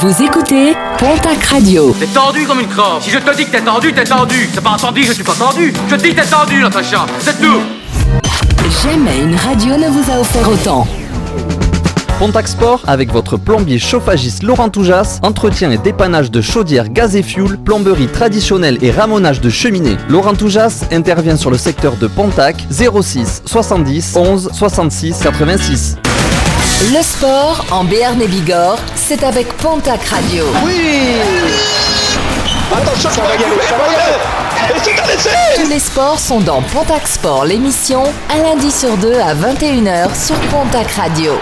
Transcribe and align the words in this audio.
Vous 0.00 0.22
écoutez 0.22 0.74
Pontac 0.98 1.42
Radio. 1.44 1.94
T'es 1.98 2.06
tendu 2.06 2.44
comme 2.44 2.60
une 2.60 2.68
crampe. 2.68 3.02
Si 3.02 3.08
je 3.10 3.18
te 3.18 3.34
dis 3.34 3.46
que 3.46 3.52
t'es 3.52 3.62
tendu, 3.62 3.94
t'es 3.94 4.04
tendu. 4.04 4.46
C'est 4.52 4.62
pas 4.62 4.72
entendu 4.72 5.00
que 5.00 5.06
je 5.06 5.12
suis 5.12 5.24
pas 5.24 5.32
tendu. 5.32 5.72
Je 5.88 5.94
te 5.94 6.02
dis 6.02 6.10
que 6.14 6.20
t'es 6.20 6.26
tendu, 6.28 6.60
Natacha. 6.60 7.06
C'est 7.20 7.40
tout. 7.40 7.62
Jamais 8.84 9.20
une 9.22 9.36
radio 9.36 9.76
ne 9.78 9.88
vous 9.88 10.10
a 10.12 10.20
offert 10.20 10.50
autant. 10.50 10.86
Pontac 12.18 12.46
Sport 12.46 12.82
avec 12.86 13.10
votre 13.10 13.38
plombier 13.38 13.78
chauffagiste 13.78 14.42
Laurent 14.42 14.68
Toujas, 14.68 15.18
entretien 15.22 15.70
et 15.70 15.78
dépannage 15.78 16.30
de 16.30 16.42
chaudières 16.42 16.90
gaz 16.90 17.16
et 17.16 17.22
fuel, 17.22 17.56
plomberie 17.56 18.08
traditionnelle 18.08 18.76
et 18.82 18.90
ramonage 18.90 19.40
de 19.40 19.48
cheminées. 19.48 19.96
Laurent 20.10 20.34
Toujas 20.34 20.84
intervient 20.92 21.36
sur 21.36 21.50
le 21.50 21.56
secteur 21.56 21.96
de 21.96 22.06
Pontac 22.06 22.66
06 22.70 23.42
70 23.46 24.16
11 24.16 24.50
66 24.52 25.20
86. 25.22 25.96
Le 26.80 27.02
sport 27.02 27.64
en 27.70 27.84
Béarn 27.84 28.20
et 28.20 28.28
Bigorre, 28.28 28.78
c'est 28.96 29.24
avec 29.24 29.48
Pontac 29.56 30.04
Radio. 30.04 30.44
Attention, 32.70 33.10
ça 33.10 33.22
va 33.22 33.28
y 33.28 33.32
aller, 33.32 33.44
ça 33.66 33.76
va 33.76 33.84
y 33.86 33.94
aller 33.94 34.74
Et 34.74 34.80
c'est 34.82 35.00
un 35.00 35.14
essai 35.14 35.30
Tous 35.56 35.68
les 35.70 35.78
sports 35.78 36.18
sont 36.18 36.40
dans 36.40 36.60
Pontac 36.60 37.08
Sport, 37.08 37.46
l'émission, 37.46 38.02
un 38.30 38.42
lundi 38.42 38.70
sur 38.70 38.94
deux 38.98 39.14
à 39.14 39.34
21h 39.34 40.14
sur 40.14 40.36
Pontac 40.50 40.90
Radio. 40.92 41.32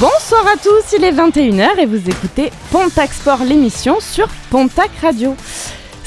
Bonsoir 0.00 0.46
à 0.46 0.56
tous, 0.56 0.96
il 0.96 1.04
est 1.04 1.12
21h 1.12 1.78
et 1.78 1.86
vous 1.86 2.08
écoutez 2.08 2.50
Pontac 2.70 3.12
Sport, 3.12 3.44
l'émission 3.44 3.98
sur 4.00 4.28
Pontac 4.50 4.90
Radio. 5.02 5.36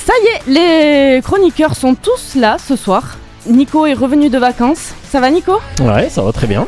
Ça 0.04 0.14
y 0.24 0.28
est, 0.28 1.16
les 1.16 1.22
chroniqueurs 1.22 1.76
sont 1.76 1.94
tous 1.94 2.34
là 2.36 2.58
ce 2.58 2.76
soir. 2.76 3.04
Nico 3.46 3.86
est 3.86 3.94
revenu 3.94 4.30
de 4.30 4.40
vacances. 4.40 4.94
Ça 5.12 5.20
va 5.20 5.30
Nico? 5.30 5.60
Ouais, 5.80 6.10
ça 6.10 6.24
va 6.24 6.32
très 6.32 6.48
bien. 6.48 6.66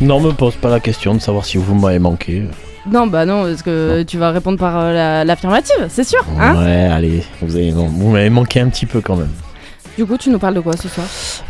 Non, 0.00 0.20
me 0.20 0.32
pose 0.32 0.54
pas 0.56 0.70
la 0.70 0.80
question 0.80 1.14
de 1.14 1.18
savoir 1.20 1.44
si 1.44 1.58
vous 1.58 1.74
m'avez 1.74 1.98
manqué. 1.98 2.44
Non, 2.90 3.06
bah 3.06 3.26
non, 3.26 3.42
parce 3.44 3.62
que 3.62 4.02
tu 4.04 4.16
vas 4.16 4.30
répondre 4.30 4.58
par 4.58 4.78
euh, 4.78 4.92
la- 4.92 5.24
l'affirmative, 5.24 5.86
c'est 5.88 6.04
sûr. 6.04 6.24
Hein 6.38 6.56
ouais, 6.64 6.86
allez, 6.90 7.22
vous, 7.42 7.54
avez- 7.56 7.70
vous 7.72 8.10
m'avez 8.10 8.30
manqué 8.30 8.60
un 8.60 8.68
petit 8.70 8.86
peu 8.86 9.00
quand 9.02 9.16
même. 9.16 9.28
du 9.98 10.06
coup, 10.06 10.16
tu 10.16 10.30
nous 10.30 10.38
parles 10.38 10.54
de 10.54 10.60
quoi 10.60 10.76
ce 10.78 10.88
soir? 10.88 11.06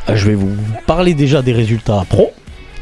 Euh, 0.08 0.16
Je 0.16 0.26
vais 0.26 0.34
vous 0.34 0.50
parler 0.86 1.14
déjà 1.14 1.40
des 1.42 1.52
résultats 1.52 2.04
pro 2.08 2.32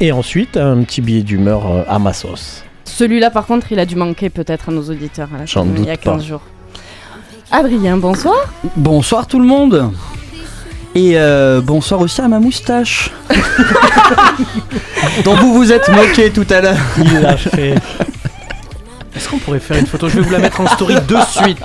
et 0.01 0.11
ensuite 0.11 0.57
un 0.57 0.81
petit 0.81 1.01
billet 1.01 1.21
d'humeur 1.21 1.67
euh, 1.69 1.83
à 1.87 1.99
ma 1.99 2.13
sauce. 2.13 2.63
Celui-là, 2.85 3.29
par 3.29 3.45
contre, 3.45 3.71
il 3.71 3.77
a 3.79 3.85
dû 3.85 3.95
manquer 3.95 4.31
peut-être 4.31 4.69
à 4.69 4.71
nos 4.71 4.81
auditeurs 4.89 5.29
là, 5.31 5.45
J'en 5.45 5.63
il 5.65 5.85
y 5.85 5.89
a 5.91 5.95
doute 5.95 6.03
15 6.03 6.15
pas. 6.23 6.27
jours. 6.27 6.41
Adrien, 7.51 7.97
bonsoir. 7.97 8.35
Bonsoir 8.75 9.27
tout 9.27 9.39
le 9.39 9.45
monde 9.45 9.91
et 10.95 11.13
euh, 11.15 11.61
bonsoir 11.61 12.01
aussi 12.01 12.19
à 12.21 12.27
ma 12.27 12.39
moustache 12.39 13.11
dont 15.23 15.35
vous 15.35 15.53
vous 15.53 15.71
êtes 15.71 15.87
moqué 15.89 16.31
tout 16.31 16.45
à 16.49 16.61
l'heure. 16.61 16.77
Il 16.97 17.25
a 17.25 17.37
fait. 17.37 17.75
Est-ce 19.15 19.27
qu'on 19.27 19.37
pourrait 19.37 19.59
faire 19.59 19.77
une 19.77 19.85
photo? 19.87 20.07
Je 20.07 20.15
vais 20.15 20.21
vous 20.21 20.31
la 20.31 20.39
mettre 20.39 20.61
en 20.61 20.67
story 20.67 20.95
de 20.95 21.17
suite. 21.29 21.61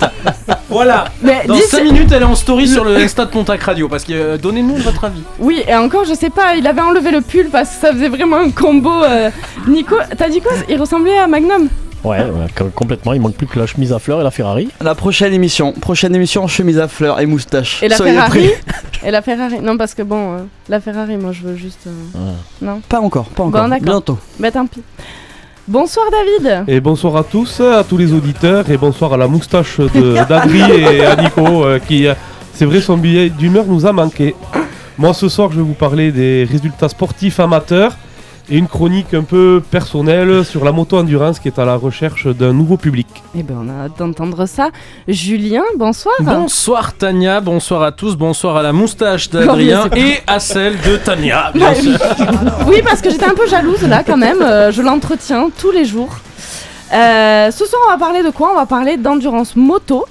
Voilà. 0.69 1.05
Mais 1.23 1.45
Dans 1.47 1.55
dis- 1.55 1.63
5 1.63 1.85
minutes, 1.85 2.11
elle 2.11 2.23
est 2.23 2.27
en 2.27 2.35
story 2.35 2.67
sur 2.67 2.85
le 2.85 2.97
Insta 2.97 3.27
de 3.27 3.31
Pontac 3.31 3.63
Radio. 3.63 3.89
Parce 3.89 4.03
que 4.05 4.13
euh, 4.13 4.37
donnez-nous 4.39 4.77
votre 4.77 5.05
avis. 5.05 5.23
Oui, 5.39 5.63
et 5.69 5.75
encore, 5.77 6.05
je 6.05 6.15
sais 6.15 6.31
pas, 6.31 6.57
il 6.57 6.67
avait 6.67 6.81
enlevé 6.81 7.11
le 7.13 7.21
pull 7.21 7.49
parce 7.53 7.71
que 7.71 7.81
ça 7.81 7.93
faisait 7.93 8.09
vraiment 8.09 8.39
un 8.39 8.51
combo. 8.51 8.91
euh, 9.05 9.31
Nico, 9.69 9.95
t'as 10.17 10.29
dit 10.29 10.41
quoi? 10.41 10.53
Il 10.69 10.81
ressemblait 10.81 11.17
à 11.19 11.27
Magnum 11.29 11.69
Ouais, 12.05 12.19
ouais, 12.19 12.47
com- 12.55 12.71
complètement. 12.75 13.13
Il 13.15 13.21
manque 13.21 13.35
plus 13.35 13.47
que 13.47 13.59
la 13.59 13.67
chemise 13.67 13.93
à 13.93 13.99
fleurs 13.99 14.21
et 14.21 14.25
la 14.25 14.31
Ferrari. 14.31 14.69
La 14.83 14.95
prochaine 14.95 15.33
émission, 15.33 15.73
prochaine 15.73 16.15
émission 16.15 16.47
chemise 16.47 16.79
à 16.79 16.87
fleurs 16.89 17.19
et 17.21 17.27
moustache. 17.27 17.83
Et 17.83 17.89
la 17.89 17.97
Soyez 17.97 18.13
Ferrari 18.13 18.49
prêts. 18.49 19.09
Et 19.09 19.11
la 19.11 19.23
Ferrari 19.23 19.61
Non, 19.63 19.77
parce 19.77 19.95
que 19.95 20.03
bon, 20.03 20.35
euh, 20.35 20.39
la 20.69 20.81
Ferrari, 20.81 21.17
moi 21.17 21.33
je 21.33 21.43
veux 21.43 21.57
juste. 21.57 21.87
euh, 21.87 22.33
Non 22.63 22.81
Pas 22.89 23.01
encore, 23.01 23.25
pas 23.27 23.45
encore. 23.45 23.69
Bon. 23.69 23.77
Bientôt. 23.81 24.19
Bah 24.39 24.51
tant 24.51 24.67
pis. 24.67 24.83
Bonsoir 25.67 26.07
David 26.11 26.65
Et 26.69 26.79
bonsoir 26.81 27.17
à 27.17 27.25
tous, 27.25 27.61
à 27.61 27.83
tous 27.85 27.97
les 27.97 28.13
auditeurs, 28.13 28.69
et 28.69 28.77
bonsoir 28.77 29.15
à 29.15 29.17
la 29.17 29.27
moustache 29.27 29.79
de- 29.81 30.17
d'Adri 30.29 30.61
et 30.61 31.07
à 31.07 31.17
Nico, 31.17 31.65
euh, 31.65 31.79
qui, 31.79 32.07
c'est 32.53 32.67
vrai, 32.67 32.83
son 32.83 32.99
billet 32.99 33.31
d'humeur 33.31 33.65
nous 33.67 33.87
a 33.87 33.93
manqué. 33.93 34.35
Moi, 34.99 35.15
ce 35.15 35.29
soir, 35.31 35.51
je 35.51 35.57
vais 35.57 35.63
vous 35.63 35.73
parler 35.75 36.13
des 36.13 36.47
résultats 36.51 36.89
sportifs 36.91 37.41
amateurs 37.41 37.97
et 38.51 38.59
une 38.59 38.69
chronique 38.69 39.15
un 39.15 39.23
peu 39.23 39.63
personnelle 39.71 40.45
sur 40.45 40.65
la 40.65 40.73
moto-endurance 40.73 41.39
qui 41.39 41.49
est 41.49 41.59
à 41.59 41.65
la 41.65 41.77
recherche 41.77 42.27
d'un 42.27 42.53
nouveau 42.53 42.77
public. 42.77 43.07
Eh 43.37 43.43
ben 43.43 43.57
on 43.65 43.69
a 43.69 43.85
hâte 43.87 43.99
d'entendre 43.99 44.47
ça. 44.47 44.69
Julien, 45.09 45.63
bonsoir 45.77 46.15
Bonsoir 46.21 46.93
Tania, 46.95 47.41
bonsoir 47.41 47.83
à 47.83 47.93
tous, 47.93 48.17
bonsoir 48.17 48.57
à 48.57 48.63
la 48.63 48.73
moustache 48.73 49.31
d'Adrien 49.31 49.89
et 49.97 50.19
à 50.27 50.41
celle 50.41 50.75
de 50.83 50.97
Tania. 50.97 51.51
bien 51.55 51.75
sûr. 51.75 51.99
Oui, 52.67 52.81
parce 52.85 53.01
que 53.01 53.11
j'étais 53.11 53.27
un 53.27 53.35
peu 53.35 53.47
jalouse 53.49 53.83
là 53.83 54.03
quand 54.05 54.17
même. 54.17 54.41
euh, 54.43 54.71
je 54.73 54.83
l'entretiens 54.83 55.49
tous 55.59 55.71
les 55.71 55.85
jours. 55.85 56.17
Euh, 56.93 57.51
ce 57.51 57.65
soir, 57.67 57.81
on 57.89 57.91
va 57.93 57.99
parler 57.99 58.23
de 58.23 58.31
quoi? 58.31 58.51
On 58.53 58.57
va 58.57 58.67
parler 58.67 58.97
d'endurance 58.97 59.57
moto. 59.57 60.05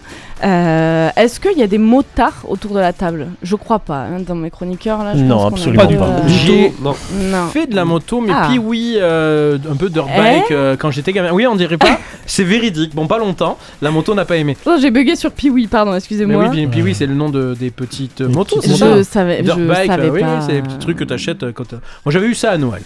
Euh, 0.44 1.10
Est-ce 1.16 1.40
qu'il 1.40 1.58
y 1.58 1.64
a 1.64 1.68
des 1.68 1.78
motards 1.78 2.44
autour 2.48 2.74
de 2.74 2.80
la 2.80 2.92
table? 2.94 3.28
Je 3.42 3.56
crois 3.56 3.80
pas. 3.80 4.00
hein, 4.04 4.20
dans 4.26 4.36
mes 4.36 4.50
chroniqueurs 4.50 5.04
là. 5.04 5.14
je 5.16 5.24
Non, 5.24 5.50
pense 5.50 5.64
qu'on 5.66 5.72
a 5.78 5.82
absolument 5.82 5.84
un 5.84 5.88
peu, 5.88 5.98
pas. 5.98 6.06
euh, 6.06 6.28
J'ai 6.28 6.74
Non. 6.82 6.96
Non. 7.32 7.48
fait 7.48 7.68
de 7.68 7.76
la 7.76 7.86
moto, 7.86 8.20
mais 8.22 8.34
Ah. 8.36 8.48
puis 8.50 8.60
oui, 8.60 8.96
euh, 8.98 9.58
un 9.72 9.76
peu 9.76 9.90
dirt 9.90 10.06
bike 10.08 10.52
euh, 10.52 10.76
quand 10.78 10.92
j'étais 10.92 11.14
gamin. 11.14 11.32
Oui, 11.32 11.48
on 11.48 11.56
dirait 11.56 11.78
pas. 11.78 11.98
C'est 12.26 12.44
véridique. 12.44 12.94
Bon, 12.96 13.08
pas 13.08 13.18
longtemps. 13.20 13.58
La 13.82 13.92
moto 13.92 14.14
n'a 14.16 14.26
pas 14.26 14.38
aimé. 14.38 14.58
Oh, 14.66 14.76
J'ai 14.80 14.92
bugué 14.92 15.16
sur 15.16 15.32
Piwi, 15.32 15.68
pardon, 15.68 15.92
Mais 15.92 15.98
excusez-moi. 15.98 16.50
oui, 16.50 16.68
puis 16.68 16.82
oui, 16.82 16.94
c'est 16.96 17.06
le 17.06 17.14
nom 17.16 17.30
de, 17.30 17.54
des 17.58 17.70
petites 17.72 18.22
euh, 18.22 18.28
motos. 18.30 18.60
c'est 18.62 18.76
je 18.76 19.04
savais, 19.04 19.42
Dirt 19.44 19.58
je 19.60 19.64
bike, 19.66 19.88
savais 19.88 20.08
euh, 20.08 20.12
oui, 20.12 20.22
pas. 20.22 20.36
oui, 20.40 20.44
c'est 20.46 20.54
les 20.54 20.62
petits 20.62 20.78
trucs 20.78 20.98
que 20.98 21.04
t'achètes 21.04 21.44
euh, 21.44 21.52
quand 21.54 21.68
t'as- 21.68 21.80
Moi 22.06 22.12
j'avais 22.12 22.28
eu 22.28 22.36
ça 22.36 22.52
à 22.52 22.58
Noël. 22.58 22.82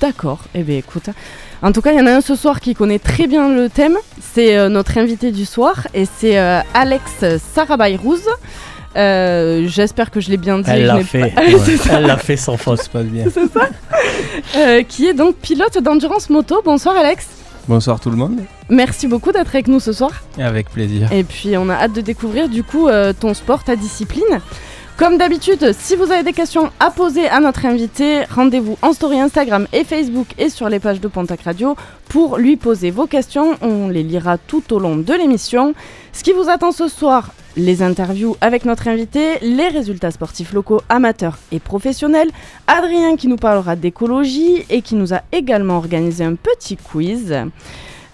D'accord. 0.00 0.38
Eh 0.54 0.62
bien, 0.62 0.78
écoute. 0.78 1.08
En 1.64 1.72
tout 1.72 1.80
cas, 1.80 1.92
il 1.92 1.98
y 1.98 2.00
en 2.00 2.06
a 2.06 2.12
un 2.12 2.20
ce 2.20 2.36
soir 2.36 2.60
qui 2.60 2.74
connaît 2.74 2.98
très 2.98 3.26
bien 3.26 3.48
le 3.48 3.70
thème. 3.70 3.96
C'est 4.20 4.54
euh, 4.56 4.68
notre 4.68 4.98
invité 4.98 5.32
du 5.32 5.46
soir 5.46 5.86
et 5.94 6.04
c'est 6.04 6.38
euh, 6.38 6.60
Alex 6.74 7.24
Sarabayrouz. 7.54 8.20
Euh, 8.96 9.64
J'espère 9.66 10.10
que 10.10 10.20
je 10.20 10.28
l'ai 10.30 10.36
bien 10.36 10.58
dit. 10.58 10.70
Elle 10.70 10.82
je 10.82 10.86
l'a 10.86 11.00
fait. 11.02 11.32
pas- 11.34 11.40
ouais. 11.40 11.56
C'est 11.64 11.78
ça. 11.78 11.94
Elle 11.98 12.06
l'a 12.06 12.18
fait 12.18 12.36
sans 12.36 12.58
faute, 12.58 12.86
pas 12.90 13.02
bien. 13.02 13.24
Euh, 14.56 14.82
qui 14.82 15.06
est 15.06 15.14
donc 15.14 15.36
pilote 15.36 15.78
d'endurance 15.82 16.28
moto. 16.28 16.60
Bonsoir 16.64 16.96
Alex. 16.96 17.26
Bonsoir 17.66 17.98
tout 17.98 18.10
le 18.10 18.16
monde. 18.16 18.40
Merci 18.68 19.06
beaucoup 19.06 19.32
d'être 19.32 19.48
avec 19.48 19.68
nous 19.68 19.80
ce 19.80 19.92
soir. 19.92 20.10
Avec 20.38 20.68
plaisir. 20.70 21.10
Et 21.12 21.24
puis 21.24 21.56
on 21.56 21.68
a 21.70 21.74
hâte 21.74 21.92
de 21.94 22.00
découvrir 22.02 22.48
du 22.48 22.62
coup 22.62 22.88
euh, 22.88 23.12
ton 23.18 23.32
sport, 23.32 23.64
ta 23.64 23.74
discipline. 23.76 24.22
Comme 24.96 25.18
d'habitude, 25.18 25.72
si 25.76 25.96
vous 25.96 26.12
avez 26.12 26.22
des 26.22 26.32
questions 26.32 26.70
à 26.78 26.88
poser 26.88 27.28
à 27.28 27.40
notre 27.40 27.66
invité, 27.66 28.22
rendez-vous 28.26 28.78
en 28.80 28.92
story 28.92 29.18
Instagram 29.18 29.66
et 29.72 29.82
Facebook 29.82 30.28
et 30.38 30.48
sur 30.48 30.68
les 30.68 30.78
pages 30.78 31.00
de 31.00 31.08
Pontac 31.08 31.42
Radio 31.42 31.74
pour 32.08 32.38
lui 32.38 32.56
poser 32.56 32.92
vos 32.92 33.08
questions. 33.08 33.56
On 33.60 33.88
les 33.88 34.04
lira 34.04 34.38
tout 34.38 34.72
au 34.72 34.78
long 34.78 34.94
de 34.94 35.12
l'émission. 35.12 35.74
Ce 36.12 36.22
qui 36.22 36.30
vous 36.30 36.48
attend 36.48 36.70
ce 36.70 36.86
soir, 36.86 37.30
les 37.56 37.82
interviews 37.82 38.36
avec 38.40 38.64
notre 38.64 38.86
invité, 38.86 39.40
les 39.42 39.66
résultats 39.66 40.12
sportifs 40.12 40.52
locaux, 40.52 40.80
amateurs 40.88 41.38
et 41.50 41.58
professionnels, 41.58 42.30
Adrien 42.68 43.16
qui 43.16 43.26
nous 43.26 43.36
parlera 43.36 43.74
d'écologie 43.74 44.64
et 44.70 44.80
qui 44.80 44.94
nous 44.94 45.12
a 45.12 45.22
également 45.32 45.76
organisé 45.76 46.22
un 46.22 46.36
petit 46.36 46.76
quiz. 46.76 47.34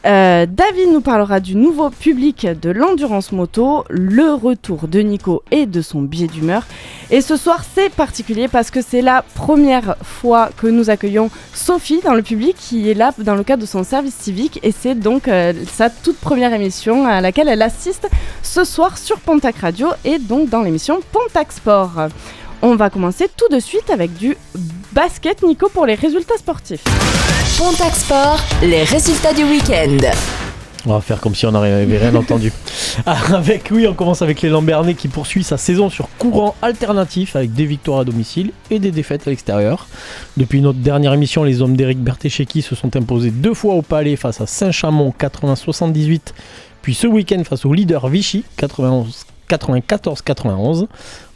Euh, 0.07 0.47
David 0.49 0.93
nous 0.93 1.03
parlera 1.03 1.41
du 1.41 1.55
nouveau 1.57 1.91
public 1.91 2.47
de 2.47 2.71
l'endurance 2.71 3.33
moto, 3.33 3.85
le 3.91 4.33
retour 4.33 4.89
de 4.89 5.01
Nico 5.01 5.43
et 5.51 5.67
de 5.67 5.83
son 5.83 6.01
billet 6.01 6.27
d'humeur. 6.27 6.67
Et 7.11 7.21
ce 7.21 7.37
soir, 7.37 7.65
c'est 7.75 7.91
particulier 7.91 8.49
parce 8.49 8.71
que 8.71 8.81
c'est 8.81 9.03
la 9.03 9.23
première 9.35 9.97
fois 10.03 10.51
que 10.57 10.67
nous 10.67 10.89
accueillons 10.89 11.31
Sophie 11.53 12.01
dans 12.03 12.15
le 12.15 12.23
public 12.23 12.57
qui 12.59 12.89
est 12.91 12.95
là 12.95 13.13
dans 13.19 13.35
le 13.35 13.45
cadre 13.45 13.63
de 13.63 13.67
son 13.67 13.85
service 13.85 14.15
civique 14.15 14.59
et 14.63 14.73
c'est 14.73 14.95
donc 14.95 15.29
euh, 15.29 15.53
sa 15.71 15.91
toute 15.91 16.19
première 16.19 16.55
émission 16.55 17.05
à 17.07 17.21
laquelle 17.21 17.49
elle 17.49 17.63
assiste 17.63 18.09
ce 18.43 18.65
soir 18.65 18.97
sur 18.97 19.21
Pontac 19.21 19.57
Radio 19.59 19.89
et 20.05 20.19
donc 20.19 20.49
dans 20.49 20.63
l'émission 20.63 21.01
Pontac 21.13 21.53
Sport. 21.53 22.09
On 22.63 22.75
va 22.75 22.91
commencer 22.91 23.29
tout 23.37 23.49
de 23.51 23.61
suite 23.61 23.91
avec 23.91 24.15
du 24.15 24.37
basket 24.93 25.43
Nico 25.43 25.69
pour 25.69 25.87
les 25.87 25.95
résultats 25.95 26.37
sportifs. 26.39 26.85
Pontac 27.59 27.95
Sport, 27.95 28.41
les 28.63 28.83
résultats 28.83 29.33
du 29.33 29.45
week-end. 29.45 29.99
On 30.87 30.95
va 30.95 31.01
faire 31.03 31.21
comme 31.21 31.35
si 31.35 31.45
on 31.47 31.53
n'avait 31.53 31.99
rien 31.99 32.15
entendu. 32.17 32.53
Ah, 33.05 33.19
Avec 33.35 33.69
oui, 33.71 33.87
on 33.87 33.93
commence 33.95 34.23
avec 34.23 34.41
les 34.41 34.49
Lambernais 34.49 34.95
qui 34.95 35.09
poursuit 35.09 35.45
sa 35.45 35.59
saison 35.59 35.91
sur 35.91 36.09
courant 36.19 36.55
alternatif 36.63 37.37
avec 37.37 37.53
des 37.53 37.67
victoires 37.67 38.01
à 38.01 38.05
domicile 38.05 38.53
et 38.71 38.79
des 38.79 38.91
défaites 38.91 39.27
à 39.27 39.31
l'extérieur. 39.31 39.87
Depuis 40.37 40.61
notre 40.63 40.79
dernière 40.79 41.13
émission, 41.13 41.45
les 41.45 41.61
hommes 41.61 41.77
d'Eric 41.77 41.99
Bertecheki 41.99 42.63
se 42.63 42.75
sont 42.75 42.97
imposés 42.97 43.31
deux 43.31 43.55
fois 43.55 43.75
au 43.75 43.83
Palais 43.83 44.17
face 44.17 44.41
à 44.41 44.47
Saint-Chamond 44.47 45.13
80-78, 45.21 46.21
puis 46.83 46.95
ce 46.95 47.07
week-end 47.07 47.43
face 47.45 47.67
au 47.67 47.75
leader 47.75 48.09
Vichy 48.09 48.45
91 48.57 49.27
94-91. 49.51 50.87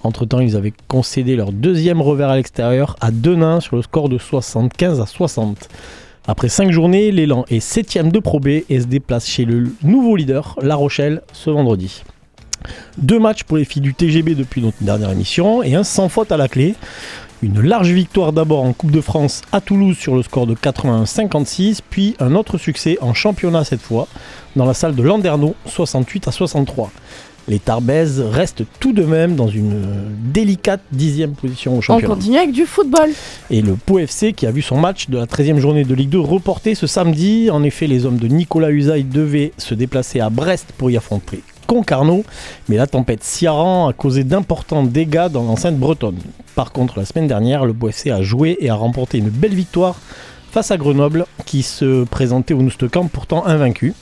Entre-temps, 0.03 0.41
ils 0.41 0.57
avaient 0.57 0.73
concédé 0.89 1.37
leur 1.37 1.53
deuxième 1.53 2.01
revers 2.01 2.31
à 2.31 2.37
l'extérieur 2.37 2.97
à 3.01 3.11
Denain 3.11 3.61
sur 3.61 3.77
le 3.77 3.83
score 3.83 4.09
de 4.09 4.19
75 4.19 5.01
à 5.01 5.07
60. 5.07 5.69
Après 6.27 6.49
5 6.49 6.71
journées, 6.71 7.11
l'élan 7.11 7.45
est 7.51 7.59
7ème 7.59 8.11
de 8.11 8.19
Pro 8.19 8.41
B 8.41 8.49
et 8.69 8.81
se 8.81 8.87
déplace 8.87 9.27
chez 9.27 9.45
le 9.45 9.71
nouveau 9.83 10.17
leader, 10.17 10.57
La 10.63 10.75
Rochelle, 10.75 11.21
ce 11.33 11.51
vendredi. 11.51 12.03
Deux 12.97 13.19
matchs 13.19 13.45
pour 13.45 13.59
les 13.59 13.65
filles 13.67 13.83
du 13.83 13.93
TGB 13.93 14.35
depuis 14.35 14.63
notre 14.63 14.83
dernière 14.83 15.11
émission 15.11 15.63
et 15.63 15.75
un 15.75 15.85
sans 15.85 16.09
faute 16.09 16.33
à 16.33 16.39
la 16.39 16.49
clé. 16.49 16.77
Une 17.43 17.61
large 17.61 17.91
victoire 17.91 18.33
d'abord 18.33 18.63
en 18.63 18.73
Coupe 18.73 18.91
de 18.91 19.03
France 19.03 19.43
à 19.53 19.61
Toulouse 19.61 19.99
sur 19.99 20.15
le 20.15 20.23
score 20.23 20.47
de 20.47 20.55
81-56, 20.55 21.81
puis 21.91 22.17
un 22.21 22.35
autre 22.37 22.57
succès 22.57 22.97
en 23.03 23.13
championnat 23.13 23.65
cette 23.65 23.83
fois, 23.83 24.09
dans 24.57 24.65
la 24.65 24.73
salle 24.73 24.95
de 24.95 25.03
Landerneau, 25.03 25.55
68 25.67 26.29
à 26.29 26.33
63. 26.33 26.91
Les 27.47 27.59
Tarbaises 27.59 28.21
restent 28.21 28.63
tout 28.81 28.93
de 28.95 29.05
même 29.05 29.37
dans 29.37 29.49
une 29.49 29.73
euh, 29.75 30.09
délicate 30.33 30.81
dixième 30.93 31.33
position 31.33 31.75
au 31.75 31.79
On 31.79 31.81
championnat. 31.83 32.15
continue 32.15 32.39
avec 32.39 32.53
du 32.53 32.65
football. 32.65 33.11
Et 33.51 33.61
le 33.61 33.75
Pau 33.75 33.99
FC 33.99 34.33
qui 34.33 34.47
a 34.47 34.51
vu 34.51 34.63
son 34.63 34.79
match 34.79 35.11
de 35.11 35.19
la 35.19 35.27
13e 35.27 35.59
journée 35.59 35.85
de 35.85 35.95
Ligue 35.95 36.09
2 36.09 36.19
reporté 36.21 36.75
ce 36.75 36.87
samedi. 36.87 37.51
En 37.51 37.63
effet, 37.63 37.87
les 37.87 38.07
hommes 38.07 38.17
de 38.17 38.29
Nicolas 38.29 38.71
Usaï 38.71 39.05
devaient 39.05 39.53
se 39.59 39.75
déplacer 39.75 40.21
à 40.21 40.31
Brest 40.31 40.73
pour 40.79 40.91
y 40.91 40.97
affronter 40.97 41.43
Concarneau, 41.67 42.25
mais 42.69 42.77
la 42.77 42.87
tempête 42.87 43.23
Ciaran 43.23 43.89
a 43.89 43.93
causé 43.93 44.25
d'importants 44.25 44.83
dégâts 44.83 45.29
dans 45.31 45.43
l'enceinte 45.43 45.77
bretonne. 45.77 46.19
Par 46.55 46.73
contre, 46.73 46.99
la 46.99 47.05
semaine 47.05 47.27
dernière, 47.27 47.65
le 47.65 47.75
Pau 47.75 47.89
FC 47.89 48.11
a 48.11 48.23
joué 48.23 48.57
et 48.61 48.71
a 48.71 48.75
remporté 48.75 49.19
une 49.19 49.29
belle 49.31 49.55
victoire 49.55 49.97
face 50.51 50.71
à 50.71 50.77
Grenoble 50.77 51.27
qui 51.47 51.63
se 51.63 52.05
présentait 52.05 52.55
au 52.55 52.63
Noustecamp 52.63 53.07
pourtant 53.09 53.45
invaincu. 53.47 53.93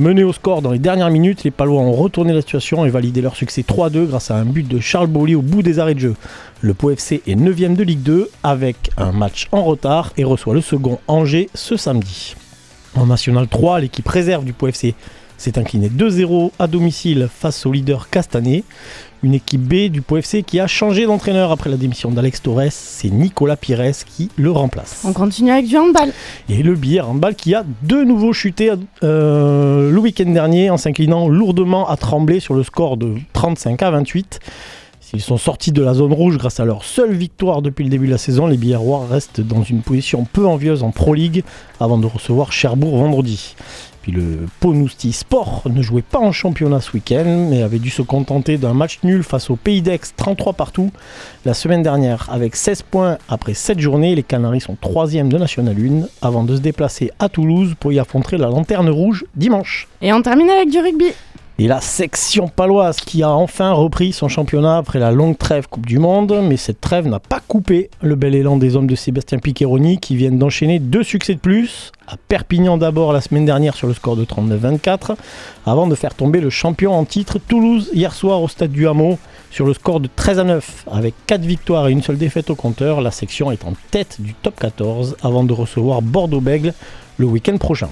Menés 0.00 0.24
au 0.24 0.32
score 0.32 0.62
dans 0.62 0.70
les 0.70 0.78
dernières 0.78 1.10
minutes, 1.10 1.44
les 1.44 1.50
Palois 1.50 1.82
ont 1.82 1.92
retourné 1.92 2.32
la 2.32 2.40
situation 2.40 2.86
et 2.86 2.88
validé 2.88 3.20
leur 3.20 3.36
succès 3.36 3.60
3-2 3.60 4.06
grâce 4.06 4.30
à 4.30 4.36
un 4.36 4.46
but 4.46 4.66
de 4.66 4.80
Charles 4.80 5.08
Bolly 5.08 5.34
au 5.34 5.42
bout 5.42 5.60
des 5.60 5.78
arrêts 5.78 5.92
de 5.92 6.00
jeu. 6.00 6.14
Le 6.62 6.72
Pau 6.72 6.90
FC 6.90 7.20
est 7.26 7.34
9ème 7.34 7.76
de 7.76 7.82
Ligue 7.82 8.00
2 8.00 8.30
avec 8.42 8.92
un 8.96 9.12
match 9.12 9.48
en 9.52 9.62
retard 9.62 10.14
et 10.16 10.24
reçoit 10.24 10.54
le 10.54 10.62
second 10.62 11.00
Angers 11.06 11.50
ce 11.52 11.76
samedi. 11.76 12.34
En 12.94 13.04
National 13.04 13.46
3, 13.46 13.80
l'équipe 13.80 14.08
réserve 14.08 14.46
du 14.46 14.54
Pau 14.54 14.68
FC 14.68 14.94
s'est 15.36 15.58
inclinée 15.58 15.90
2-0 15.90 16.52
à 16.58 16.66
domicile 16.66 17.28
face 17.30 17.66
au 17.66 17.72
leader 17.72 18.08
Castanet. 18.08 18.64
Une 19.22 19.34
équipe 19.34 19.60
B 19.60 19.90
du 19.90 20.00
Pau 20.00 20.16
FC 20.16 20.42
qui 20.42 20.60
a 20.60 20.66
changé 20.66 21.04
d'entraîneur 21.04 21.50
après 21.50 21.68
la 21.68 21.76
démission 21.76 22.10
d'Alex 22.10 22.40
Torres, 22.40 22.70
c'est 22.70 23.10
Nicolas 23.10 23.56
Pires 23.56 23.92
qui 24.06 24.30
le 24.36 24.50
remplace. 24.50 25.02
On 25.06 25.12
continue 25.12 25.50
avec 25.50 25.66
du 25.66 25.76
handball. 25.76 26.12
Et 26.48 26.62
le 26.62 26.74
billet 26.74 27.02
handball 27.02 27.34
qui 27.34 27.54
a 27.54 27.64
de 27.82 28.02
nouveau 28.02 28.32
chuté 28.32 28.72
euh, 29.02 29.90
le 29.90 29.98
week-end 29.98 30.30
dernier 30.30 30.70
en 30.70 30.78
s'inclinant 30.78 31.28
lourdement 31.28 31.86
à 31.88 31.98
Tremblay 31.98 32.40
sur 32.40 32.54
le 32.54 32.62
score 32.62 32.96
de 32.96 33.16
35 33.34 33.82
à 33.82 33.90
28. 33.90 34.40
S'ils 35.00 35.20
sont 35.20 35.38
sortis 35.38 35.72
de 35.72 35.82
la 35.82 35.92
zone 35.92 36.12
rouge 36.12 36.38
grâce 36.38 36.60
à 36.60 36.64
leur 36.64 36.84
seule 36.84 37.12
victoire 37.12 37.62
depuis 37.62 37.82
le 37.84 37.90
début 37.90 38.06
de 38.06 38.12
la 38.12 38.18
saison, 38.18 38.46
les 38.46 38.56
Billarrois 38.56 39.06
restent 39.10 39.40
dans 39.40 39.64
une 39.64 39.82
position 39.82 40.24
peu 40.24 40.46
envieuse 40.46 40.82
en 40.82 40.92
Pro 40.92 41.14
League 41.14 41.42
avant 41.80 41.98
de 41.98 42.06
recevoir 42.06 42.52
Cherbourg 42.52 42.96
vendredi. 42.96 43.56
Puis 44.02 44.12
le 44.12 44.46
Ponousti 44.60 45.12
Sport 45.12 45.62
ne 45.66 45.82
jouait 45.82 46.02
pas 46.02 46.18
en 46.18 46.32
championnat 46.32 46.80
ce 46.80 46.92
week-end, 46.92 47.46
mais 47.50 47.62
avait 47.62 47.78
dû 47.78 47.90
se 47.90 48.02
contenter 48.02 48.56
d'un 48.56 48.72
match 48.72 49.00
nul 49.02 49.22
face 49.22 49.50
au 49.50 49.56
Pays 49.56 49.82
d'Aix 49.82 50.00
33 50.16 50.54
partout 50.54 50.90
la 51.44 51.54
semaine 51.54 51.82
dernière. 51.82 52.28
Avec 52.30 52.56
16 52.56 52.82
points 52.82 53.18
après 53.28 53.54
7 53.54 53.78
journées, 53.78 54.14
les 54.14 54.22
Canaries 54.22 54.60
sont 54.60 54.76
3 54.80 55.08
de 55.08 55.38
National 55.38 55.76
1 55.76 56.26
avant 56.26 56.44
de 56.44 56.56
se 56.56 56.60
déplacer 56.60 57.10
à 57.18 57.28
Toulouse 57.28 57.74
pour 57.78 57.92
y 57.92 57.98
affronter 57.98 58.36
la 58.36 58.48
Lanterne 58.48 58.88
Rouge 58.88 59.24
dimanche. 59.34 59.88
Et 60.02 60.12
on 60.12 60.22
termine 60.22 60.50
avec 60.50 60.70
du 60.70 60.78
rugby. 60.78 61.12
Et 61.62 61.68
la 61.68 61.82
section 61.82 62.48
paloise 62.48 63.00
qui 63.00 63.22
a 63.22 63.28
enfin 63.32 63.72
repris 63.72 64.14
son 64.14 64.28
championnat 64.28 64.78
après 64.78 64.98
la 64.98 65.10
longue 65.10 65.36
trêve 65.36 65.68
Coupe 65.68 65.84
du 65.84 65.98
Monde, 65.98 66.40
mais 66.42 66.56
cette 66.56 66.80
trêve 66.80 67.06
n'a 67.06 67.20
pas 67.20 67.40
coupé 67.46 67.90
le 68.00 68.14
bel 68.14 68.34
élan 68.34 68.56
des 68.56 68.76
hommes 68.76 68.86
de 68.86 68.94
Sébastien 68.94 69.38
Piccheroni 69.38 69.98
qui 69.98 70.16
viennent 70.16 70.38
d'enchaîner 70.38 70.78
deux 70.78 71.02
succès 71.02 71.34
de 71.34 71.38
plus, 71.38 71.92
à 72.08 72.16
Perpignan 72.16 72.78
d'abord 72.78 73.12
la 73.12 73.20
semaine 73.20 73.44
dernière 73.44 73.74
sur 73.74 73.88
le 73.88 73.92
score 73.92 74.16
de 74.16 74.24
39-24, 74.24 75.16
avant 75.66 75.86
de 75.86 75.94
faire 75.94 76.14
tomber 76.14 76.40
le 76.40 76.48
champion 76.48 76.94
en 76.94 77.04
titre 77.04 77.38
Toulouse 77.38 77.90
hier 77.92 78.14
soir 78.14 78.40
au 78.40 78.48
stade 78.48 78.72
du 78.72 78.88
Hameau 78.88 79.18
sur 79.50 79.66
le 79.66 79.74
score 79.74 80.00
de 80.00 80.08
13 80.16 80.38
à 80.38 80.44
9. 80.44 80.86
Avec 80.90 81.12
4 81.26 81.42
victoires 81.42 81.88
et 81.88 81.92
une 81.92 82.02
seule 82.02 82.16
défaite 82.16 82.48
au 82.48 82.54
compteur, 82.54 83.02
la 83.02 83.10
section 83.10 83.52
est 83.52 83.66
en 83.66 83.74
tête 83.90 84.16
du 84.18 84.32
top 84.32 84.58
14 84.58 85.18
avant 85.22 85.44
de 85.44 85.52
recevoir 85.52 86.00
Bordeaux-Bègle 86.00 86.72
le 87.18 87.26
week-end 87.26 87.58
prochain. 87.58 87.90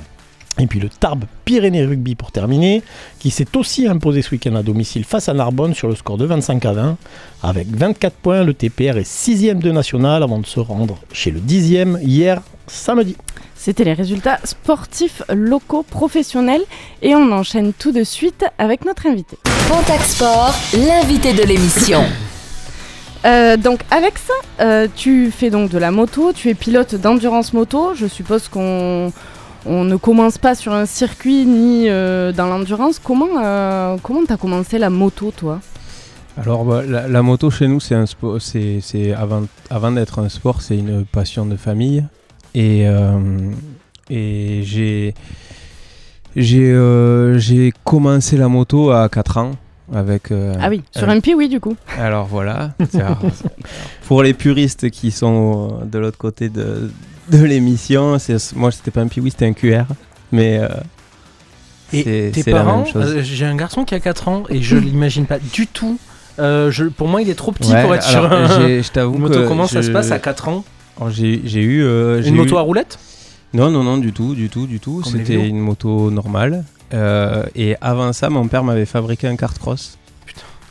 Et 0.60 0.66
puis 0.66 0.81
le 0.81 0.88
Tarbes 0.88 1.25
Pyrénées 1.44 1.84
Rugby 1.84 2.14
pour 2.14 2.32
terminer, 2.32 2.82
qui 3.20 3.31
s'est 3.31 3.56
aussi 3.56 3.87
imposé 3.87 4.22
ce 4.22 4.32
week-end 4.32 4.56
à 4.56 4.62
domicile 4.62 5.05
face 5.05 5.28
à 5.28 5.34
Narbonne 5.34 5.75
sur 5.75 5.88
le 5.88 5.94
score 5.94 6.19
de 6.19 6.25
25 6.25 6.64
à 6.64 6.72
20. 6.72 6.96
Avec 7.43 7.69
24 7.69 8.14
points, 8.14 8.43
le 8.43 8.55
TPR 8.55 8.99
est 8.99 9.08
6ème 9.08 9.58
de 9.58 9.70
national 9.70 10.22
avant 10.22 10.38
de 10.38 10.46
se 10.46 10.58
rendre 10.58 10.99
chez 11.12 11.31
le 11.31 11.40
10ème 11.40 12.00
hier 12.02 12.43
samedi. 12.66 13.16
C'était 13.55 13.84
les 13.84 13.93
résultats 13.93 14.38
sportifs 14.44 15.22
locaux 15.32 15.82
professionnels 15.82 16.62
et 17.02 17.14
on 17.14 17.32
enchaîne 17.32 17.72
tout 17.72 17.93
de 17.93 18.05
suite 18.05 18.44
avec 18.58 18.84
notre 18.84 19.06
invité. 19.06 19.37
Contact 19.69 20.05
Sport, 20.05 20.55
l'invité 20.75 21.32
de 21.32 21.43
l'émission. 21.43 22.02
Euh, 23.25 23.56
donc 23.56 23.81
Alex, 23.90 24.31
euh, 24.60 24.87
tu 24.94 25.32
fais 25.32 25.50
donc 25.50 25.70
de 25.70 25.78
la 25.78 25.90
moto, 25.90 26.32
tu 26.32 26.49
es 26.49 26.55
pilote 26.55 26.94
d'endurance 26.94 27.52
moto. 27.52 27.94
Je 27.94 28.06
suppose 28.06 28.49
qu'on 28.49 29.12
on 29.66 29.84
ne 29.84 29.96
commence 29.96 30.38
pas 30.38 30.55
sur 30.55 30.72
un 30.72 30.87
circuit 30.87 31.44
ni 31.44 31.88
euh, 31.88 32.32
dans 32.32 32.46
l'endurance. 32.46 32.99
Comment 32.99 33.43
euh, 33.43 33.96
comment 34.02 34.20
t'as 34.26 34.37
commencé 34.37 34.78
la 34.78 34.90
moto 34.90 35.32
toi? 35.37 35.60
Alors 36.37 36.64
bah, 36.64 36.82
la, 36.87 37.08
la 37.08 37.22
moto 37.22 37.50
chez 37.50 37.66
nous 37.66 37.81
c'est 37.81 37.96
un 37.96 38.06
sport, 38.06 38.40
c'est 38.40 39.12
avant 39.12 39.44
avant 39.70 39.90
d'être 39.90 40.20
un 40.20 40.28
sport 40.28 40.62
c'est 40.62 40.76
une 40.76 41.05
passion 41.05 41.46
de 41.46 41.56
famille 41.56 42.05
et 42.55 42.87
euh, 42.87 43.19
et 44.08 44.62
j'ai 44.62 45.14
j'ai 46.37 46.70
euh, 46.70 47.38
j'ai 47.38 47.72
commencé 47.84 48.37
la 48.37 48.49
moto 48.49 48.90
à 48.90 49.08
4 49.08 49.38
ans 49.38 49.52
avec 49.93 50.31
euh, 50.31 50.55
Ah 50.60 50.69
oui, 50.69 50.82
sur 50.96 51.08
un 51.08 51.19
pied 51.20 51.34
oui 51.34 51.49
du 51.49 51.60
coup. 51.60 51.75
Alors 51.99 52.26
voilà, 52.26 52.72
pour 54.06 54.22
les 54.22 54.34
puristes 54.34 54.90
qui 54.90 55.10
sont 55.10 55.81
de 55.84 55.99
l'autre 55.99 56.19
côté 56.19 56.49
de, 56.49 56.90
de 57.31 57.45
l'émission, 57.45 58.19
c'est 58.19 58.55
moi 58.57 58.71
c'était 58.71 58.91
pas 58.91 59.01
un 59.01 59.09
piwi, 59.09 59.31
c'était 59.31 59.47
un 59.47 59.53
QR, 59.53 59.85
mais 60.33 60.59
euh, 60.59 60.69
Et 61.93 62.03
c'est 62.03 62.31
tes 62.35 62.43
c'est 62.43 62.51
parents, 62.51 62.85
euh, 62.97 63.23
j'ai 63.23 63.45
un 63.47 63.57
garçon 63.57 63.85
qui 63.85 63.95
a 63.95 64.01
4 64.01 64.29
ans 64.29 64.43
et 64.49 64.63
je 64.63 64.77
l'imagine 64.77 65.27
pas 65.27 65.39
du 65.39 65.67
tout. 65.67 65.99
Euh, 66.39 66.71
je, 66.71 66.85
pour 66.85 67.09
moi, 67.09 67.21
il 67.23 67.29
est 67.31 67.35
trop 67.35 67.51
petit 67.53 67.73
Ouais, 67.73 67.83
pour 67.83 67.95
être 67.95 68.07
alors, 68.09 68.31
sur 68.31 68.33
un- 68.33 68.61
j'ai- 68.67 68.83
je 68.83 68.91
t'avoue 68.93 69.15
une 69.15 69.21
moto. 69.23 69.45
Comment 69.49 69.67
ça 69.67 69.83
se 69.83 69.91
passe 69.91 70.11
à 70.13 70.19
4 70.19 70.49
ans? 70.49 70.65
Alors, 70.97 71.11
J'ai 71.11 71.41
j'ai 71.45 71.63
eu 71.63 71.83
j'ai 72.23 72.29
Une 72.29 72.37
moto 72.37 72.55
eu- 72.55 72.59
à 72.59 72.61
roulette 72.63 72.99
Non 73.55 73.71
non 73.71 73.83
non 73.85 73.99
du 73.99 74.13
tout 74.13 74.35
du 74.35 74.49
tout 74.49 74.67
du 74.67 74.79
tout. 74.81 75.01
Comme 75.03 75.13
C'était 75.13 75.47
une 75.49 75.59
moto 75.61 76.11
normale. 76.11 76.65
Et 77.55 77.77
avant 77.81 78.13
ça, 78.13 78.31
mon 78.31 78.47
père 78.49 78.65
m'avait 78.65 78.87
fabriqué 78.87 79.27
un 79.27 79.37
kart 79.37 79.59
cross 79.59 79.99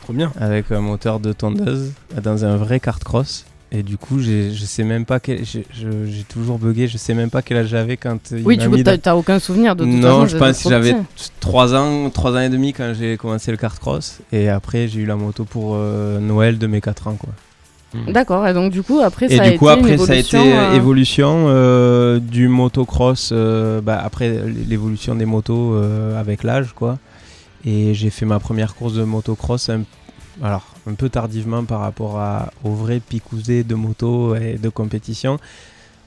Trop 0.04 0.12
bien. 0.14 0.32
avec 0.40 0.70
un 0.72 0.80
moteur 0.80 1.20
de 1.20 1.32
tondeuse 1.34 1.92
dans 2.22 2.44
un 2.46 2.56
vrai 2.56 2.80
kart 2.80 3.02
cross. 3.04 3.44
Et 3.70 3.82
du 3.82 3.98
coup, 3.98 4.18
j'ai- 4.18 4.50
je 4.52 4.64
sais 4.64 4.82
même 4.82 5.04
pas 5.04 5.20
quel. 5.20 5.44
J'ai 5.44 5.66
je- 5.78 6.06
j'ai 6.06 6.22
toujours 6.24 6.58
bugué. 6.58 6.88
Je 6.88 6.96
sais 6.96 7.12
même 7.12 7.28
pas 7.28 7.42
quel 7.42 7.58
âge 7.58 7.66
j'avais 7.68 7.98
quand. 7.98 8.18
il 8.30 8.42
Oui, 8.46 8.56
m'a 8.56 8.62
tu 8.62 8.68
mis 8.70 8.82
t'as 8.82 9.14
aucun 9.14 9.38
souvenir 9.38 9.76
de 9.76 9.84
façon, 9.84 9.96
Non, 9.98 10.26
je 10.26 10.36
pense 10.38 10.62
que 10.62 10.70
j'avais 10.70 10.94
petit. 10.94 11.30
3 11.40 11.74
ans, 11.74 12.08
3 12.08 12.32
ans 12.32 12.40
et 12.40 12.48
demi 12.48 12.72
quand 12.72 12.94
j'ai 12.98 13.18
commencé 13.18 13.50
le 13.50 13.58
kart 13.58 13.78
cross. 13.78 14.20
Et 14.32 14.48
après, 14.48 14.88
j'ai 14.88 15.00
eu 15.00 15.06
la 15.06 15.16
moto 15.16 15.44
pour 15.44 15.74
euh, 15.76 16.18
Noël 16.18 16.56
de 16.56 16.66
mes 16.66 16.80
4 16.80 17.08
ans. 17.08 17.16
Quoi. 17.16 17.28
D'accord, 18.06 18.46
et 18.46 18.52
donc 18.52 18.70
du 18.70 18.82
coup 18.82 19.00
après 19.00 19.26
Et 19.32 19.36
ça 19.38 19.44
a 19.44 19.50
du 19.50 19.58
coup, 19.58 19.68
été 19.70 19.78
une 19.80 19.84
après, 19.86 19.98
ça 20.06 20.12
a 20.12 20.16
été 20.16 20.36
évolution, 20.36 20.58
euh, 20.58 20.70
euh, 20.72 20.76
évolution 20.76 21.44
euh, 21.48 22.18
du 22.20 22.48
motocross. 22.48 23.30
euh, 23.32 23.80
bah, 23.80 24.00
après, 24.02 24.42
l'évolution 24.68 25.14
des 25.14 25.24
motos 25.26 25.74
euh, 25.74 26.18
avec 26.20 26.42
l'âge, 26.42 26.72
quoi. 26.74 26.98
Et 27.64 27.92
j'ai 27.94 28.10
fait 28.10 28.24
ma 28.26 28.38
première 28.40 28.74
course 28.74 28.94
de 28.94 29.04
motocross 29.04 29.68
un, 29.70 29.82
alors, 30.42 30.66
un 30.88 30.94
peu 30.94 31.08
tardivement 31.08 31.64
par 31.64 31.80
rapport 31.80 32.18
à, 32.18 32.50
au 32.64 32.70
vrai 32.70 33.00
picousé 33.00 33.64
de 33.64 33.74
moto 33.74 34.34
et 34.34 34.54
de 34.54 34.68
compétition. 34.68 35.38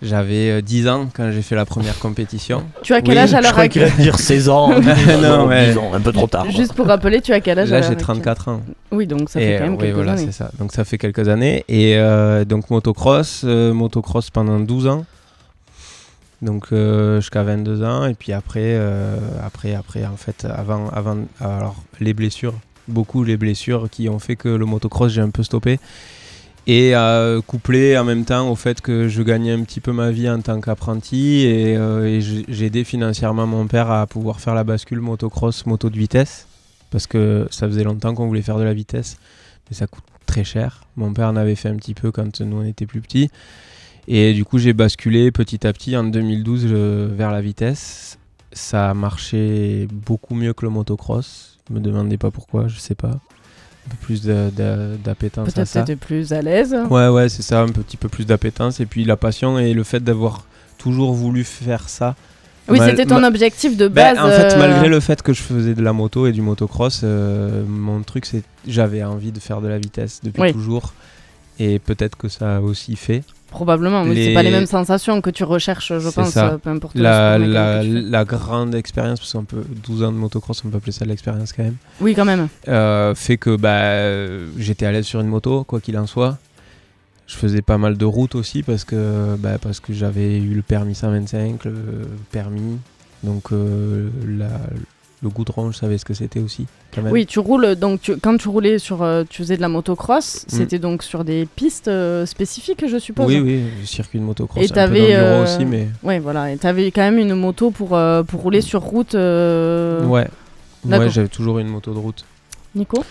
J'avais 0.02 0.50
euh, 0.50 0.62
10 0.62 0.88
ans 0.88 1.10
quand 1.14 1.32
j'ai 1.32 1.44
fait 1.44 1.56
la 1.56 1.66
première 1.66 2.00
compétition. 2.00 2.64
Tu 2.82 2.94
as 2.96 3.04
quel 3.04 3.20
âge 3.20 3.36
à 3.36 3.42
l'heure 3.42 3.52
croyais 3.52 3.70
qu'il 3.70 3.84
allait 3.84 3.92
dire 4.02 4.18
16 4.18 4.50
ans. 4.50 4.70
non, 5.22 5.46
ouais. 5.48 5.74
10 5.74 5.78
ans, 5.78 5.92
un 5.94 6.02
peu 6.02 6.12
trop 6.12 6.26
tard. 6.26 6.50
Juste 6.50 6.74
pour 6.74 6.88
rappeler, 6.88 7.22
tu 7.22 7.34
as 7.34 7.40
quel 7.40 7.60
âge 7.60 7.72
à 7.72 7.76
Là, 7.76 7.82
j'ai 7.82 7.90
actuelle 7.90 8.04
34 8.04 8.48
ans. 8.48 8.62
Oui, 8.92 9.06
donc 9.06 9.30
ça 9.30 9.40
Et, 9.40 9.46
fait 9.46 9.58
quand 9.60 9.64
même 9.66 9.74
euh, 9.74 9.76
oui, 9.76 9.82
quelques 9.84 9.96
voilà, 9.96 10.14
années. 10.14 10.26
c'est 10.26 10.32
ça. 10.32 10.50
Donc 10.58 10.72
ça 10.72 10.84
fait 10.86 10.98
quelques 10.98 11.30
années. 11.30 11.64
Et 11.68 11.98
euh, 11.98 12.46
donc 12.46 12.72
motocross, 12.72 13.44
euh, 13.46 13.74
motocross 13.74 14.32
pendant 14.32 14.60
12 14.60 14.88
ans. 14.88 15.06
Donc 16.42 16.70
euh, 16.72 17.18
jusqu'à 17.22 17.44
22 17.44 17.84
ans. 17.84 18.06
Et 18.08 18.16
puis 18.16 18.34
après, 18.34 18.60
euh, 18.64 19.18
après, 19.46 19.76
après, 19.76 20.04
en 20.06 20.18
fait, 20.18 20.46
avant, 20.46 20.90
avant, 20.90 21.18
alors 21.40 21.76
les 22.00 22.14
blessures, 22.16 22.56
beaucoup 22.88 23.24
les 23.24 23.38
blessures 23.38 23.90
qui 23.90 24.10
ont 24.10 24.20
fait 24.20 24.36
que 24.36 24.50
le 24.50 24.66
motocross 24.66 25.12
j'ai 25.12 25.22
un 25.22 25.30
peu 25.30 25.44
stoppé. 25.44 25.80
Et 26.68 26.96
euh, 26.96 27.42
couplé 27.42 27.98
en 27.98 28.04
même 28.04 28.24
temps 28.24 28.50
au 28.50 28.56
fait 28.56 28.82
que 28.82 29.08
je 29.08 29.24
gagnais 29.24 29.52
un 29.52 29.64
petit 29.64 29.80
peu 29.80 29.92
ma 29.92 30.12
vie 30.12 30.30
en 30.30 30.42
tant 30.42 30.62
qu'apprenti 30.62 31.40
et, 31.40 31.76
euh, 31.76 32.06
et 32.06 32.22
j'ai 32.22 32.66
aidé 32.66 32.84
financièrement 32.84 33.48
mon 33.48 33.66
père 33.66 33.90
à 33.90 34.06
pouvoir 34.06 34.40
faire 34.40 34.54
la 34.54 34.64
bascule 34.64 35.02
motocross, 35.02 35.66
moto 35.66 35.90
de 35.90 35.98
vitesse. 35.98 36.48
Parce 36.92 37.08
que 37.08 37.48
ça 37.50 37.68
faisait 37.68 37.84
longtemps 37.84 38.14
qu'on 38.14 38.28
voulait 38.28 38.42
faire 38.42 38.60
de 38.60 38.64
la 38.64 38.74
vitesse, 38.74 39.18
mais 39.70 39.76
ça 39.76 39.88
coûte 39.88 40.04
très 40.28 40.44
cher. 40.44 40.84
Mon 40.98 41.14
père 41.14 41.30
en 41.30 41.36
avait 41.36 41.56
fait 41.56 41.70
un 41.70 41.78
petit 41.78 41.94
peu 41.94 42.12
quand 42.12 42.42
nous 42.42 42.58
on 42.58 42.64
était 42.64 42.86
plus 42.86 43.02
petits. 43.02 43.30
Et 44.08 44.34
du 44.34 44.46
coup, 44.46 44.58
j'ai 44.58 44.74
basculé 44.74 45.32
petit 45.32 45.66
à 45.66 45.74
petit 45.74 45.96
en 45.96 46.04
2012 46.04 46.66
euh, 46.66 47.10
vers 47.12 47.32
la 47.32 47.42
vitesse. 47.42 48.20
Ça 48.52 48.90
a 48.90 48.94
marché 48.94 49.88
beaucoup 49.92 50.36
mieux 50.36 50.54
que 50.54 50.66
le 50.66 50.70
motocross. 50.70 51.51
Me 51.72 51.80
demandez 51.80 52.18
pas 52.18 52.32
pourquoi, 52.32 52.68
je 52.68 52.78
sais 52.80 52.96
pas. 52.96 53.08
un 53.10 53.90
peu 53.90 53.96
plus 54.02 54.24
d'appétence 54.24 55.50
à 55.50 55.52
Peut-être 55.52 55.68
ça. 55.68 55.82
t'étais 55.82 55.96
plus 55.96 56.34
à 56.34 56.42
l'aise. 56.42 56.76
Ouais, 56.90 57.08
ouais, 57.08 57.30
c'est 57.30 57.42
ça, 57.42 57.62
un 57.62 57.70
petit 57.70 57.98
peu 57.98 58.10
plus 58.10 58.26
d'appétence. 58.26 58.80
Et 58.80 58.86
puis 58.86 59.06
la 59.06 59.18
passion 59.18 59.58
et 59.58 59.74
le 59.74 59.84
fait 59.84 60.00
d'avoir 60.04 60.46
toujours 60.78 61.14
voulu 61.14 61.44
faire 61.44 61.90
ça. 61.90 62.16
Oui, 62.70 62.80
c'était 62.80 63.06
ton 63.06 63.24
objectif 63.24 63.76
de 63.76 63.88
Ben, 63.88 64.16
base. 64.16 64.20
en 64.26 64.30
fait, 64.30 64.54
euh, 64.56 64.60
malgré 64.60 64.88
le 64.88 65.00
fait 65.00 65.22
que 65.24 65.34
je 65.34 65.42
faisais 65.42 65.74
de 65.74 65.82
la 65.82 65.94
moto 65.94 66.28
et 66.28 66.32
du 66.32 66.42
motocross, 66.42 67.02
euh, 67.04 67.64
mon 67.68 68.02
truc, 68.04 68.26
c'est 68.26 68.44
j'avais 68.68 69.04
envie 69.04 69.32
de 69.32 69.40
faire 69.40 69.62
de 69.62 69.68
la 69.68 69.78
vitesse 69.80 70.22
depuis 70.24 70.42
Oui. 70.42 70.54
toujours. 70.54 70.94
Et 71.60 71.80
peut-être 71.80 72.18
que 72.18 72.30
ça 72.30 72.58
a 72.58 72.60
aussi 72.62 72.96
fait. 72.96 73.24
Probablement, 73.52 74.04
mais 74.06 74.16
c'est 74.16 74.28
Les- 74.30 74.34
pas 74.34 74.42
les 74.44 74.50
mêmes 74.50 74.66
sensations 74.66 75.22
que 75.22 75.30
tu 75.30 75.44
recherches, 75.44 75.94
je 76.00 76.10
C'est 76.10 76.16
pense, 76.16 76.30
ça. 76.32 76.48
euh, 76.54 76.58
peu 76.58 76.70
importe 76.72 76.96
La, 76.98 78.24
grande 78.26 78.74
expérience, 78.74 79.20
parce 79.20 79.34
qu'on 79.34 79.44
peut 79.44 79.64
12 79.84 80.04
ans 80.04 80.12
de 80.12 80.18
motocross, 80.18 80.64
on 80.66 80.70
peut 80.70 80.78
appeler 80.78 80.94
ça 80.94 81.04
de 81.06 81.10
l'expérience 81.10 81.52
quand 81.54 81.64
même. 81.64 81.76
Oui, 82.00 82.16
quand 82.16 82.26
même. 82.26 82.48
euh, 82.70 83.14
fait 83.14 83.38
que 83.38 83.56
bah, 83.58 83.70
euh, 83.76 84.48
j'étais 84.58 84.86
à 84.88 84.92
l'aise 84.92 85.06
sur 85.06 85.20
une 85.22 85.28
moto, 85.28 85.64
quoi 85.66 85.80
qu'il 85.82 85.98
en 86.00 86.08
soit. 86.08 86.38
Je 87.28 87.36
faisais 87.36 87.62
pas 87.62 87.78
mal 87.78 87.98
de 87.98 88.06
routes 88.06 88.36
aussi 88.36 88.64
parce 88.64 88.84
que, 88.84 89.36
bah, 89.38 89.58
parce 89.62 89.80
que 89.80 89.94
j'avais 89.94 90.38
eu 90.38 90.54
le 90.54 90.62
permis 90.62 90.96
125, 90.96 91.64
le 91.66 91.74
permis. 92.32 92.78
Donc 93.24 93.52
euh, 93.52 94.10
la- 94.28 94.48
le 95.24 95.30
goudron, 95.30 95.72
je 95.72 95.78
savais 95.78 95.98
ce 96.00 96.06
que 96.06 96.14
c'était 96.16 96.40
aussi. 96.40 96.66
Quand 96.94 97.04
même. 97.04 97.12
Oui, 97.14 97.26
tu 97.28 97.38
roules, 97.40 97.76
donc 97.76 98.02
tu- 98.02 98.18
quand 98.18 98.38
tu 98.38 98.48
roulais 98.50 98.80
sur. 98.80 99.04
euh, 99.04 99.24
tu 99.30 99.44
faisais 99.44 99.56
de 99.56 99.62
la 99.62 99.68
motocross, 99.70 100.46
Mm. 100.46 100.56
c'était 100.56 100.80
donc 100.80 101.04
sur 101.04 101.24
des 101.24 101.46
pistes 101.56 101.88
euh, 101.88 102.26
spécifiques, 102.26 102.84
je 102.88 102.98
suppose 102.98 103.28
Oui, 103.28 103.40
oui, 103.40 103.62
le 103.80 103.86
circuit 103.86 104.20
de 104.20 104.24
motocross, 104.24 104.64
Et 104.64 104.68
t'avais. 104.70 105.14
euh, 105.16 105.44
aussi, 105.44 105.64
mais 105.66 105.88
Ouais, 106.04 106.18
voilà, 106.20 106.52
et 106.52 106.58
t'avais 106.58 106.90
quand 106.92 107.02
même 107.02 107.20
une 107.20 107.36
moto 107.36 107.70
pour, 107.70 107.96
euh, 107.96 108.24
pour 108.24 108.42
rouler 108.42 108.62
sur 108.62 108.82
route. 108.82 109.14
euh, 109.16 110.06
ouais, 110.06 110.28
ouais 110.86 111.10
j'avais 111.12 111.28
toujours 111.28 111.60
une 111.60 111.68
moto 111.68 111.94
de 111.94 112.00
route. 112.00 112.26
Nico 112.76 113.04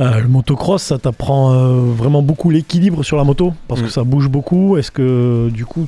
Euh, 0.00 0.20
le 0.20 0.28
motocross, 0.28 0.82
ça 0.82 0.96
t'apprend 0.98 1.52
euh, 1.52 1.80
vraiment 1.92 2.22
beaucoup 2.22 2.48
l'équilibre 2.48 3.02
sur 3.02 3.18
la 3.18 3.24
moto 3.24 3.52
parce 3.68 3.82
Mm. 3.82 3.84
que 3.84 3.90
ça 3.90 4.04
bouge 4.04 4.28
beaucoup. 4.28 4.78
Est-ce 4.78 4.90
que 4.90 5.50
du 5.50 5.66
coup, 5.66 5.86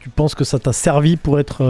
tu 0.00 0.10
penses 0.10 0.34
que 0.34 0.44
ça 0.44 0.58
t'a 0.58 0.74
servi 0.74 1.16
pour 1.16 1.40
être 1.40 1.62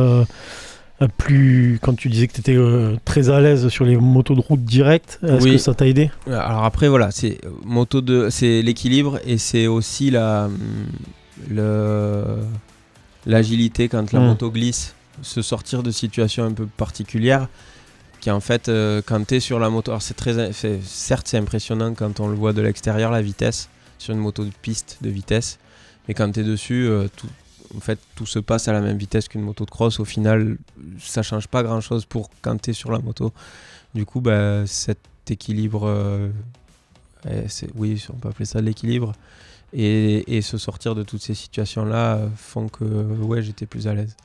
plus. 1.08 1.78
Quand 1.82 1.94
tu 1.94 2.08
disais 2.08 2.26
que 2.26 2.32
tu 2.34 2.40
étais 2.40 2.58
très 3.04 3.30
à 3.30 3.40
l'aise 3.40 3.68
sur 3.68 3.84
les 3.84 3.96
motos 3.96 4.34
de 4.34 4.40
route 4.40 4.62
directes, 4.64 5.18
est-ce 5.22 5.44
Oui. 5.44 5.52
que 5.52 5.58
ça 5.58 5.74
t'a 5.74 5.86
aidé? 5.86 6.10
Alors 6.26 6.64
après 6.64 6.88
voilà, 6.88 7.10
c'est 7.10 7.38
euh, 7.44 7.50
moto 7.64 8.00
de, 8.00 8.28
c'est 8.30 8.62
l'équilibre 8.62 9.18
et 9.26 9.38
c'est 9.38 9.66
aussi 9.66 10.10
la 10.10 10.48
le 11.48 12.24
l'agilité 13.26 13.88
quand 13.88 14.12
la 14.12 14.20
Mm. 14.20 14.26
moto 14.26 14.50
glisse, 14.50 14.94
se 15.22 15.42
sortir 15.42 15.82
de 15.82 15.90
situations 15.90 16.44
un 16.44 16.52
peu 16.52 16.66
particulières. 16.66 17.48
Qui 18.20 18.30
en 18.30 18.40
fait, 18.40 18.68
euh, 18.68 19.00
quand 19.04 19.26
tu 19.26 19.36
es 19.36 19.40
sur 19.40 19.58
la 19.58 19.70
moto, 19.70 19.90
alors 19.92 20.02
c'est 20.02 20.12
très, 20.14 20.52
certes 20.82 21.26
c'est 21.28 21.38
impressionnant 21.38 21.94
quand 21.94 22.20
on 22.20 22.28
le 22.28 22.34
voit 22.34 22.52
de 22.52 22.60
l'extérieur 22.60 23.10
la 23.10 23.22
vitesse 23.22 23.70
sur 23.98 24.12
une 24.12 24.20
moto 24.20 24.44
de 24.44 24.50
piste 24.60 24.98
de 25.00 25.08
vitesse, 25.08 25.58
mais 26.06 26.12
quand 26.14 26.30
tu 26.30 26.40
es 26.40 26.42
dessus, 26.44 26.86
euh, 26.86 27.08
tout, 27.16 27.26
en 27.76 27.80
fait 27.80 27.98
tout 28.14 28.26
se 28.26 28.38
passe 28.38 28.68
à 28.68 28.72
la 28.72 28.80
même 28.80 28.96
vitesse 28.96 29.28
qu'une 29.28 29.42
moto 29.42 29.64
de 29.64 29.70
cross. 29.70 30.00
Au 30.00 30.04
final, 30.04 30.56
ça 30.98 31.22
change 31.22 31.48
pas 31.48 31.62
grand 31.62 31.80
chose 31.80 32.04
pour 32.04 32.30
quand 32.42 32.60
tu 32.60 32.70
es 32.70 32.72
sur 32.72 32.90
la 32.92 32.98
moto. 32.98 33.32
Du 33.94 34.04
coup, 34.06 34.20
bah, 34.20 34.66
cet 34.66 34.98
équilibre, 35.28 35.86
euh, 35.86 36.28
eh, 37.28 37.48
c'est- 37.48 37.70
oui, 37.74 38.04
on 38.12 38.16
peut 38.16 38.28
appeler 38.28 38.44
ça 38.46 38.60
l'équilibre, 38.60 39.12
et, 39.72 40.36
et 40.36 40.42
se 40.42 40.58
sortir 40.58 40.94
de 40.94 41.02
toutes 41.02 41.22
ces 41.22 41.34
situations-là 41.34 42.20
font 42.36 42.68
que 42.68 42.84
ouais, 42.84 43.42
j'étais 43.42 43.66
plus 43.66 43.86
à 43.88 43.94
l'aise. 43.94 44.16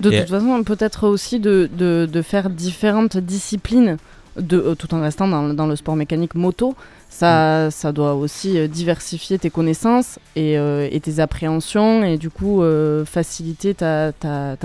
De 0.00 0.10
Et- 0.10 0.20
toute 0.20 0.28
façon, 0.30 0.62
peut-être 0.64 1.06
aussi 1.08 1.40
de, 1.40 1.70
de, 1.72 2.08
de 2.10 2.22
faire 2.22 2.50
différentes 2.50 3.16
disciplines 3.16 3.96
de, 4.38 4.58
euh, 4.58 4.74
tout 4.74 4.92
en 4.94 5.00
restant 5.00 5.26
dans, 5.26 5.54
dans 5.54 5.66
le 5.66 5.74
sport 5.76 5.96
mécanique 5.96 6.34
moto. 6.34 6.76
Ça, 7.10 7.72
ça 7.72 7.90
doit 7.90 8.14
aussi 8.14 8.56
euh, 8.56 8.68
diversifier 8.68 9.36
tes 9.38 9.50
connaissances 9.50 10.20
et, 10.36 10.56
euh, 10.56 10.88
et 10.90 11.00
tes 11.00 11.18
appréhensions 11.18 12.04
et 12.04 12.16
du 12.16 12.30
coup 12.30 12.62
euh, 12.62 13.04
faciliter 13.04 13.74
ta, 13.74 14.12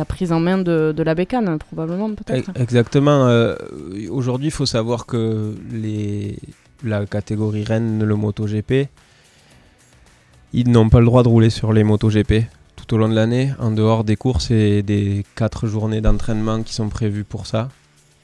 prise 0.07 0.31
en 0.31 0.39
main 0.39 0.59
de, 0.59 0.93
la 1.03 1.15
bécane, 1.15 1.57
probablement 1.57 2.13
peut-être. 2.13 2.51
Exactement. 2.55 3.27
Aujourd'hui, 4.09 4.47
il 4.47 4.51
faut 4.51 4.67
savoir 4.67 5.07
que 5.07 5.55
les, 5.71 6.37
la 6.83 7.05
catégorie 7.07 7.63
Rennes, 7.63 8.03
le 8.03 8.15
MotoGP, 8.15 8.89
ils 10.53 10.69
n'ont 10.69 10.89
pas 10.89 10.99
le 10.99 11.05
droit 11.05 11.23
de 11.23 11.27
rouler 11.27 11.49
sur 11.49 11.73
les 11.73 11.83
MotoGP 11.83 12.45
tout 12.75 12.93
au 12.93 12.97
long 12.97 13.09
de 13.09 13.15
l'année, 13.15 13.51
en 13.59 13.71
dehors 13.71 14.03
des 14.03 14.15
courses 14.15 14.51
et 14.51 14.83
des 14.83 15.25
quatre 15.35 15.65
journées 15.65 16.01
d'entraînement 16.01 16.61
qui 16.61 16.75
sont 16.75 16.89
prévues 16.89 17.23
pour 17.23 17.47
ça. 17.47 17.69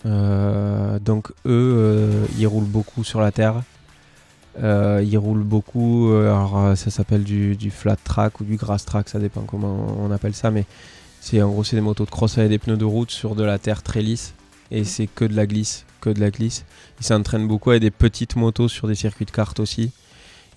Donc 0.05 1.31
eux, 1.47 2.09
ils 2.37 2.47
roulent 2.47 2.63
beaucoup 2.65 3.03
sur 3.03 3.19
la 3.19 3.31
terre. 3.31 3.63
Euh, 4.62 5.01
ils 5.05 5.17
roulent 5.17 5.43
beaucoup, 5.43 6.12
euh, 6.12 6.25
alors 6.29 6.58
euh, 6.60 6.75
ça 6.75 6.91
s'appelle 6.91 7.24
du, 7.24 7.55
du 7.55 7.72
flat 7.72 7.96
track 7.96 8.41
ou 8.41 8.43
du 8.43 8.58
grass 8.58 8.84
track, 8.84 9.08
ça 9.08 9.17
dépend 9.17 9.41
comment 9.41 9.96
on 9.98 10.12
appelle 10.12 10.34
ça, 10.34 10.51
mais 10.51 10.65
c'est 11.22 11.41
en 11.41 11.50
gros 11.50 11.63
c'est 11.63 11.77
des 11.77 11.81
motos 11.81 12.03
de 12.03 12.10
cross 12.10 12.38
avec 12.38 12.50
des 12.50 12.60
pneus 12.60 12.75
de 12.75 12.84
route 12.84 13.12
sur 13.12 13.36
de 13.36 13.43
la 13.46 13.60
terre 13.60 13.81
très 13.81 14.01
lisse 14.01 14.34
et 14.70 14.84
c'est 14.84 15.08
que 15.08 15.24
de 15.24 15.36
la 15.36 15.46
glisse, 15.46 15.86
que 16.01 16.10
de 16.10 16.20
la 16.20 16.31
glisse. 16.31 16.65
Ils 17.00 17.05
s'entraînent 17.05 17.48
beaucoup 17.48 17.70
avec 17.70 17.81
des 17.81 17.91
petites 17.91 18.36
motos 18.36 18.67
sur 18.67 18.88
des 18.89 18.96
circuits 18.96 19.25
de 19.25 19.31
cartes 19.31 19.62
aussi. 19.62 19.91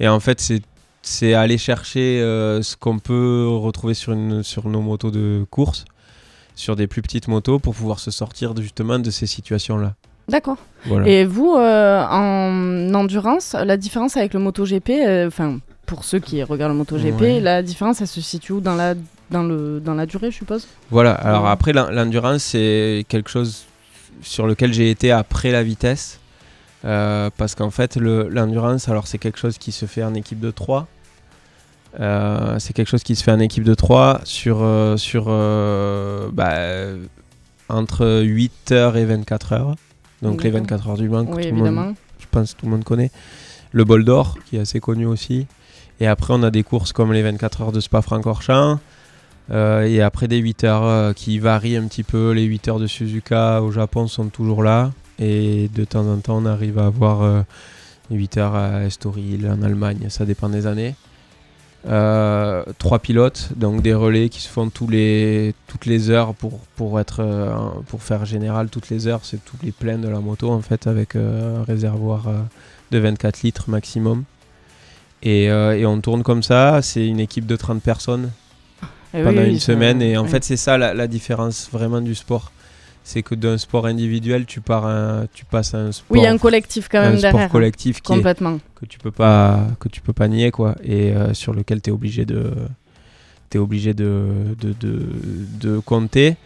Et 0.00 0.08
en 0.08 0.18
fait 0.18 0.40
c'est 0.40 0.62
c'est 1.02 1.34
aller 1.34 1.58
chercher 1.58 2.20
euh, 2.20 2.62
ce 2.62 2.76
qu'on 2.76 2.98
peut 2.98 3.46
retrouver 3.48 3.94
sur, 3.94 4.12
une, 4.12 4.42
sur 4.42 4.68
nos 4.68 4.80
motos 4.80 5.10
de 5.12 5.44
course, 5.50 5.84
sur 6.56 6.74
des 6.76 6.86
plus 6.88 7.02
petites 7.02 7.28
motos 7.28 7.58
pour 7.60 7.74
pouvoir 7.74 8.00
se 8.00 8.10
sortir 8.10 8.54
de- 8.54 8.62
justement 8.62 8.98
de 8.98 9.10
ces 9.10 9.26
situations-là. 9.26 9.94
D'accord. 10.28 10.56
Voilà. 10.86 11.06
Et 11.08 11.24
vous, 11.24 11.54
euh, 11.54 12.02
en 12.08 12.92
endurance, 12.94 13.54
la 13.54 13.76
différence 13.76 14.16
avec 14.16 14.32
le 14.34 14.40
MotoGP, 14.40 14.90
euh, 14.90 15.26
enfin, 15.28 15.58
pour 15.86 16.04
ceux 16.04 16.18
qui 16.18 16.42
regardent 16.42 16.72
le 16.72 16.78
MotoGP, 16.78 17.20
Ouais. 17.20 17.40
la 17.40 17.62
différence, 17.62 18.00
elle 18.00 18.06
se 18.06 18.20
situe 18.20 18.52
où 18.52 18.60
dans 18.60 18.74
la, 18.74 18.94
dans 19.30 19.42
le, 19.42 19.80
dans 19.80 19.94
la 19.94 20.06
durée, 20.06 20.30
je 20.30 20.36
suppose? 20.36 20.66
Voilà, 20.90 21.12
alors 21.12 21.46
après 21.46 21.72
l'en- 21.72 21.90
l'endurance 21.90 22.42
c'est 22.42 23.04
quelque 23.08 23.30
chose 23.30 23.64
sur 24.22 24.46
lequel 24.46 24.72
j'ai 24.72 24.90
été 24.90 25.10
après 25.12 25.50
la 25.52 25.62
vitesse. 25.62 26.20
Euh, 26.86 27.30
parce 27.38 27.54
qu'en 27.54 27.70
fait 27.70 27.96
le- 27.96 28.28
l'endurance 28.28 28.90
alors 28.90 29.06
c'est 29.06 29.16
quelque 29.16 29.38
chose 29.38 29.56
qui 29.56 29.72
se 29.72 29.86
fait 29.86 30.04
en 30.04 30.12
équipe 30.14 30.40
de 30.40 30.50
3. 30.50 30.86
Euh, 32.00 32.58
c'est 32.58 32.72
quelque 32.72 32.88
chose 32.88 33.02
qui 33.02 33.14
se 33.16 33.22
fait 33.22 33.30
en 33.32 33.38
équipe 33.40 33.64
de 33.64 33.74
3 33.74 34.20
sur, 34.24 34.66
sur 34.96 35.26
bah, 36.32 36.54
entre 37.68 38.20
8 38.22 38.72
heures 38.72 38.96
et 38.96 39.04
24 39.04 39.52
heures. 39.54 39.74
Donc 40.24 40.42
les 40.42 40.50
D'accord. 40.50 40.66
24 40.66 40.88
heures 40.88 40.96
du 40.96 41.08
Mans 41.08 41.26
Oui, 41.28 41.52
je 42.18 42.26
pense 42.30 42.54
que 42.54 42.60
tout 42.60 42.66
le 42.66 42.72
monde 42.72 42.84
connaît. 42.84 43.10
Le 43.72 43.84
bol 43.84 44.04
d'or, 44.04 44.38
qui 44.46 44.56
est 44.56 44.60
assez 44.60 44.80
connu 44.80 45.06
aussi. 45.06 45.46
Et 46.00 46.06
après, 46.06 46.32
on 46.34 46.42
a 46.42 46.50
des 46.50 46.62
courses 46.62 46.92
comme 46.92 47.12
les 47.12 47.22
24 47.22 47.62
heures 47.62 47.72
de 47.72 47.80
Spa-Francorchamps. 47.80 48.80
Euh, 49.50 49.82
et 49.82 50.00
après, 50.00 50.26
des 50.26 50.38
8 50.38 50.64
heures 50.64 50.84
euh, 50.84 51.12
qui 51.12 51.38
varient 51.38 51.76
un 51.76 51.86
petit 51.86 52.02
peu. 52.02 52.32
Les 52.32 52.44
8 52.44 52.68
heures 52.68 52.78
de 52.78 52.86
Suzuka 52.86 53.62
au 53.62 53.70
Japon 53.70 54.06
sont 54.06 54.28
toujours 54.28 54.62
là. 54.62 54.92
Et 55.18 55.68
de 55.74 55.84
temps 55.84 56.06
en 56.06 56.16
temps, 56.18 56.38
on 56.38 56.46
arrive 56.46 56.78
à 56.78 56.86
avoir 56.86 57.22
euh, 57.22 57.42
8 58.10 58.38
heures 58.38 58.54
à 58.54 58.84
Estoril 58.84 59.46
en 59.48 59.62
Allemagne. 59.62 60.06
Ça 60.08 60.24
dépend 60.24 60.48
des 60.48 60.66
années. 60.66 60.94
Euh, 61.86 62.64
trois 62.78 62.98
pilotes, 62.98 63.50
donc 63.56 63.82
des 63.82 63.92
relais 63.92 64.30
qui 64.30 64.40
se 64.40 64.48
font 64.48 64.70
tous 64.70 64.88
les, 64.88 65.54
toutes 65.66 65.84
les 65.84 66.08
heures 66.08 66.34
pour, 66.34 66.60
pour, 66.76 66.98
être, 66.98 67.20
euh, 67.20 67.54
pour 67.88 68.02
faire 68.02 68.24
général 68.24 68.70
toutes 68.70 68.88
les 68.88 69.06
heures. 69.06 69.20
C'est 69.22 69.44
tous 69.44 69.56
les 69.62 69.70
pleins 69.70 69.98
de 69.98 70.08
la 70.08 70.20
moto 70.20 70.50
en 70.50 70.62
fait 70.62 70.86
avec 70.86 71.14
euh, 71.14 71.60
un 71.60 71.64
réservoir 71.64 72.24
de 72.90 72.98
24 72.98 73.42
litres 73.42 73.68
maximum. 73.68 74.24
Et, 75.22 75.44
et 75.44 75.86
on 75.86 76.00
tourne 76.00 76.22
comme 76.22 76.42
ça, 76.42 76.80
c'est 76.82 77.06
une 77.06 77.20
équipe 77.20 77.46
de 77.46 77.56
30 77.56 77.82
personnes 77.82 78.30
Eh 79.14 79.18
oui, 79.18 79.24
pendant 79.24 79.42
oui, 79.42 79.50
une 79.52 79.60
semaine. 79.60 80.02
Et 80.02 80.16
en 80.18 80.26
fait, 80.26 80.44
c'est 80.44 80.58
ça 80.58 80.76
la, 80.76 80.92
la 80.92 81.06
différence 81.06 81.68
vraiment 81.72 82.02
du 82.02 82.14
sport. 82.14 82.52
C'est 83.06 83.22
que 83.22 83.34
d'un 83.34 83.58
sport 83.58 83.84
individuel, 83.86 84.46
tu, 84.46 84.62
pars 84.62 84.86
un- 84.86 85.26
tu 85.34 85.44
passes 85.44 85.74
à 85.74 85.78
un 85.78 85.92
sport, 85.92 86.16
Oui, 86.16 86.26
un 86.26 86.38
collectif 86.38 86.88
quand 86.90 87.00
même 87.02 87.12
un 87.14 87.18
sport 87.18 87.32
derrière. 87.32 87.46
hein. 87.46 87.52
collectif 87.52 88.00
qui 88.00 88.12
est- 88.12 88.16
Complètement. 88.16 88.58
que 88.74 88.86
tu 88.86 88.98
peux 88.98 89.10
pas 89.10 89.60
que 89.78 89.88
tu 89.90 90.00
peux 90.00 90.14
pas 90.14 90.26
nier 90.26 90.50
quoi 90.50 90.74
et 90.82 91.12
euh, 91.12 91.34
sur 91.34 91.52
lequel 91.52 91.82
tu 91.82 91.90
es 91.90 91.92
obligé 91.92 92.24
de 92.24 92.50
t'es 93.50 93.58
obligé 93.58 93.92
de 93.92 94.56
de, 94.58 94.72
de, 94.80 94.98
de 95.60 95.78
compter 95.80 96.36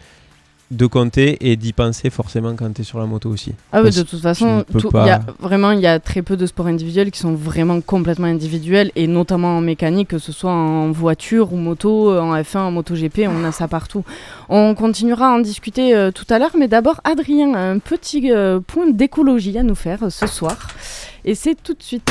de 0.70 0.84
compter 0.86 1.38
et 1.40 1.56
d'y 1.56 1.72
penser 1.72 2.10
forcément 2.10 2.54
quand 2.54 2.70
tu 2.74 2.82
es 2.82 2.84
sur 2.84 2.98
la 2.98 3.06
moto 3.06 3.30
aussi. 3.30 3.54
Ah 3.72 3.80
oui, 3.82 3.90
de 3.90 4.02
toute 4.02 4.20
façon, 4.20 4.64
tout- 4.70 4.90
pas- 4.90 5.06
y 5.06 5.10
a, 5.10 5.20
vraiment, 5.40 5.70
il 5.70 5.80
y 5.80 5.86
a 5.86 5.98
très 5.98 6.20
peu 6.20 6.36
de 6.36 6.44
sports 6.46 6.66
individuels 6.66 7.10
qui 7.10 7.20
sont 7.20 7.32
vraiment 7.34 7.80
complètement 7.80 8.26
individuels, 8.26 8.90
et 8.94 9.06
notamment 9.06 9.56
en 9.56 9.60
mécanique, 9.62 10.08
que 10.08 10.18
ce 10.18 10.30
soit 10.30 10.50
en 10.52 10.90
voiture 10.92 11.52
ou 11.52 11.56
moto, 11.56 12.18
en 12.18 12.34
F1, 12.36 12.58
en 12.58 12.70
MotoGP, 12.70 13.28
on 13.28 13.44
a 13.44 13.52
ça 13.52 13.66
partout. 13.66 14.04
On 14.50 14.74
continuera 14.74 15.28
à 15.28 15.30
en 15.30 15.38
discuter 15.38 15.94
euh, 15.96 16.10
tout 16.10 16.26
à 16.28 16.38
l'heure, 16.38 16.52
mais 16.58 16.68
d'abord, 16.68 17.00
Adrien 17.04 17.54
a 17.54 17.60
un 17.60 17.78
petit 17.78 18.30
euh, 18.30 18.60
point 18.60 18.90
d'écologie 18.90 19.56
à 19.56 19.62
nous 19.62 19.74
faire 19.74 20.02
euh, 20.02 20.10
ce 20.10 20.26
soir, 20.26 20.56
et 21.24 21.34
c'est 21.34 21.54
tout 21.62 21.72
de 21.74 21.82
suite. 21.82 22.08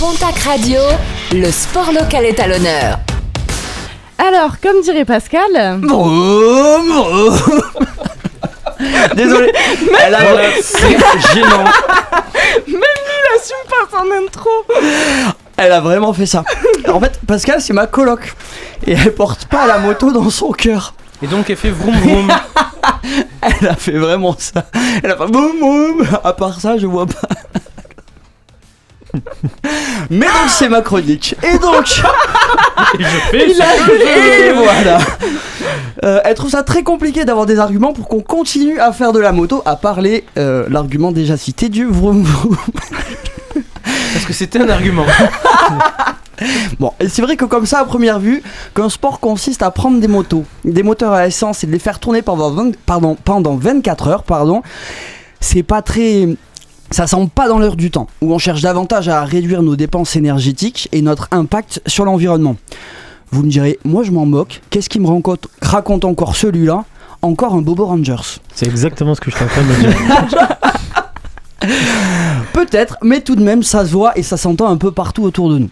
Pontac 0.00 0.36
Radio, 0.40 0.80
le 1.32 1.50
sport 1.52 1.92
local 1.92 2.24
est 2.24 2.40
à 2.40 2.48
l'honneur. 2.48 2.98
Alors, 4.18 4.58
comme 4.62 4.80
dirait 4.82 5.04
Pascal... 5.04 5.80
Désolé. 9.14 9.52
Elle 10.04 10.14
a- 10.14 10.20
C'est 10.62 10.96
gênant. 11.34 11.64
Même 11.64 12.76
lui, 12.76 12.80
J'assume 13.34 13.56
pas 13.68 13.98
son 13.98 14.24
intro. 14.24 14.50
Elle 15.56 15.72
a 15.72 15.80
vraiment 15.80 16.12
fait 16.12 16.26
ça. 16.26 16.44
En 16.88 17.00
fait, 17.00 17.18
Pascal, 17.26 17.60
c'est 17.60 17.72
ma 17.72 17.86
coloc. 17.86 18.34
Et 18.86 18.92
elle 18.92 19.14
porte 19.14 19.46
pas 19.46 19.66
la 19.66 19.78
moto 19.78 20.12
dans 20.12 20.28
son 20.30 20.52
cœur. 20.52 20.94
Et 21.22 21.26
donc 21.26 21.48
elle 21.48 21.56
fait 21.56 21.70
vroom 21.70 21.96
vroom. 21.98 22.28
Elle 23.60 23.68
a 23.68 23.74
fait 23.74 23.96
vraiment 23.98 24.34
ça. 24.38 24.66
Elle 25.02 25.10
a 25.12 25.16
fait 25.16 25.26
boum 25.26 25.52
boum. 25.60 26.06
À 26.24 26.32
part 26.34 26.60
ça, 26.60 26.76
je 26.76 26.86
vois 26.86 27.06
pas. 27.06 27.28
Mais 30.10 30.26
donc 30.26 30.48
c'est 30.48 30.68
ma 30.68 30.82
chronique. 30.82 31.34
Et 31.42 31.58
donc, 31.58 32.02
Et 32.98 33.02
je 33.02 33.06
fais 33.30 33.50
Il 33.50 33.62
a 33.62 34.48
et 34.48 34.52
voilà. 34.52 34.98
Euh, 36.04 36.20
elle 36.24 36.34
trouve 36.34 36.50
ça 36.50 36.62
très 36.62 36.82
compliqué 36.82 37.24
d'avoir 37.24 37.46
des 37.46 37.58
arguments 37.58 37.92
pour 37.92 38.08
qu'on 38.08 38.20
continue 38.20 38.78
à 38.78 38.92
faire 38.92 39.12
de 39.12 39.18
la 39.18 39.32
moto, 39.32 39.62
à 39.64 39.76
parler 39.76 40.24
euh, 40.38 40.66
l'argument 40.68 41.12
déjà 41.12 41.36
cité 41.36 41.68
du 41.68 41.86
vroom 41.86 42.22
vroom. 42.22 42.56
Parce 44.12 44.24
que 44.24 44.32
c'était 44.32 44.60
un 44.60 44.68
argument. 44.68 45.06
Bon, 46.78 46.92
et 47.00 47.08
c'est 47.08 47.22
vrai 47.22 47.36
que 47.36 47.44
comme 47.44 47.66
ça, 47.66 47.80
à 47.80 47.84
première 47.84 48.18
vue, 48.18 48.42
qu'un 48.74 48.88
sport 48.88 49.20
consiste 49.20 49.62
à 49.62 49.70
prendre 49.70 50.00
des 50.00 50.08
motos, 50.08 50.44
des 50.64 50.82
moteurs 50.82 51.12
à 51.12 51.26
essence 51.26 51.64
et 51.64 51.66
de 51.66 51.72
les 51.72 51.78
faire 51.78 51.98
tourner 51.98 52.22
pendant, 52.22 52.50
20 52.50 52.76
pardon, 52.84 53.16
pendant 53.24 53.56
24 53.56 54.08
heures, 54.08 54.22
pardon, 54.22 54.62
c'est 55.40 55.62
pas 55.62 55.82
très... 55.82 56.28
Ça 56.90 57.06
semble 57.06 57.28
pas 57.28 57.48
dans 57.48 57.58
l'heure 57.58 57.76
du 57.76 57.90
temps, 57.90 58.06
où 58.20 58.32
on 58.32 58.38
cherche 58.38 58.62
davantage 58.62 59.08
à 59.08 59.24
réduire 59.24 59.62
nos 59.62 59.74
dépenses 59.76 60.14
énergétiques 60.16 60.88
et 60.92 61.02
notre 61.02 61.28
impact 61.32 61.82
sur 61.86 62.04
l'environnement. 62.04 62.56
Vous 63.32 63.42
me 63.42 63.50
direz, 63.50 63.78
moi 63.84 64.04
je 64.04 64.12
m'en 64.12 64.24
moque, 64.24 64.62
qu'est-ce 64.70 64.88
qui 64.88 65.00
me 65.00 65.08
raconte, 65.08 65.48
raconte 65.60 66.04
encore 66.04 66.36
celui-là? 66.36 66.84
Encore 67.22 67.54
un 67.54 67.62
Bobo 67.62 67.86
Rangers. 67.86 68.40
C'est 68.54 68.66
exactement 68.66 69.14
ce 69.14 69.20
que 69.20 69.30
je 69.30 69.36
suis 69.36 69.44
en 69.44 69.48
train 69.48 69.62
de 69.62 69.66
me 69.66 69.78
dire. 69.78 70.48
Peut-être, 72.52 72.98
mais 73.02 73.20
tout 73.20 73.34
de 73.34 73.42
même, 73.42 73.62
ça 73.62 73.84
se 73.84 73.90
voit 73.90 74.16
et 74.16 74.22
ça 74.22 74.36
s'entend 74.36 74.68
un 74.68 74.76
peu 74.76 74.92
partout 74.92 75.24
autour 75.24 75.50
de 75.50 75.58
nous. 75.58 75.70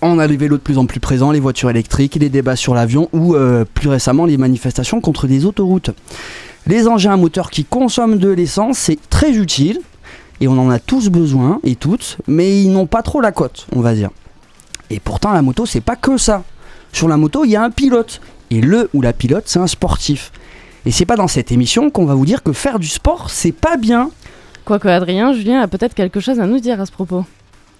On 0.00 0.18
a 0.18 0.26
les 0.26 0.36
vélos 0.36 0.56
de 0.56 0.62
plus 0.62 0.78
en 0.78 0.86
plus 0.86 1.00
présents, 1.00 1.30
les 1.30 1.40
voitures 1.40 1.70
électriques, 1.70 2.14
les 2.16 2.28
débats 2.28 2.56
sur 2.56 2.74
l'avion 2.74 3.08
ou 3.12 3.34
euh, 3.34 3.64
plus 3.74 3.88
récemment 3.88 4.24
les 4.24 4.36
manifestations 4.36 5.00
contre 5.00 5.26
des 5.26 5.44
autoroutes. 5.44 5.90
Les 6.66 6.86
engins 6.86 7.12
à 7.12 7.16
moteur 7.16 7.50
qui 7.50 7.64
consomment 7.64 8.18
de 8.18 8.28
l'essence, 8.28 8.78
c'est 8.78 8.98
très 9.10 9.32
utile 9.32 9.80
et 10.40 10.48
on 10.48 10.58
en 10.58 10.70
a 10.70 10.78
tous 10.78 11.08
besoin 11.08 11.60
et 11.64 11.74
toutes, 11.74 12.18
mais 12.26 12.62
ils 12.62 12.70
n'ont 12.70 12.86
pas 12.86 13.02
trop 13.02 13.20
la 13.20 13.32
cote, 13.32 13.66
on 13.74 13.80
va 13.80 13.94
dire. 13.94 14.10
Et 14.90 15.00
pourtant, 15.00 15.32
la 15.32 15.42
moto, 15.42 15.66
c'est 15.66 15.80
pas 15.80 15.96
que 15.96 16.16
ça. 16.16 16.44
Sur 16.92 17.08
la 17.08 17.16
moto, 17.16 17.44
il 17.44 17.50
y 17.50 17.56
a 17.56 17.62
un 17.62 17.70
pilote 17.70 18.20
et 18.50 18.60
le 18.60 18.88
ou 18.94 19.02
la 19.02 19.12
pilote, 19.12 19.44
c'est 19.46 19.58
un 19.58 19.66
sportif. 19.66 20.32
Et 20.86 20.90
c'est 20.90 21.04
pas 21.04 21.16
dans 21.16 21.28
cette 21.28 21.52
émission 21.52 21.90
qu'on 21.90 22.06
va 22.06 22.14
vous 22.14 22.24
dire 22.24 22.42
que 22.42 22.52
faire 22.52 22.78
du 22.78 22.88
sport, 22.88 23.30
c'est 23.30 23.52
pas 23.52 23.76
bien. 23.76 24.10
Quoique 24.64 24.88
Adrien, 24.88 25.32
Julien 25.32 25.60
a 25.60 25.68
peut-être 25.68 25.94
quelque 25.94 26.20
chose 26.20 26.40
à 26.40 26.46
nous 26.46 26.60
dire 26.60 26.80
à 26.80 26.86
ce 26.86 26.92
propos. 26.92 27.24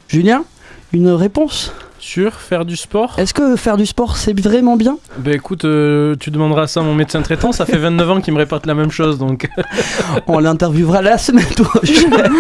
Julien, 0.09 0.45
une 0.93 1.11
réponse 1.11 1.73
Sur 1.99 2.35
faire 2.35 2.65
du 2.65 2.77
sport 2.77 3.19
Est-ce 3.19 3.35
que 3.35 3.57
faire 3.57 3.77
du 3.77 3.87
sport 3.87 4.17
c'est 4.17 4.39
vraiment 4.39 4.77
bien? 4.77 4.99
Bah 5.19 5.33
écoute, 5.33 5.65
euh, 5.65 6.17
tu 6.19 6.31
demanderas 6.31 6.67
ça 6.67 6.81
à 6.81 6.83
mon 6.83 6.95
médecin 6.95 7.21
traitant, 7.23 7.53
ça 7.53 7.67
fait 7.67 7.79
29 7.79 8.11
ans 8.11 8.21
qu'il 8.21 8.33
me 8.35 8.39
répète 8.39 8.67
la 8.67 8.75
même 8.75 8.91
chose 8.91 9.19
donc. 9.19 9.49
On 10.27 10.39
l'interviewera 10.39 11.03
la 11.03 11.19
semaine 11.19 11.45
prochaine. 11.47 12.13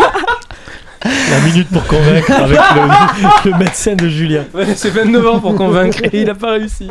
La 1.05 1.41
minute 1.47 1.69
pour 1.69 1.87
convaincre 1.87 2.33
avec 2.33 2.59
le, 2.59 3.51
le 3.51 3.59
médecin 3.59 3.95
de 3.95 4.09
Julien. 4.09 4.45
Ouais, 4.53 4.75
c'est 4.75 4.91
29 4.91 5.27
ans 5.27 5.39
pour 5.41 5.55
convaincre 5.55 5.99
et 6.03 6.23
il 6.23 6.31
a 6.31 6.35
pas 6.35 6.53
réussi. 6.53 6.91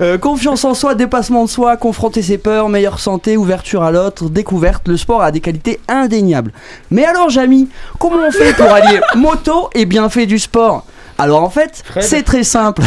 Euh, 0.00 0.18
confiance 0.18 0.64
en 0.64 0.74
soi, 0.74 0.94
dépassement 0.94 1.44
de 1.44 1.48
soi, 1.50 1.76
confronter 1.76 2.22
ses 2.22 2.38
peurs, 2.38 2.68
meilleure 2.68 2.98
santé, 2.98 3.36
ouverture 3.36 3.82
à 3.82 3.92
l'autre, 3.92 4.28
découverte, 4.28 4.88
le 4.88 4.96
sport 4.96 5.22
a 5.22 5.30
des 5.30 5.40
qualités 5.40 5.80
indéniables. 5.88 6.52
Mais 6.90 7.04
alors 7.04 7.30
Jamy, 7.30 7.68
comment 7.98 8.16
on 8.26 8.30
fait 8.32 8.54
pour 8.54 8.72
allier 8.72 9.00
moto 9.14 9.70
et 9.74 9.84
bienfait 9.84 10.26
du 10.26 10.38
sport? 10.38 10.84
Alors 11.18 11.42
en 11.42 11.50
fait, 11.50 11.82
Fred 11.84 12.02
c'est 12.02 12.22
très 12.22 12.42
simple. 12.42 12.82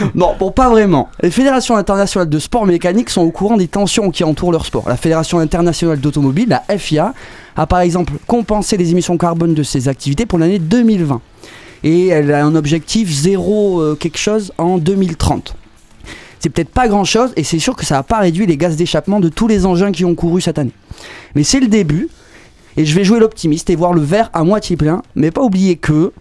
Non, 0.14 0.34
bon, 0.38 0.50
pas 0.50 0.68
vraiment. 0.68 1.08
Les 1.22 1.30
fédérations 1.30 1.76
internationales 1.76 2.28
de 2.28 2.38
sport 2.38 2.66
mécanique 2.66 3.10
sont 3.10 3.22
au 3.22 3.30
courant 3.30 3.56
des 3.56 3.68
tensions 3.68 4.10
qui 4.10 4.24
entourent 4.24 4.52
leur 4.52 4.66
sport. 4.66 4.88
La 4.88 4.96
Fédération 4.96 5.38
internationale 5.38 6.00
d'automobile, 6.00 6.48
la 6.48 6.78
FIA, 6.78 7.14
a 7.56 7.66
par 7.66 7.80
exemple 7.80 8.14
compensé 8.26 8.76
les 8.76 8.90
émissions 8.90 9.16
carbone 9.18 9.54
de 9.54 9.62
ses 9.62 9.88
activités 9.88 10.26
pour 10.26 10.38
l'année 10.38 10.58
2020. 10.58 11.20
Et 11.82 12.08
elle 12.08 12.32
a 12.32 12.44
un 12.44 12.54
objectif 12.54 13.10
zéro 13.10 13.80
euh, 13.80 13.94
quelque 13.94 14.18
chose 14.18 14.52
en 14.58 14.78
2030. 14.78 15.54
C'est 16.38 16.50
peut-être 16.50 16.70
pas 16.70 16.88
grand 16.88 17.04
chose 17.04 17.32
et 17.36 17.44
c'est 17.44 17.58
sûr 17.58 17.76
que 17.76 17.84
ça 17.84 17.96
n'a 17.96 18.02
pas 18.02 18.18
réduit 18.18 18.46
les 18.46 18.56
gaz 18.56 18.76
d'échappement 18.76 19.20
de 19.20 19.28
tous 19.28 19.46
les 19.46 19.66
engins 19.66 19.92
qui 19.92 20.04
ont 20.04 20.14
couru 20.14 20.40
cette 20.40 20.58
année. 20.58 20.72
Mais 21.34 21.42
c'est 21.42 21.60
le 21.60 21.68
début 21.68 22.08
et 22.76 22.84
je 22.86 22.94
vais 22.94 23.04
jouer 23.04 23.20
l'optimiste 23.20 23.68
et 23.68 23.76
voir 23.76 23.92
le 23.92 24.00
verre 24.00 24.30
à 24.32 24.42
moitié 24.44 24.76
plein, 24.76 25.02
mais 25.14 25.30
pas 25.30 25.42
oublier 25.42 25.76
que 25.76 26.12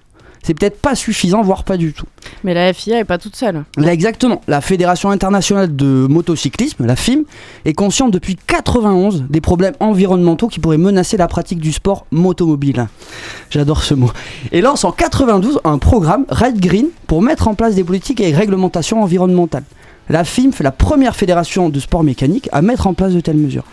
c'est 0.44 0.54
peut-être 0.54 0.80
pas 0.80 0.96
suffisant, 0.96 1.42
voire 1.42 1.64
pas 1.64 1.78
du 1.78 1.94
tout. 1.94 2.06
Mais 2.44 2.54
la 2.54 2.74
FIA 2.74 3.00
est 3.00 3.06
pas 3.06 3.18
toute 3.18 3.36
seule. 3.36 3.64
Là, 3.78 3.94
exactement. 3.94 4.42
La 4.48 4.62
Fédération 4.62 5.10
internationale 5.10 5.76
de 5.76 6.08
motocyclisme, 6.10 6.86
la 6.86 6.96
FIM, 6.96 7.24
est 7.66 7.74
consciente 7.74 8.12
depuis 8.12 8.36
91 8.36 9.26
des 9.30 9.42
problèmes 9.42 9.76
environnementaux 9.80 10.48
qui 10.48 10.60
pourraient 10.60 10.78
menacer 10.78 11.18
la 11.18 11.28
pratique 11.28 11.60
du 11.60 11.72
sport 11.72 12.06
motomobile. 12.12 12.88
J'adore 13.50 13.84
ce 13.84 13.94
mot. 13.94 14.12
Et 14.52 14.62
lance 14.62 14.84
en 14.84 14.92
92 14.92 15.60
un 15.64 15.78
programme 15.78 16.26
Ride 16.30 16.60
Green 16.60 16.88
pour 17.08 17.22
mettre 17.22 17.48
en 17.48 17.56
place 17.56 17.76
des 17.76 17.84
politiques 17.84 18.22
et 18.22 18.34
réglementations 18.34 19.02
environnementales. 19.02 19.64
La 20.10 20.24
FIM 20.24 20.52
fait 20.52 20.64
la 20.64 20.72
première 20.72 21.16
fédération 21.16 21.70
de 21.70 21.80
sport 21.80 22.04
mécanique 22.04 22.50
à 22.52 22.64
mettre 22.64 22.88
en 22.88 22.96
place 22.96 23.14
de 23.14 23.20
telles 23.20 23.38
mesures. 23.38 23.66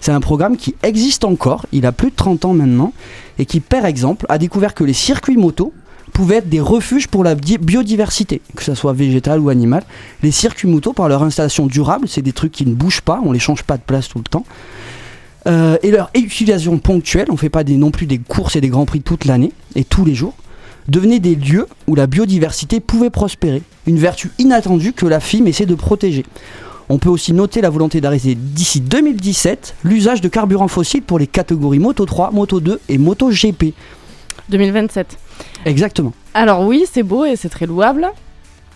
C'est 0.00 0.12
un 0.12 0.20
programme 0.20 0.56
qui 0.56 0.74
existe 0.82 1.24
encore, 1.24 1.66
il 1.72 1.86
a 1.86 1.92
plus 1.92 2.10
de 2.10 2.16
30 2.16 2.44
ans 2.44 2.52
maintenant, 2.52 2.92
et 3.38 3.46
qui, 3.46 3.60
par 3.60 3.84
exemple, 3.84 4.26
a 4.28 4.38
découvert 4.38 4.74
que 4.74 4.84
les 4.84 4.92
circuits 4.92 5.36
moto 5.36 5.72
pouvaient 6.08 6.36
être 6.36 6.48
des 6.48 6.60
refuges 6.60 7.06
pour 7.08 7.24
la 7.24 7.34
bi- 7.34 7.58
biodiversité, 7.58 8.40
que 8.56 8.62
ce 8.64 8.74
soit 8.74 8.92
végétale 8.92 9.40
ou 9.40 9.48
animale. 9.48 9.84
Les 10.22 10.30
circuits 10.30 10.68
moto, 10.68 10.92
par 10.92 11.08
leur 11.08 11.22
installation 11.22 11.66
durable, 11.66 12.08
c'est 12.08 12.22
des 12.22 12.32
trucs 12.32 12.52
qui 12.52 12.66
ne 12.66 12.74
bougent 12.74 13.00
pas, 13.02 13.20
on 13.24 13.32
les 13.32 13.38
change 13.38 13.62
pas 13.62 13.76
de 13.76 13.82
place 13.82 14.08
tout 14.08 14.18
le 14.18 14.24
temps. 14.24 14.44
Euh, 15.46 15.76
et 15.82 15.90
leur 15.90 16.10
utilisation 16.14 16.78
ponctuelle, 16.78 17.28
on 17.30 17.36
fait 17.36 17.48
pas 17.48 17.64
non 17.64 17.90
plus 17.90 18.06
des 18.06 18.18
courses 18.18 18.56
et 18.56 18.60
des 18.60 18.68
grands 18.68 18.84
prix 18.86 19.00
toute 19.00 19.24
l'année 19.24 19.52
et 19.76 19.84
tous 19.84 20.04
les 20.04 20.14
jours, 20.14 20.34
devenaient 20.88 21.20
des 21.20 21.34
lieux 21.36 21.66
où 21.86 21.94
la 21.94 22.06
biodiversité 22.06 22.80
pouvait 22.80 23.10
prospérer, 23.10 23.62
une 23.86 23.98
vertu 23.98 24.30
inattendue 24.38 24.92
que 24.92 25.06
la 25.06 25.20
FIM 25.20 25.46
essaie 25.46 25.66
de 25.66 25.74
protéger. 25.74 26.24
On 26.90 26.98
peut 26.98 27.10
aussi 27.10 27.34
noter 27.34 27.60
la 27.60 27.68
volonté 27.68 28.00
d'arrêter 28.00 28.34
d'ici 28.34 28.80
2017 28.80 29.74
l'usage 29.84 30.22
de 30.22 30.28
carburants 30.28 30.68
fossiles 30.68 31.02
pour 31.02 31.18
les 31.18 31.26
catégories 31.26 31.78
Moto 31.78 32.06
3, 32.06 32.30
Moto 32.30 32.60
2 32.60 32.80
et 32.88 32.96
Moto 32.96 33.30
GP. 33.30 33.74
2027. 34.48 35.18
Exactement. 35.64 36.12
Alors 36.34 36.62
oui, 36.62 36.84
c'est 36.90 37.02
beau 37.02 37.24
et 37.24 37.36
c'est 37.36 37.48
très 37.48 37.66
louable. 37.66 38.08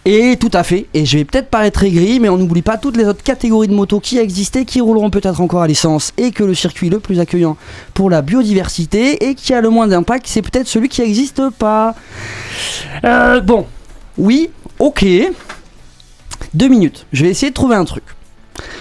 Et 0.04 0.36
tout 0.36 0.50
à 0.52 0.64
fait, 0.64 0.86
et 0.94 1.06
je 1.06 1.18
vais 1.18 1.24
peut-être 1.24 1.48
paraître 1.48 1.84
aigri, 1.84 2.18
mais 2.18 2.28
on 2.28 2.36
n'oublie 2.36 2.62
pas 2.62 2.76
toutes 2.76 2.96
les 2.96 3.04
autres 3.04 3.22
catégories 3.22 3.68
de 3.68 3.72
motos 3.74 4.00
qui 4.00 4.18
existaient, 4.18 4.64
qui 4.64 4.80
rouleront 4.80 5.10
peut-être 5.10 5.40
encore 5.40 5.62
à 5.62 5.68
l'essence, 5.68 6.12
et 6.16 6.32
que 6.32 6.42
le 6.42 6.54
circuit 6.54 6.90
le 6.90 6.98
plus 6.98 7.20
accueillant 7.20 7.56
pour 7.94 8.10
la 8.10 8.20
biodiversité, 8.20 9.28
et 9.28 9.36
qui 9.36 9.54
a 9.54 9.60
le 9.60 9.70
moins 9.70 9.86
d'impact, 9.86 10.26
c'est 10.26 10.42
peut-être 10.42 10.66
celui 10.66 10.88
qui 10.88 11.02
n'existe 11.02 11.50
pas. 11.50 11.94
Euh, 13.04 13.40
bon, 13.40 13.64
oui, 14.18 14.50
ok. 14.80 15.06
Deux 16.52 16.68
minutes, 16.68 17.06
je 17.12 17.24
vais 17.24 17.30
essayer 17.30 17.50
de 17.50 17.54
trouver 17.54 17.76
un 17.76 17.84
truc. 17.84 18.04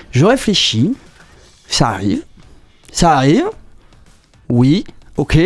Je 0.09 0.25
réfléchis, 0.25 0.93
ça 1.67 1.89
arrive, 1.89 2.23
ça 2.91 3.11
arrive, 3.11 3.45
oui, 4.49 4.85
ok. 5.17 5.37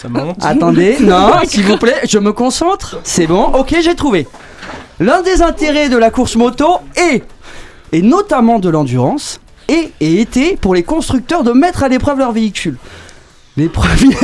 Ça 0.00 0.08
monte. 0.08 0.36
Attendez, 0.44 0.96
non, 1.00 1.32
s'il 1.44 1.64
vous 1.64 1.76
plaît, 1.76 2.00
je 2.08 2.18
me 2.18 2.32
concentre. 2.32 3.00
C'est 3.02 3.26
bon, 3.26 3.46
ok, 3.46 3.74
j'ai 3.80 3.96
trouvé. 3.96 4.28
L'un 5.00 5.22
des 5.22 5.42
intérêts 5.42 5.88
de 5.88 5.96
la 5.96 6.10
course 6.10 6.36
moto 6.36 6.78
est, 6.96 7.24
et 7.90 8.02
notamment 8.02 8.60
de 8.60 8.68
l'endurance, 8.68 9.40
est 9.66 9.92
et 10.00 10.20
était 10.20 10.56
pour 10.60 10.74
les 10.74 10.84
constructeurs 10.84 11.42
de 11.42 11.50
mettre 11.50 11.82
à 11.82 11.88
l'épreuve 11.88 12.18
leur 12.18 12.30
véhicule. 12.30 12.78
Les 13.56 13.68
premières, 13.68 14.18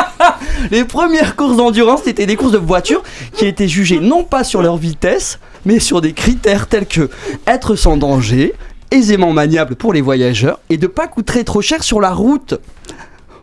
les 0.72 0.84
premières 0.84 1.36
courses 1.36 1.56
d'endurance 1.56 2.08
étaient 2.08 2.26
des 2.26 2.34
courses 2.34 2.52
de 2.52 2.58
voitures 2.58 3.04
qui 3.34 3.46
étaient 3.46 3.68
jugées 3.68 4.00
non 4.00 4.24
pas 4.24 4.42
sur 4.42 4.62
leur 4.62 4.76
vitesse, 4.76 5.38
mais 5.64 5.78
sur 5.78 6.00
des 6.00 6.12
critères 6.12 6.66
tels 6.66 6.86
que 6.86 7.08
être 7.46 7.76
sans 7.76 7.96
danger, 7.96 8.52
aisément 8.90 9.32
maniable 9.32 9.76
pour 9.76 9.92
les 9.92 10.00
voyageurs 10.00 10.58
et 10.70 10.76
de 10.76 10.88
pas 10.88 11.06
coûter 11.06 11.44
trop 11.44 11.62
cher 11.62 11.84
sur 11.84 12.00
la 12.00 12.12
route. 12.12 12.54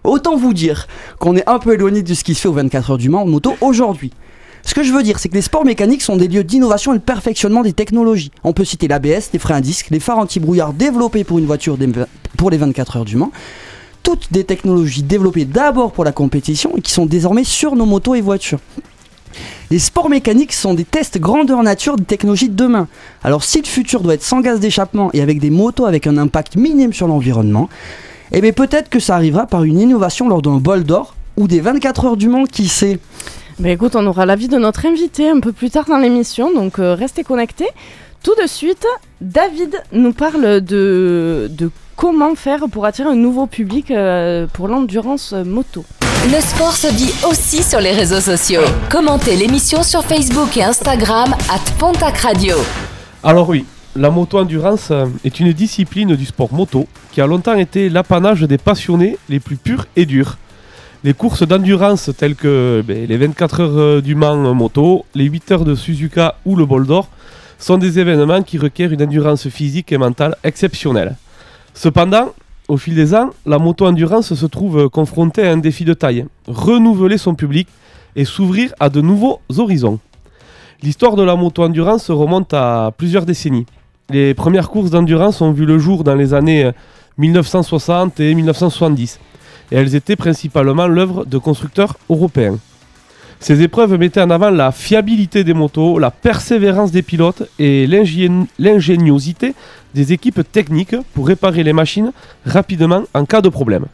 Autant 0.04 0.36
vous 0.36 0.54
dire 0.54 0.88
qu'on 1.20 1.36
est 1.36 1.48
un 1.48 1.60
peu 1.60 1.74
éloigné 1.74 2.02
de 2.02 2.14
ce 2.14 2.24
qui 2.24 2.34
se 2.34 2.42
fait 2.42 2.48
aux 2.48 2.54
24 2.54 2.92
heures 2.92 2.98
du 2.98 3.10
Mans 3.10 3.22
en 3.22 3.28
moto 3.28 3.56
aujourd'hui. 3.62 4.12
Ce 4.64 4.74
que 4.74 4.84
je 4.84 4.92
veux 4.92 5.04
dire, 5.04 5.20
c'est 5.20 5.30
que 5.30 5.36
les 5.36 5.42
sports 5.42 5.66
mécaniques 5.66 6.02
sont 6.02 6.18
des 6.18 6.28
lieux 6.28 6.44
d'innovation 6.44 6.94
et 6.94 6.98
de 6.98 7.04
perfectionnement 7.04 7.62
des 7.62 7.74
technologies. 7.74 8.32
On 8.44 8.54
peut 8.54 8.66
citer 8.66 8.88
l'ABS, 8.88 9.30
les 9.34 9.40
freins 9.40 9.56
à 9.56 9.62
disque, 9.62 9.88
les 9.90 10.00
phares 10.00 10.20
anti-brouillard 10.20 10.74
développés 10.74 11.24
pour 11.24 11.40
une 11.40 11.46
voiture 11.46 11.78
pour 12.38 12.50
les 12.50 12.58
24 12.58 12.98
heures 12.98 13.06
du 13.06 13.16
Mans. 13.16 13.32
Toutes 14.04 14.32
des 14.32 14.44
technologies 14.44 15.04
développées 15.04 15.46
d'abord 15.46 15.92
pour 15.92 16.04
la 16.04 16.12
compétition 16.12 16.76
et 16.76 16.82
qui 16.82 16.92
sont 16.92 17.06
désormais 17.06 17.44
sur 17.44 17.76
nos 17.76 17.86
motos 17.86 18.16
et 18.16 18.22
voitures. 18.22 18.60
Les 19.70 19.80
sports 19.80 20.10
mécaniques 20.10 20.54
sont 20.54 20.74
des 20.74 20.84
tests 20.84 21.20
grandeur 21.20 21.64
nature 21.64 21.96
des 21.96 22.04
technologies 22.04 22.50
de 22.50 22.56
demain. 22.56 22.88
Alors 23.24 23.44
si 23.44 23.62
le 23.62 23.68
futur 23.68 24.02
doit 24.02 24.16
être 24.16 24.24
sans 24.24 24.42
gaz 24.42 24.60
d'échappement 24.60 25.10
et 25.14 25.22
avec 25.22 25.40
des 25.40 25.50
motos 25.50 25.86
avec 25.86 26.08
un 26.08 26.18
impact 26.18 26.56
minime 26.56 26.92
sur 26.92 27.08
l'environnement, 27.08 27.70
eh 28.32 28.42
bien 28.42 28.52
peut-être 28.52 28.90
que 28.90 29.00
ça 29.00 29.16
arrivera 29.16 29.46
par 29.46 29.64
une 29.64 29.80
innovation 29.80 30.30
lors 30.30 30.42
d'un 30.42 30.58
bol 30.58 30.84
d'or 30.84 31.16
ou 31.38 31.48
des 31.48 31.60
24 31.60 32.06
heures 32.06 32.18
du 32.18 32.30
Mans, 32.30 32.46
qui 32.46 32.68
sait 32.68 33.00
Bah 33.60 33.70
écoute, 33.70 33.96
on 33.96 34.06
aura 34.06 34.26
l'avis 34.26 34.48
de 34.48 34.58
notre 34.58 34.86
invité 34.86 35.30
un 35.30 35.40
peu 35.40 35.52
plus 35.52 35.70
tard 35.70 35.86
dans 35.88 35.98
l'émission, 35.98 36.54
donc 36.54 36.80
euh, 36.80 36.94
restez 36.94 37.24
connectés. 37.24 37.68
Tout 38.24 38.36
de 38.42 38.48
suite, 38.48 38.86
David 39.20 39.82
nous 39.92 40.14
parle 40.14 40.62
de, 40.62 41.50
de 41.50 41.72
comment 41.96 42.36
faire 42.36 42.66
pour 42.72 42.86
attirer 42.86 43.10
un 43.10 43.16
nouveau 43.16 43.48
public 43.48 43.92
euh, 43.92 44.48
pour 44.54 44.68
l'endurance 44.68 45.34
moto. 45.34 45.84
Le 46.26 46.40
sport 46.40 46.74
se 46.74 46.88
vit 46.88 47.12
aussi 47.28 47.64
sur 47.64 47.80
les 47.80 47.92
réseaux 47.92 48.20
sociaux. 48.20 48.62
Commentez 48.92 49.36
l'émission 49.36 49.82
sur 49.82 50.04
Facebook 50.04 50.56
et 50.56 50.64
Instagram 50.64 51.34
at 51.50 51.72
Pontac 51.80 52.18
Radio. 52.18 52.56
Alors 53.24 53.50
oui, 53.50 53.66
la 53.96 54.10
moto-endurance 54.10 54.92
euh, 54.92 55.06
est 55.26 55.40
une 55.40 55.52
discipline 55.52 56.16
du 56.16 56.26
sport 56.26 56.54
moto 56.54 56.88
qui 57.12 57.22
a 57.22 57.28
longtemps 57.28 57.58
été 57.58 57.90
l'apanage 57.90 58.42
des 58.44 58.58
passionnés 58.58 59.18
les 59.30 59.40
plus 59.40 59.58
purs 59.58 59.86
et 59.96 60.06
durs. 60.06 60.38
Les 61.04 61.14
courses 61.14 61.46
d'endurance 61.46 62.12
telles 62.18 62.36
que 62.36 62.84
ben, 62.88 63.06
les 63.08 63.18
24 63.18 63.60
heures 63.60 63.78
euh, 63.78 64.02
du 64.02 64.16
Mans 64.16 64.54
moto, 64.54 65.06
les 65.14 65.26
8 65.26 65.52
heures 65.52 65.66
de 65.66 65.76
Suzuka 65.76 66.36
ou 66.46 66.56
le 66.56 66.66
Bol 66.66 66.88
d'Or 66.88 67.10
sont 67.60 67.78
des 67.78 68.00
événements 68.00 68.44
qui 68.44 68.58
requièrent 68.58 68.94
une 68.94 69.04
endurance 69.04 69.50
physique 69.50 69.92
et 69.92 69.98
mentale 69.98 70.36
exceptionnelle. 70.44 71.16
Cependant, 71.74 72.34
au 72.68 72.78
fil 72.78 72.96
des 72.96 73.14
ans, 73.14 73.32
la 73.46 73.60
moto-endurance 73.60 74.34
se 74.34 74.46
trouve 74.46 74.90
confrontée 74.90 75.48
à 75.48 75.52
un 75.52 75.58
défi 75.58 75.84
de 75.86 75.94
taille, 75.94 76.26
renouveler 76.48 77.18
son 77.18 77.36
public 77.36 77.68
et 78.16 78.26
s'ouvrir 78.26 78.74
à 78.80 78.90
de 78.90 79.02
nouveaux 79.02 79.42
horizons. 79.58 80.00
L'histoire 80.82 81.16
de 81.16 81.24
la 81.24 81.36
moto-endurance 81.36 82.10
remonte 82.10 82.54
à 82.54 82.92
plusieurs 82.98 83.26
décennies. 83.26 83.68
Les 84.12 84.34
premières 84.34 84.70
courses 84.70 84.90
d'endurance 84.90 85.42
ont 85.42 85.52
vu 85.52 85.66
le 85.66 85.80
jour 85.80 86.04
dans 86.04 86.16
les 86.16 86.34
années 86.34 86.66
euh, 86.66 86.72
1960 87.18 88.20
et 88.20 88.34
1970, 88.36 89.20
et 89.72 89.76
elles 89.76 89.96
étaient 89.96 90.16
principalement 90.16 90.88
l'œuvre 90.88 91.26
de 91.26 91.38
constructeurs 91.38 91.96
européens. 92.10 92.58
Ces 93.40 93.62
épreuves 93.62 93.98
mettaient 93.98 94.22
en 94.22 94.30
avant 94.30 94.50
la 94.52 94.72
fiabilité 94.72 95.44
des 95.44 95.54
motos, 95.54 95.98
la 95.98 96.12
persévérance 96.12 96.92
des 96.92 97.02
pilotes 97.02 97.44
et 97.58 97.88
l'ingé- 97.88 98.30
l'ingéniosité 98.60 99.56
des 99.96 100.14
équipes 100.14 100.42
techniques 100.52 100.96
pour 101.14 101.28
réparer 101.28 101.64
les 101.64 101.74
machines 101.74 102.12
rapidement 102.46 103.04
en 103.14 103.26
cas 103.26 103.42
de 103.42 103.50
problème. 103.50 103.86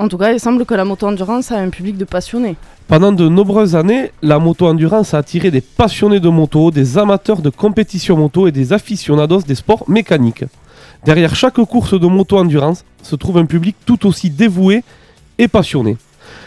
En 0.00 0.08
tout 0.08 0.16
cas, 0.16 0.32
il 0.32 0.40
semble 0.40 0.64
que 0.64 0.72
la 0.72 0.86
moto-endurance 0.86 1.52
a 1.52 1.58
un 1.58 1.68
public 1.68 1.98
de 1.98 2.06
passionnés. 2.06 2.56
Pendant 2.88 3.12
de 3.12 3.28
nombreuses 3.28 3.76
années, 3.76 4.12
la 4.22 4.38
moto-endurance 4.38 5.12
a 5.12 5.18
attiré 5.18 5.50
des 5.50 5.60
passionnés 5.60 6.20
de 6.20 6.30
moto, 6.30 6.70
des 6.70 6.96
amateurs 6.96 7.42
de 7.42 7.50
compétition 7.50 8.16
moto 8.16 8.46
et 8.46 8.50
des 8.50 8.72
aficionados 8.72 9.42
des 9.42 9.56
sports 9.56 9.84
mécaniques. 9.90 10.44
Derrière 11.04 11.34
chaque 11.34 11.62
course 11.66 12.00
de 12.00 12.06
moto-endurance 12.06 12.86
se 13.02 13.14
trouve 13.14 13.36
un 13.36 13.44
public 13.44 13.76
tout 13.84 14.06
aussi 14.06 14.30
dévoué 14.30 14.84
et 15.36 15.48
passionné. 15.48 15.98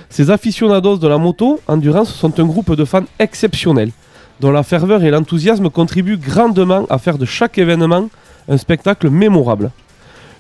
Ces 0.10 0.32
aficionados 0.32 0.98
de 0.98 1.08
la 1.08 1.20
moto-endurance 1.20 2.12
sont 2.12 2.40
un 2.40 2.46
groupe 2.46 2.74
de 2.74 2.86
fans 2.86 3.06
exceptionnels, 3.20 3.92
dont 4.40 4.50
la 4.50 4.64
ferveur 4.64 5.04
et 5.04 5.12
l'enthousiasme 5.12 5.70
contribuent 5.70 6.18
grandement 6.18 6.88
à 6.90 6.98
faire 6.98 7.20
de 7.20 7.26
chaque 7.26 7.60
événement 7.60 8.10
un 8.50 8.58
spectacle 8.58 9.12
mémorable. 9.12 9.70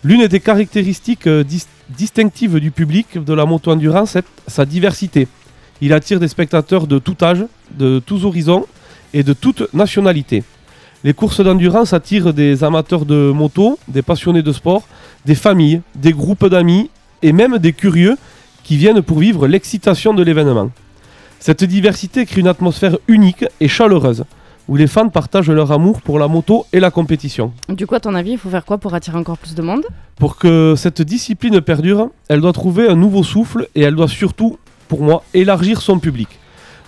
L'une 0.03 0.27
des 0.27 0.39
caractéristiques 0.39 1.27
euh, 1.27 1.43
dis- 1.43 1.65
distinctives 1.89 2.59
du 2.59 2.71
public 2.71 3.23
de 3.23 3.33
la 3.33 3.45
moto-endurance 3.45 4.15
est 4.17 4.25
sa 4.47 4.65
diversité. 4.65 5.27
Il 5.81 5.93
attire 5.93 6.19
des 6.19 6.27
spectateurs 6.27 6.87
de 6.87 6.99
tout 6.99 7.15
âge, 7.21 7.45
de 7.71 7.99
tous 7.99 8.25
horizons 8.25 8.65
et 9.13 9.23
de 9.23 9.33
toute 9.33 9.73
nationalité. 9.73 10.43
Les 11.05 11.13
courses 11.13 11.41
d'endurance 11.41 11.93
attirent 11.93 12.33
des 12.33 12.63
amateurs 12.63 13.05
de 13.05 13.31
moto, 13.31 13.79
des 13.87 14.01
passionnés 14.01 14.41
de 14.41 14.51
sport, 14.51 14.83
des 15.25 15.35
familles, 15.35 15.81
des 15.95 16.13
groupes 16.13 16.47
d'amis 16.47 16.89
et 17.21 17.31
même 17.31 17.57
des 17.57 17.73
curieux 17.73 18.17
qui 18.63 18.77
viennent 18.77 19.01
pour 19.01 19.19
vivre 19.19 19.47
l'excitation 19.47 20.13
de 20.13 20.23
l'événement. 20.23 20.69
Cette 21.39 21.63
diversité 21.63 22.25
crée 22.25 22.41
une 22.41 22.47
atmosphère 22.47 22.97
unique 23.07 23.45
et 23.59 23.67
chaleureuse, 23.67 24.23
où 24.67 24.75
les 24.75 24.87
fans 24.87 25.09
partagent 25.09 25.49
leur 25.49 25.71
amour 25.71 26.01
pour 26.01 26.19
la 26.19 26.27
moto 26.27 26.65
et 26.71 26.79
la 26.79 26.91
compétition. 26.91 27.51
Du 27.69 27.85
coup, 27.85 27.95
à 27.95 27.99
ton 27.99 28.15
avis, 28.15 28.31
il 28.31 28.37
faut 28.37 28.49
faire 28.49 28.65
quoi 28.65 28.77
pour 28.77 28.93
attirer 28.93 29.17
encore 29.17 29.37
plus 29.37 29.55
de 29.55 29.61
monde? 29.61 29.85
Pour 30.17 30.37
que 30.37 30.75
cette 30.77 31.01
discipline 31.01 31.59
perdure, 31.61 32.09
elle 32.29 32.41
doit 32.41 32.53
trouver 32.53 32.87
un 32.87 32.95
nouveau 32.95 33.23
souffle 33.23 33.67
et 33.75 33.81
elle 33.81 33.95
doit 33.95 34.07
surtout, 34.07 34.57
pour 34.87 35.01
moi, 35.01 35.23
élargir 35.33 35.81
son 35.81 35.99
public. 35.99 36.29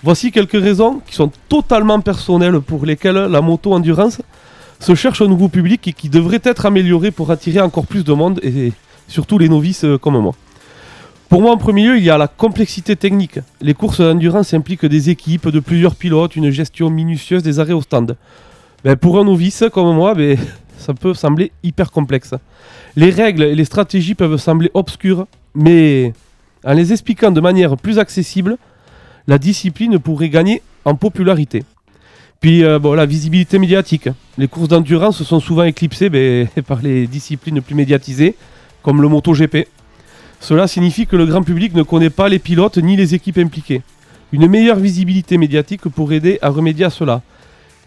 Voici 0.04 0.32
quelques 0.32 0.62
raisons 0.62 1.02
qui 1.08 1.16
sont 1.16 1.32
totalement 1.50 2.00
personnelles 2.00 2.60
pour 2.60 2.86
lesquelles 2.86 3.16
la 3.16 3.42
moto 3.42 3.74
endurance 3.74 4.22
se 4.80 4.94
cherche 4.94 5.22
un 5.22 5.28
nouveau 5.28 5.50
public 5.50 5.88
et 5.88 5.94
qui 5.94 6.10
devrait 6.10 6.42
être 6.44 6.66
amélioré 6.66 7.12
pour 7.12 7.32
attirer 7.32 7.62
encore 7.62 7.88
plus 7.88 8.04
de 8.04 8.14
monde 8.14 8.40
et 8.44 8.74
surtout 9.08 9.38
les 9.38 9.50
novices 9.50 9.86
euh, 9.86 9.98
comme 9.98 10.20
moi. 10.20 10.34
Pour 11.30 11.42
moi, 11.42 11.52
en 11.52 11.58
premier 11.58 11.88
lieu, 11.88 11.98
il 11.98 12.04
y 12.04 12.10
a 12.10 12.18
la 12.18 12.28
complexité 12.28 12.96
technique. 12.96 13.40
Les 13.60 13.74
courses 13.74 14.00
d'endurance 14.00 14.54
impliquent 14.54 14.86
des 14.86 15.10
équipes 15.10 15.50
de 15.50 15.60
plusieurs 15.60 15.96
pilotes, 15.96 16.36
une 16.36 16.52
gestion 16.52 16.90
minutieuse 16.90 17.42
des 17.42 17.60
arrêts 17.60 17.74
au 17.74 17.82
stand. 17.82 18.16
Ben, 18.84 18.96
pour 18.96 19.20
un 19.20 19.24
novice 19.24 19.64
comme 19.74 19.96
moi, 19.96 20.14
ben, 20.14 20.38
ça 20.78 20.94
peut 20.94 21.16
sembler 21.16 21.52
hyper 21.64 21.92
complexe. 21.92 22.36
Les 22.96 23.10
règles 23.10 23.44
et 23.44 23.56
les 23.56 23.66
stratégies 23.66 24.14
peuvent 24.14 24.38
sembler 24.38 24.70
obscures, 24.76 25.26
mais 25.56 26.14
en 26.64 26.74
les 26.74 26.92
expliquant 26.94 27.32
de 27.32 27.42
manière 27.42 27.76
plus 27.76 27.98
accessible, 27.98 28.58
la 29.28 29.40
discipline 29.40 29.98
pourrait 29.98 30.30
gagner 30.30 30.62
en 30.86 30.94
popularité. 30.94 31.64
Puis 32.40 32.64
euh, 32.64 32.78
la 32.96 33.08
visibilité 33.08 33.58
médiatique. 33.58 34.10
Les 34.38 34.48
courses 34.48 34.68
d'endurance 34.68 35.24
sont 35.24 35.40
souvent 35.40 35.64
éclipsées 35.64 36.10
ben, 36.10 36.48
par 36.68 36.84
les 36.84 37.08
disciplines 37.08 37.62
plus 37.62 37.74
médiatisées, 37.74 38.36
comme 38.84 39.02
le 39.02 39.08
MotoGP. 39.08 39.68
Cela 40.46 40.68
signifie 40.68 41.08
que 41.08 41.16
le 41.16 41.26
grand 41.26 41.42
public 41.42 41.74
ne 41.74 41.82
connaît 41.82 42.12
pas 42.12 42.30
les 42.30 42.38
pilotes 42.38 42.78
ni 42.78 42.96
les 42.96 43.16
équipes 43.16 43.40
impliquées. 43.40 43.82
Une 44.32 44.48
meilleure 44.48 44.78
visibilité 44.78 45.40
médiatique 45.40 45.82
pourrait 45.90 46.18
aider 46.18 46.38
à 46.44 46.50
remédier 46.50 46.86
à 46.86 46.92
cela. 46.92 47.24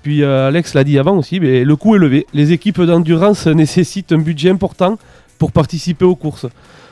Puis 0.02 0.24
euh, 0.24 0.48
Alex 0.48 0.74
l'a 0.74 0.82
dit 0.82 0.98
avant 0.98 1.16
aussi, 1.16 1.38
mais 1.38 1.62
le 1.62 1.76
coût 1.76 1.94
est 1.94 1.98
élevé. 1.98 2.26
Les 2.34 2.50
équipes 2.50 2.80
d'endurance 2.82 3.46
nécessitent 3.46 4.10
un 4.10 4.18
budget 4.18 4.50
important 4.50 4.98
pour 5.38 5.52
participer 5.52 6.04
aux 6.04 6.16
courses. 6.16 6.46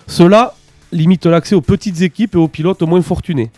Cela 0.06 0.54
limite 0.92 1.26
l'accès 1.26 1.56
aux 1.56 1.60
petites 1.60 2.00
équipes 2.00 2.36
et 2.36 2.38
aux 2.38 2.46
pilotes 2.46 2.82
moins 2.82 3.02
fortunés. 3.02 3.50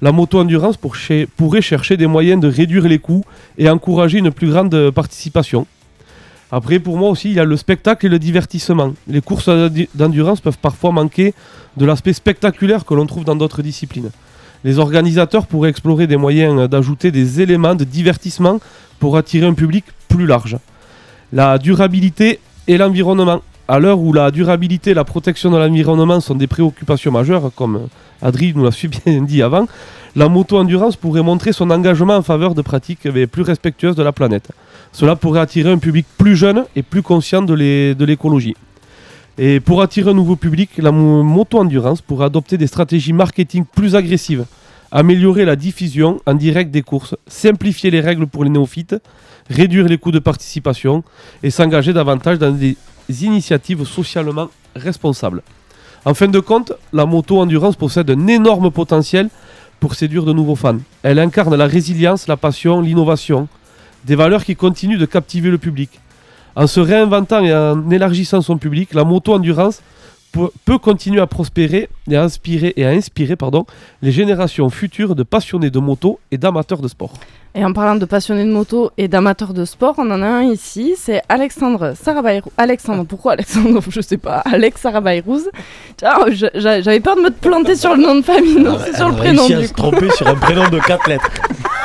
La 0.00 0.12
moto-endurance 0.12 0.76
pour 0.76 0.94
cher- 0.94 1.26
pourrait 1.36 1.62
chercher 1.62 1.96
des 1.96 2.06
moyens 2.06 2.40
de 2.40 2.46
réduire 2.46 2.86
les 2.86 3.00
coûts 3.00 3.24
et 3.58 3.68
encourager 3.68 4.18
une 4.18 4.30
plus 4.30 4.50
grande 4.50 4.90
participation. 4.90 5.66
Après, 6.52 6.78
pour 6.78 6.96
moi 6.96 7.10
aussi, 7.10 7.30
il 7.30 7.34
y 7.34 7.40
a 7.40 7.44
le 7.44 7.56
spectacle 7.56 8.06
et 8.06 8.08
le 8.08 8.18
divertissement. 8.18 8.94
Les 9.08 9.20
courses 9.20 9.48
d'endu- 9.48 9.88
d'endurance 9.94 10.40
peuvent 10.40 10.58
parfois 10.58 10.92
manquer 10.92 11.34
de 11.76 11.84
l'aspect 11.84 12.12
spectaculaire 12.12 12.84
que 12.84 12.94
l'on 12.94 13.06
trouve 13.06 13.24
dans 13.24 13.34
d'autres 13.36 13.62
disciplines. 13.62 14.10
Les 14.64 14.78
organisateurs 14.78 15.46
pourraient 15.46 15.70
explorer 15.70 16.06
des 16.06 16.16
moyens 16.16 16.68
d'ajouter 16.68 17.10
des 17.10 17.40
éléments 17.40 17.74
de 17.74 17.84
divertissement 17.84 18.60
pour 19.00 19.16
attirer 19.16 19.46
un 19.46 19.54
public 19.54 19.84
plus 20.08 20.26
large. 20.26 20.56
La 21.32 21.58
durabilité 21.58 22.38
et 22.68 22.78
l'environnement. 22.78 23.42
À 23.68 23.80
l'heure 23.80 23.98
où 23.98 24.12
la 24.12 24.30
durabilité 24.30 24.92
et 24.92 24.94
la 24.94 25.02
protection 25.04 25.50
de 25.50 25.56
l'environnement 25.58 26.20
sont 26.20 26.36
des 26.36 26.46
préoccupations 26.46 27.10
majeures, 27.10 27.50
comme 27.56 27.88
Adri 28.22 28.52
nous 28.54 28.62
l'a 28.64 28.70
su 28.70 28.86
bien 28.88 29.22
dit 29.22 29.42
avant, 29.42 29.66
la 30.14 30.28
moto-endurance 30.28 30.94
pourrait 30.96 31.22
montrer 31.22 31.52
son 31.52 31.70
engagement 31.70 32.16
en 32.16 32.22
faveur 32.22 32.54
de 32.54 32.62
pratiques 32.62 33.06
eh, 33.06 33.26
plus 33.26 33.42
respectueuses 33.42 33.96
de 33.96 34.04
la 34.04 34.12
planète. 34.12 34.50
Cela 34.98 35.14
pourrait 35.14 35.40
attirer 35.40 35.70
un 35.70 35.76
public 35.76 36.06
plus 36.16 36.36
jeune 36.36 36.64
et 36.74 36.82
plus 36.82 37.02
conscient 37.02 37.42
de 37.42 37.52
l'é- 37.52 37.94
de 37.94 38.04
l'écologie. 38.06 38.56
Et 39.36 39.60
pour 39.60 39.82
attirer 39.82 40.08
un 40.12 40.14
nouveau 40.14 40.36
public, 40.36 40.70
la 40.78 40.90
mo- 40.90 41.22
moto-endurance 41.22 42.00
pourrait 42.00 42.24
adopter 42.24 42.56
des 42.56 42.66
stratégies 42.66 43.12
marketing 43.12 43.66
plus 43.66 43.94
agressives, 43.94 44.46
améliorer 44.90 45.44
la 45.44 45.54
diffusion 45.54 46.18
en 46.24 46.32
direct 46.32 46.70
des 46.70 46.80
courses, 46.80 47.14
simplifier 47.26 47.90
les 47.90 48.00
règles 48.00 48.26
pour 48.26 48.42
les 48.42 48.48
néophytes, 48.48 48.96
réduire 49.50 49.84
les 49.86 49.98
coûts 49.98 50.12
de 50.12 50.18
participation 50.18 51.04
et 51.42 51.50
s'engager 51.50 51.92
davantage 51.92 52.38
dans 52.38 52.50
des 52.52 52.74
initiatives 53.20 53.84
socialement 53.84 54.48
responsables. 54.74 55.42
En 56.06 56.14
fin 56.14 56.28
de 56.28 56.40
compte, 56.40 56.72
la 56.94 57.04
moto-endurance 57.04 57.76
possède 57.76 58.08
un 58.10 58.26
énorme 58.28 58.70
potentiel 58.70 59.28
pour 59.78 59.94
séduire 59.94 60.24
de 60.24 60.32
nouveaux 60.32 60.56
fans. 60.56 60.78
Elle 61.02 61.18
incarne 61.18 61.54
la 61.54 61.66
résilience, 61.66 62.28
la 62.28 62.38
passion, 62.38 62.80
l'innovation, 62.80 63.46
des 64.06 64.14
valeurs 64.16 64.44
qui 64.44 64.56
continuent 64.56 64.98
de 64.98 65.06
captiver 65.06 65.50
le 65.50 65.58
public. 65.58 65.90
En 66.54 66.66
se 66.66 66.80
réinventant 66.80 67.42
et 67.44 67.54
en 67.54 67.90
élargissant 67.90 68.40
son 68.40 68.56
public, 68.56 68.94
la 68.94 69.04
moto-endurance 69.04 69.82
peut- 70.32 70.50
peut 70.64 70.78
continuer 70.78 71.20
à 71.20 71.26
prospérer 71.26 71.88
et 72.10 72.16
à 72.16 72.22
inspirer, 72.22 72.72
et 72.76 72.86
à 72.86 72.90
inspirer 72.90 73.36
pardon, 73.36 73.66
les 74.02 74.12
générations 74.12 74.70
futures 74.70 75.14
de 75.14 75.22
passionnés 75.22 75.70
de 75.70 75.78
moto 75.78 76.18
et 76.30 76.38
d'amateurs 76.38 76.80
de 76.80 76.88
sport. 76.88 77.12
Et 77.54 77.64
en 77.64 77.72
parlant 77.72 77.96
de 77.96 78.04
passionnés 78.04 78.44
de 78.44 78.50
moto 78.52 78.90
et 78.98 79.08
d'amateurs 79.08 79.54
de 79.54 79.64
sport, 79.64 79.94
on 79.98 80.10
en 80.10 80.20
a 80.22 80.26
un 80.26 80.42
ici, 80.42 80.94
c'est 80.98 81.22
Alexandre 81.30 81.94
Sarabayrou. 81.96 82.50
Alexandre, 82.58 83.04
pourquoi 83.04 83.32
Alexandre? 83.32 83.80
Je 83.88 84.00
sais 84.02 84.18
pas. 84.18 84.42
Alex 84.44 84.82
j'a- 84.82 86.80
j'avais 86.82 87.00
peur 87.00 87.16
de 87.16 87.22
me 87.22 87.30
planter 87.30 87.74
sur 87.74 87.94
le 87.96 88.02
nom 88.02 88.14
de 88.16 88.22
famille, 88.22 88.58
non, 88.62 88.78
c'est 88.84 88.94
sur 88.96 89.08
le 89.08 89.16
prénom 89.16 89.46
se 89.48 89.72
tromper 89.72 90.10
sur 90.10 90.26
un 90.28 90.34
prénom 90.34 90.68
de 90.68 90.78
4 90.78 91.08
lettres. 91.08 91.30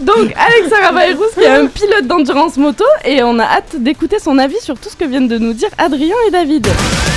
Donc 0.00 0.32
Alex 0.36 0.68
Sarabayrouz 0.70 1.34
qui 1.34 1.40
est 1.40 1.48
un 1.48 1.66
pilote 1.66 2.06
d'endurance 2.06 2.56
moto 2.56 2.84
et 3.04 3.22
on 3.22 3.38
a 3.38 3.44
hâte 3.44 3.76
d'écouter 3.76 4.18
son 4.18 4.38
avis 4.38 4.60
sur 4.60 4.78
tout 4.78 4.88
ce 4.88 4.96
que 4.96 5.04
viennent 5.04 5.28
de 5.28 5.38
nous 5.38 5.52
dire 5.52 5.68
Adrien 5.78 6.14
et 6.26 6.30
David. 6.30 6.66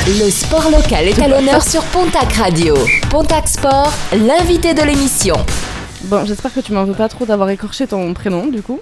Le 0.07 0.29
sport 0.29 0.69
local 0.69 1.07
est 1.07 1.19
à 1.21 1.27
l'honneur 1.27 1.63
sur 1.63 1.83
Pontac 1.85 2.33
Radio. 2.33 2.75
Pontac 3.09 3.47
Sport, 3.47 3.91
l'invité 4.13 4.73
de 4.73 4.81
l'émission. 4.81 5.35
Bon, 6.03 6.25
j'espère 6.25 6.53
que 6.53 6.59
tu 6.59 6.73
m'en 6.73 6.83
veux 6.83 6.93
pas 6.93 7.07
trop 7.07 7.25
d'avoir 7.25 7.49
écorché 7.49 7.87
ton 7.87 8.13
prénom, 8.13 8.47
du 8.47 8.61
coup. 8.61 8.81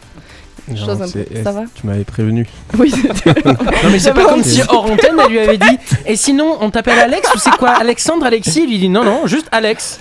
Chose 0.77 1.01
un 1.01 1.07
c'est- 1.07 1.23
peu- 1.23 1.43
ça 1.43 1.51
va 1.51 1.63
Tu 1.75 1.85
m'avais 1.87 2.03
prévenu. 2.03 2.47
Oui, 2.79 2.91
c'était- 2.91 3.41
Non 3.45 3.89
mais 3.91 3.99
c'est 3.99 4.13
pas 4.13 4.25
comme 4.25 4.43
si 4.43 4.61
hors 4.69 4.85
antenne 4.91 5.19
elle 5.25 5.31
lui 5.31 5.39
avait 5.39 5.57
dit 5.57 5.77
Et 6.05 6.15
sinon 6.15 6.57
on 6.61 6.69
t'appelle 6.69 6.99
Alex 6.99 7.33
ou 7.35 7.37
c'est 7.39 7.55
quoi 7.57 7.69
Alexandre 7.71 8.25
Alexis 8.25 8.61
Il 8.63 8.69
lui 8.69 8.77
dit 8.79 8.89
non 8.89 9.03
non 9.03 9.27
juste 9.27 9.47
Alex 9.51 9.99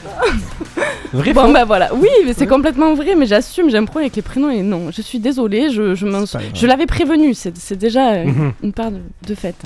Vrai 1.12 1.32
Bon 1.32 1.46
faux 1.46 1.52
bah 1.52 1.64
voilà, 1.64 1.92
oui 1.94 2.08
mais 2.24 2.32
c'est 2.32 2.46
complètement 2.46 2.94
vrai 2.94 3.16
mais 3.16 3.26
j'assume, 3.26 3.68
j'ai 3.68 3.76
un 3.78 3.84
problème 3.84 4.04
avec 4.04 4.16
les 4.16 4.22
prénoms 4.22 4.50
et 4.50 4.62
non, 4.62 4.90
je 4.92 5.02
suis 5.02 5.18
désolée, 5.18 5.70
je, 5.70 5.94
je, 5.96 6.06
m'en- 6.06 6.24
C'est 6.24 6.38
pas 6.38 6.44
grave. 6.44 6.52
je 6.54 6.66
l'avais 6.68 6.86
prévenu, 6.86 7.34
c'est 7.34 7.56
c'est 7.58 7.76
déjà 7.76 8.12
euh, 8.12 8.24
Mhm. 8.26 8.52
une 8.62 8.72
part 8.72 8.90
de, 8.92 9.00
de 9.26 9.34
fait. 9.34 9.56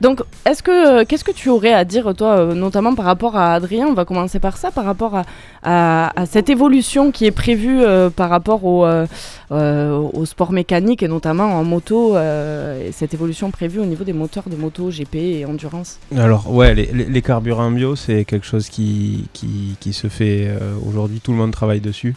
Donc 0.00 0.22
est-ce 0.46 0.62
que, 0.62 1.00
euh, 1.00 1.04
qu'est-ce 1.06 1.24
que 1.24 1.32
tu 1.32 1.50
aurais 1.50 1.72
à 1.74 1.84
dire 1.84 2.14
toi, 2.16 2.28
euh, 2.38 2.54
notamment 2.54 2.94
par 2.94 3.04
rapport 3.04 3.36
à 3.36 3.52
Adrien, 3.54 3.86
on 3.88 3.92
va 3.92 4.04
commencer 4.06 4.38
par 4.38 4.56
ça, 4.56 4.70
par 4.70 4.84
rapport 4.86 5.14
à, 5.16 5.24
à, 5.62 6.12
à 6.20 6.24
cette 6.26 6.48
évolution 6.48 7.10
qui 7.10 7.26
est 7.26 7.30
prévue 7.30 7.82
euh, 7.82 8.08
par 8.08 8.30
rapport 8.30 8.64
au, 8.64 8.86
euh, 8.86 9.06
euh, 9.52 9.98
au 10.14 10.24
sport 10.24 10.45
mécanique 10.52 11.02
et 11.02 11.08
notamment 11.08 11.58
en 11.58 11.64
moto, 11.64 12.16
euh, 12.16 12.88
et 12.88 12.92
cette 12.92 13.14
évolution 13.14 13.50
prévue 13.50 13.80
au 13.80 13.86
niveau 13.86 14.04
des 14.04 14.12
moteurs 14.12 14.48
de 14.48 14.56
moto, 14.56 14.90
GP 14.90 15.16
et 15.16 15.44
endurance 15.44 15.98
Alors 16.16 16.52
ouais, 16.52 16.74
les, 16.74 17.22
carburants 17.22 17.70
bio, 17.70 17.96
c'est 17.96 18.24
quelque 18.24 18.46
chose 18.46 18.68
qui, 18.68 19.28
qui, 19.32 19.92
se 19.92 20.08
fait 20.08 20.46
euh, 20.48 20.74
aujourd'hui, 20.86 21.20
tout 21.20 21.32
le 21.32 21.38
monde 21.38 21.52
travaille 21.52 21.80
dessus. 21.80 22.14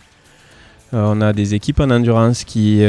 Euh, 0.94 1.04
on 1.08 1.22
a 1.22 1.34
des 1.34 1.54
équipes 1.54 1.80
en 1.80 1.90
endurance 1.92 2.44
qui, 2.44 2.82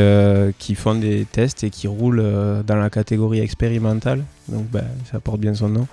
qui 0.59 0.74
font 0.74 0.94
des 0.94 1.26
tests 1.31 1.64
et 1.64 1.70
qui 1.70 1.87
roulent 1.87 2.24
dans 2.66 2.76
la 2.76 2.90
catégorie 2.90 3.40
expérimentale, 3.40 4.24
donc 4.48 4.66
bah, 4.70 4.85
ça 5.11 5.20
porte 5.20 5.40
bien 5.40 5.55
son 5.55 5.68
nom. 5.68 5.87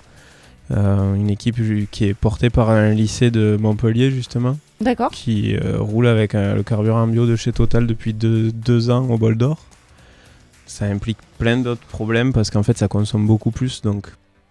Euh, 0.70 1.14
une 1.14 1.30
équipe 1.30 1.56
qui 1.90 2.04
est 2.04 2.12
portée 2.14 2.50
par 2.50 2.68
un 2.68 2.90
lycée 2.90 3.30
de 3.30 3.56
Montpellier 3.58 4.10
justement, 4.10 4.58
D'accord 4.82 5.10
qui 5.10 5.56
euh, 5.56 5.78
roule 5.78 6.06
avec 6.06 6.34
un- 6.34 6.54
le 6.54 6.62
carburant 6.62 7.06
bio 7.06 7.24
de 7.26 7.36
chez 7.36 7.52
Total 7.52 7.86
depuis 7.86 8.12
deux, 8.12 8.52
deux 8.52 8.90
ans 8.90 9.08
au 9.08 9.16
bol 9.16 9.36
d'or. 9.38 9.58
Ça 10.66 10.84
implique 10.84 11.16
plein 11.38 11.56
d'autres 11.56 11.86
problèmes 11.86 12.34
parce 12.34 12.50
qu'en 12.50 12.62
fait 12.62 12.76
ça 12.76 12.86
consomme 12.86 13.26
beaucoup 13.26 13.50
plus 13.50 13.80
donc 13.80 14.08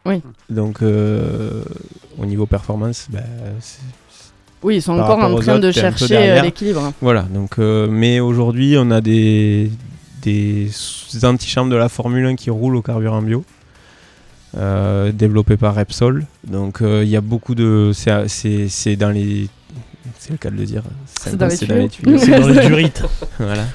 Oui. 0.07 0.23
donc 0.49 0.81
euh, 0.81 1.61
au 2.17 2.25
niveau 2.25 2.47
performance 2.47 3.07
bah, 3.11 3.19
c'est- 3.59 3.81
Oui, 4.63 4.77
ils 4.77 4.81
sont 4.81 4.97
Par 4.97 5.11
encore 5.11 5.23
en 5.31 5.35
train 5.39 5.59
de 5.59 5.67
autres, 5.67 5.79
chercher 5.79 6.17
euh, 6.17 6.41
l'équilibre. 6.41 6.91
voilà 6.99 7.21
donc 7.31 7.59
euh, 7.59 7.87
mais 7.87 8.19
aujourd'hui 8.19 8.75
on 8.79 8.89
a 8.89 9.01
des 9.01 9.69
des 10.23 10.67
antichambres 11.23 11.69
de 11.71 11.75
la 11.75 11.89
Formule 11.89 12.25
1 12.25 12.35
qui 12.35 12.49
roulent 12.49 12.75
au 12.77 12.81
carburant 12.81 13.21
bio 13.21 13.45
euh, 14.55 15.11
développés 15.11 15.57
par 15.57 15.75
Repsol 15.75 16.25
donc 16.47 16.81
euh, 16.81 17.03
il 17.03 17.09
y 17.09 17.15
a 17.17 17.21
beaucoup 17.21 17.55
de 17.55 17.91
c'est 17.93 18.95
dans 18.95 19.09
les 19.09 19.49
c'est 20.19 20.31
le 20.31 20.37
cas 20.37 20.49
de 20.49 20.55
le 20.55 20.65
dire 20.65 20.83
C'est 21.05 21.35
dans 21.35 21.47
les 21.47 21.57
tuyaux. 21.89 22.17
C'est 22.17 22.39
dans 22.39 22.47
les 22.47 22.65
durites. 22.67 23.03
voilà 23.39 23.65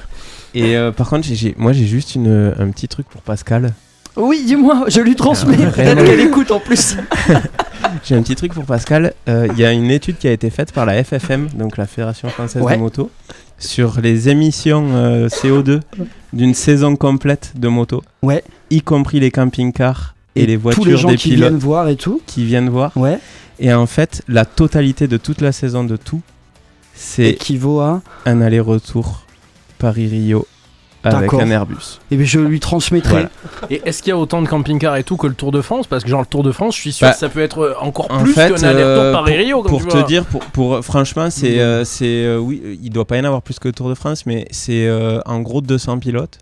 et 0.55 0.75
euh, 0.75 0.91
par 0.91 1.09
contre 1.09 1.27
j'ai- 1.31 1.55
moi 1.57 1.73
j'ai 1.73 1.85
juste 1.85 2.15
une, 2.15 2.53
un 2.57 2.69
petit 2.71 2.87
truc 2.87 3.07
pour 3.07 3.21
Pascal 3.21 3.73
Oui, 4.15 4.43
dis-moi, 4.45 4.85
je 4.87 5.01
lui 5.01 5.15
transmets. 5.15 5.57
Ah, 5.61 5.71
Peut-être 5.71 6.03
qu'elle 6.05 6.19
écoute 6.19 6.51
en 6.51 6.59
plus. 6.59 6.97
J'ai 8.03 8.15
un 8.15 8.21
petit 8.23 8.35
truc 8.35 8.53
pour 8.53 8.65
Pascal. 8.65 9.13
Il 9.27 9.57
y 9.57 9.65
a 9.65 9.71
une 9.71 9.89
étude 9.91 10.17
qui 10.17 10.27
a 10.27 10.31
été 10.31 10.49
faite 10.49 10.71
par 10.71 10.85
la 10.85 11.03
FFM, 11.03 11.49
donc 11.55 11.77
la 11.77 11.85
Fédération 11.85 12.27
Française 12.29 12.61
Ouais. 12.61 12.75
de 12.75 12.79
Moto, 12.79 13.09
sur 13.59 13.99
les 14.01 14.29
émissions 14.29 14.85
euh, 14.93 15.27
CO2 15.29 15.79
d'une 16.33 16.53
saison 16.53 16.95
complète 16.95 17.53
de 17.55 17.67
moto, 17.67 18.03
Ouais. 18.21 18.43
y 18.71 18.81
compris 18.81 19.19
les 19.19 19.31
camping-cars 19.31 20.15
et, 20.35 20.45
les 20.45 20.55
voitures 20.57 20.83
Tous 20.83 20.89
les 20.89 20.97
gens 20.97 21.09
des 21.09 21.17
qui 21.17 21.29
pilotes 21.29 21.49
viennent 21.49 21.59
voir 21.59 21.87
et 21.89 21.95
tout. 21.95 22.21
qui 22.25 22.45
viennent 22.45 22.69
voir. 22.69 22.91
Ouais. 22.95 23.19
Et 23.59 23.71
en 23.73 23.85
fait, 23.85 24.23
la 24.27 24.45
totalité 24.45 25.07
de 25.07 25.17
toute 25.17 25.41
la 25.41 25.51
saison 25.51 25.83
de 25.83 25.95
tout, 25.95 26.21
c'est 26.95 27.29
Équivaut 27.29 27.79
à. 27.81 28.01
un 28.25 28.41
aller-retour 28.41 29.23
Paris-Rio 29.79 30.47
avec 31.05 31.33
un 31.33 31.49
Airbus. 31.49 31.99
Et 32.11 32.15
bien 32.15 32.25
je 32.25 32.39
lui 32.39 32.61
transmettrai. 32.61 33.11
Voilà. 33.11 33.29
Et 33.69 33.81
est-ce 33.83 34.01
qu'il 34.01 34.11
y 34.11 34.13
a 34.13 34.17
autant 34.17 34.41
de 34.41 34.47
camping-cars 34.47 34.95
et 34.95 35.03
tout 35.03 35.17
que 35.17 35.27
le 35.27 35.33
Tour 35.33 35.51
de 35.51 35.61
France? 35.61 35.85
Parce 35.85 36.03
que 36.05 36.09
genre 36.09 36.21
le 36.21 36.25
Tour 36.25 36.43
de 36.43 36.51
France 36.53 36.75
je 36.77 36.81
suis 36.81 36.93
sûr 36.93 37.07
Bah, 37.07 37.13
que 37.13 37.19
ça 37.19 37.27
peut 37.27 37.41
être 37.41 37.59
euh, 37.59 37.73
encore 37.81 38.09
En 38.09 38.23
plus 38.23 38.33
qu'un 38.33 38.43
aller-retour 38.43 39.03
euh, 39.03 39.11
Paris-Rio 39.11 39.61
pour, 39.63 39.81
pour 39.81 39.87
te 39.87 39.97
vois. 39.97 40.03
dire, 40.03 40.23
pour, 40.25 40.39
pour 40.45 40.83
franchement, 40.85 41.29
c'est, 41.29 41.51
Mhm. 41.55 41.59
euh, 41.59 41.83
c'est, 41.83 42.05
euh, 42.25 42.37
oui, 42.37 42.79
il 42.81 42.89
doit 42.89 43.05
pas 43.05 43.17
y 43.17 43.19
en 43.19 43.25
avoir 43.25 43.41
plus 43.41 43.59
que 43.59 43.67
le 43.67 43.73
Tour 43.73 43.89
de 43.89 43.95
France, 43.95 44.25
mais 44.25 44.47
c'est 44.51 44.87
euh, 44.87 45.19
en 45.25 45.41
gros 45.41 45.59
200 45.59 45.99
pilotes 45.99 46.37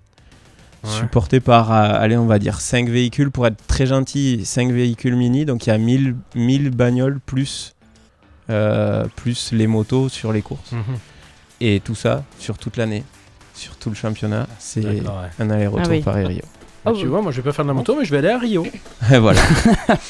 Ouais. 0.84 0.90
supportés 0.90 1.40
par, 1.40 1.72
euh, 1.72 2.00
allez, 2.00 2.18
on 2.18 2.26
va 2.26 2.40
dire 2.40 2.60
5 2.60 2.90
véhicules 2.90 3.30
pour 3.30 3.46
être 3.46 3.66
très 3.68 3.86
gentil, 3.86 4.42
5 4.46 4.72
véhicules 4.72 5.16
mini, 5.16 5.46
donc 5.46 5.68
il 5.68 5.70
y 5.70 5.74
a 5.74 5.78
1000, 5.78 6.16
1000 6.36 6.72
bagnoles 6.72 7.20
plus, 7.24 7.76
euh, 8.50 9.06
plus 9.16 9.52
les 9.52 9.68
motos 9.68 10.10
sur 10.10 10.34
les 10.34 10.42
courses. 10.42 10.72
Mhm. 10.72 10.98
Et 11.62 11.80
tout 11.82 11.94
ça 11.94 12.24
sur 12.40 12.58
toute 12.58 12.78
l'année, 12.78 13.04
sur 13.54 13.76
tout 13.76 13.90
le 13.90 13.96
championnat, 13.96 14.48
c'est 14.58 14.84
ouais. 14.84 15.04
un 15.40 15.50
aller-retour 15.52 15.86
Ah 15.86 15.90
oui. 15.92 16.02
Paris-Rio. 16.02 16.42
Oh, 16.84 16.94
tu 16.94 17.06
vois, 17.06 17.22
moi 17.22 17.32
je 17.32 17.38
vais 17.38 17.44
pas 17.44 17.52
faire 17.54 17.64
de 17.64 17.70
la 17.70 17.76
moto, 17.76 17.96
mais 17.96 18.06
je 18.06 18.12
vais 18.12 18.18
aller 18.18 18.30
à 18.30 18.40
Rio. 18.40 18.66
Et 19.14 19.18
voilà. 19.20 19.40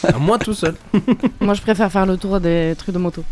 À 0.07 0.17
moi 0.17 0.39
tout 0.39 0.53
seul. 0.53 0.75
Moi, 1.41 1.53
je 1.53 1.62
préfère 1.62 1.91
faire 1.91 2.05
le 2.05 2.15
tour 2.15 2.39
des 2.39 2.75
trucs 2.77 2.93
de 2.93 2.99
moto. 2.99 3.23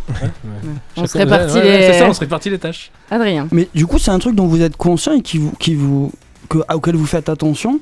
On 0.97 1.08
se 1.08 1.17
répartit 1.17 1.54
ouais, 1.54 1.62
ouais, 1.62 1.78
les. 1.78 1.93
C'est 1.93 1.99
ça, 1.99 2.10
on 2.10 2.13
se 2.13 2.19
répartit 2.19 2.49
les 2.49 2.60
tâches. 2.60 2.91
Adrien. 3.10 3.47
Mais 3.52 3.69
du 3.73 3.86
coup, 3.86 3.97
c'est 3.97 4.12
un 4.12 4.19
truc 4.19 4.36
dont 4.36 4.47
vous 4.47 4.62
êtes 4.62 4.75
conscient 4.75 5.13
et 5.13 5.21
qui 5.21 5.38
vous, 5.38 5.54
qui 5.58 5.75
vous, 5.75 6.12
que, 6.49 6.57
auquel 6.73 6.95
vous 6.95 7.05
faites 7.05 7.29
attention. 7.29 7.79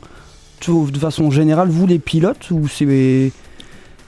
De 0.67 0.97
façon 0.97 1.29
générale, 1.29 1.69
vous 1.69 1.85
les 1.85 1.99
pilotes 1.99 2.49
ou 2.51 2.67
c'est 2.67 3.31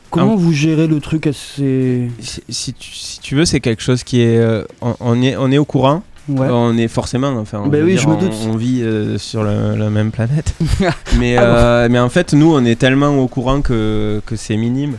comment 0.09 0.33
Ah. 0.33 0.39
vous 0.39 0.51
gérez 0.51 0.87
le 0.87 0.99
truc 0.99 1.27
assez 1.27 2.09
si, 2.19 2.41
si 2.49 2.73
tu, 2.73 2.91
si 2.91 3.19
tu 3.19 3.35
veux, 3.35 3.45
c'est 3.45 3.59
quelque 3.59 3.83
chose 3.83 4.03
qui 4.03 4.21
est, 4.21 4.37
euh, 4.37 4.63
on, 4.81 4.95
on 4.99 5.21
est, 5.21 5.37
on 5.37 5.51
est 5.51 5.59
au 5.59 5.65
courant. 5.65 6.01
ouais. 6.27 6.47
On 6.49 6.75
est 6.75 6.87
forcément, 6.87 7.29
enfin, 7.37 7.61
on, 7.63 7.67
Ben 7.67 7.83
oui, 7.83 7.93
dire, 7.93 8.01
je 8.01 8.07
me 8.07 8.15
doute. 8.19 8.33
on 8.47 8.57
vit 8.57 8.81
euh, 8.81 9.19
sur 9.19 9.43
la 9.43 9.89
même 9.91 10.09
planète. 10.11 10.55
mais, 11.19 11.37
Ah 11.37 11.41
bon. 11.45 11.47
euh, 11.51 11.87
mais 11.91 11.99
en 11.99 12.09
fait, 12.09 12.33
nous, 12.33 12.51
on 12.51 12.65
est 12.65 12.79
tellement 12.79 13.15
au 13.19 13.27
courant 13.27 13.61
que, 13.61 14.19
que 14.25 14.35
c'est 14.35 14.57
minime 14.57 14.95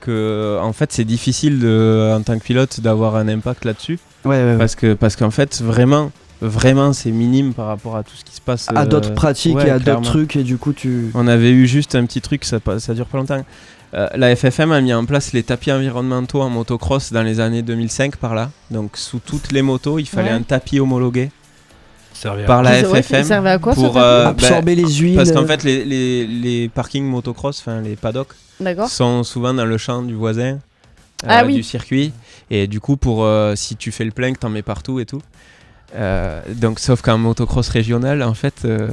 que, 0.00 0.58
en 0.62 0.72
fait, 0.72 0.92
c'est 0.92 1.04
difficile 1.04 1.58
de, 1.60 2.12
en 2.16 2.22
tant 2.22 2.38
que 2.38 2.44
pilote 2.44 2.80
d'avoir 2.80 3.16
un 3.16 3.28
impact 3.28 3.64
là-dessus. 3.66 3.98
Ouais. 4.24 4.56
Parce 4.58 4.74
que, 4.74 4.94
parce 4.94 5.16
qu'en 5.16 5.30
fait, 5.30 5.60
vraiment, 5.62 6.10
vraiment, 6.48 6.92
c'est 6.92 7.10
minime 7.10 7.52
par 7.54 7.66
rapport 7.66 7.96
à 7.96 8.02
tout 8.02 8.14
ce 8.16 8.24
qui 8.24 8.34
se 8.34 8.40
passe. 8.40 8.68
à 8.74 8.82
euh, 8.82 8.86
d'autres 8.86 9.14
pratiques 9.14 9.56
ouais, 9.56 9.66
et 9.68 9.70
à 9.70 9.78
d'autres 9.78 10.02
trucs 10.02 10.36
et 10.36 10.42
du 10.42 10.56
coup 10.58 10.72
tu. 10.72 11.10
On 11.14 11.26
avait 11.26 11.50
eu 11.50 11.66
juste 11.66 11.94
un 11.94 12.04
petit 12.06 12.20
truc, 12.20 12.44
ça, 12.44 12.58
ça 12.78 12.94
dure 12.94 13.06
pas 13.06 13.18
longtemps. 13.18 13.44
Euh, 13.94 14.08
la 14.16 14.34
FFM 14.34 14.72
a 14.72 14.80
mis 14.80 14.92
en 14.92 15.04
place 15.04 15.32
les 15.32 15.42
tapis 15.44 15.70
environnementaux 15.70 16.40
en 16.42 16.50
motocross 16.50 17.12
dans 17.12 17.22
les 17.22 17.38
années 17.40 17.62
2005 17.62 18.16
par 18.16 18.34
là. 18.34 18.50
Donc 18.70 18.96
sous 18.96 19.20
toutes 19.20 19.52
les 19.52 19.62
motos, 19.62 19.98
il 19.98 20.06
fallait 20.06 20.30
Ouais. 20.30 20.34
un 20.34 20.42
tapis 20.42 20.80
homologué 20.80 21.30
Servir. 22.12 22.46
par 22.46 22.62
la 22.62 22.70
ouais, 22.88 23.02
FFM 23.02 23.46
à 23.46 23.58
quoi, 23.58 23.74
pour 23.74 23.96
euh, 23.96 24.26
Absorber 24.26 24.74
les 24.74 24.88
huiles. 24.88 25.16
parce 25.16 25.30
qu'en 25.32 25.46
fait 25.46 25.62
les, 25.64 25.84
les, 25.84 26.26
les 26.26 26.68
parkings 26.68 27.04
motocross, 27.04 27.60
enfin 27.60 27.80
les 27.82 27.96
paddocks, 27.96 28.34
sont 28.88 29.22
souvent 29.24 29.54
dans 29.54 29.64
le 29.64 29.78
champ 29.78 30.02
du 30.02 30.14
voisin, 30.14 30.58
euh, 31.24 31.26
Ah 31.28 31.44
oui. 31.44 31.54
du 31.54 31.62
circuit. 31.62 32.12
Et 32.50 32.66
du 32.66 32.78
coup, 32.80 32.96
pour 32.96 33.24
euh, 33.24 33.54
si 33.56 33.74
tu 33.76 33.90
fais 33.90 34.04
le 34.04 34.10
plein, 34.10 34.32
que 34.32 34.38
t'en 34.38 34.50
mets 34.50 34.62
partout 34.62 35.00
et 35.00 35.06
tout. 35.06 35.20
Euh, 35.94 36.40
donc, 36.54 36.78
sauf 36.78 37.02
qu'en 37.02 37.18
motocross 37.18 37.68
régional, 37.68 38.22
en 38.22 38.34
fait, 38.34 38.62
euh, 38.64 38.88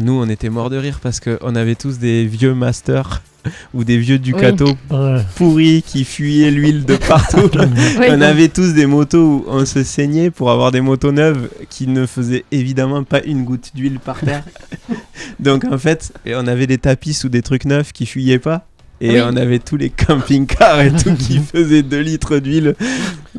nous, 0.00 0.12
on 0.12 0.28
était 0.28 0.48
morts 0.48 0.70
de 0.70 0.76
rire 0.76 1.00
parce 1.02 1.20
qu'on 1.20 1.54
avait 1.54 1.74
tous 1.74 1.98
des 1.98 2.24
vieux 2.24 2.54
masters 2.54 3.22
ou 3.74 3.84
des 3.84 3.98
vieux 3.98 4.18
Ducato 4.18 4.76
Ouais. 4.90 5.22
pourris 5.36 5.82
qui 5.82 6.04
fuyaient 6.04 6.50
l'huile 6.50 6.84
de 6.84 6.96
partout. 6.96 7.50
Oui, 8.00 8.06
on 8.10 8.20
avait 8.20 8.48
tous 8.48 8.74
des 8.74 8.86
motos 8.86 9.18
où 9.18 9.44
on 9.48 9.64
se 9.66 9.82
saignait 9.82 10.30
pour 10.30 10.50
avoir 10.50 10.70
des 10.72 10.80
motos 10.80 11.12
neuves 11.12 11.48
qui 11.68 11.86
ne 11.86 12.06
faisaient 12.06 12.44
évidemment 12.50 13.04
pas 13.04 13.22
une 13.22 13.44
goutte 13.44 13.72
d'huile 13.74 13.98
par 13.98 14.20
terre. 14.20 14.44
Donc 15.40 15.64
en 15.64 15.78
fait, 15.78 16.12
on 16.26 16.46
avait 16.46 16.66
des 16.66 16.78
tapis 16.78 17.14
sous 17.14 17.28
des 17.28 17.42
trucs 17.42 17.64
neufs 17.64 17.92
qui 17.92 18.06
fuyaient 18.06 18.38
pas. 18.38 18.66
Et 19.00 19.10
Oui. 19.10 19.20
on 19.24 19.36
avait 19.36 19.60
tous 19.60 19.76
les 19.76 19.90
camping-cars 19.90 20.80
et 20.82 20.92
tout 20.92 21.14
qui 21.14 21.38
faisaient 21.52 21.82
2 21.82 22.00
litres 22.00 22.38
d'huile 22.38 22.74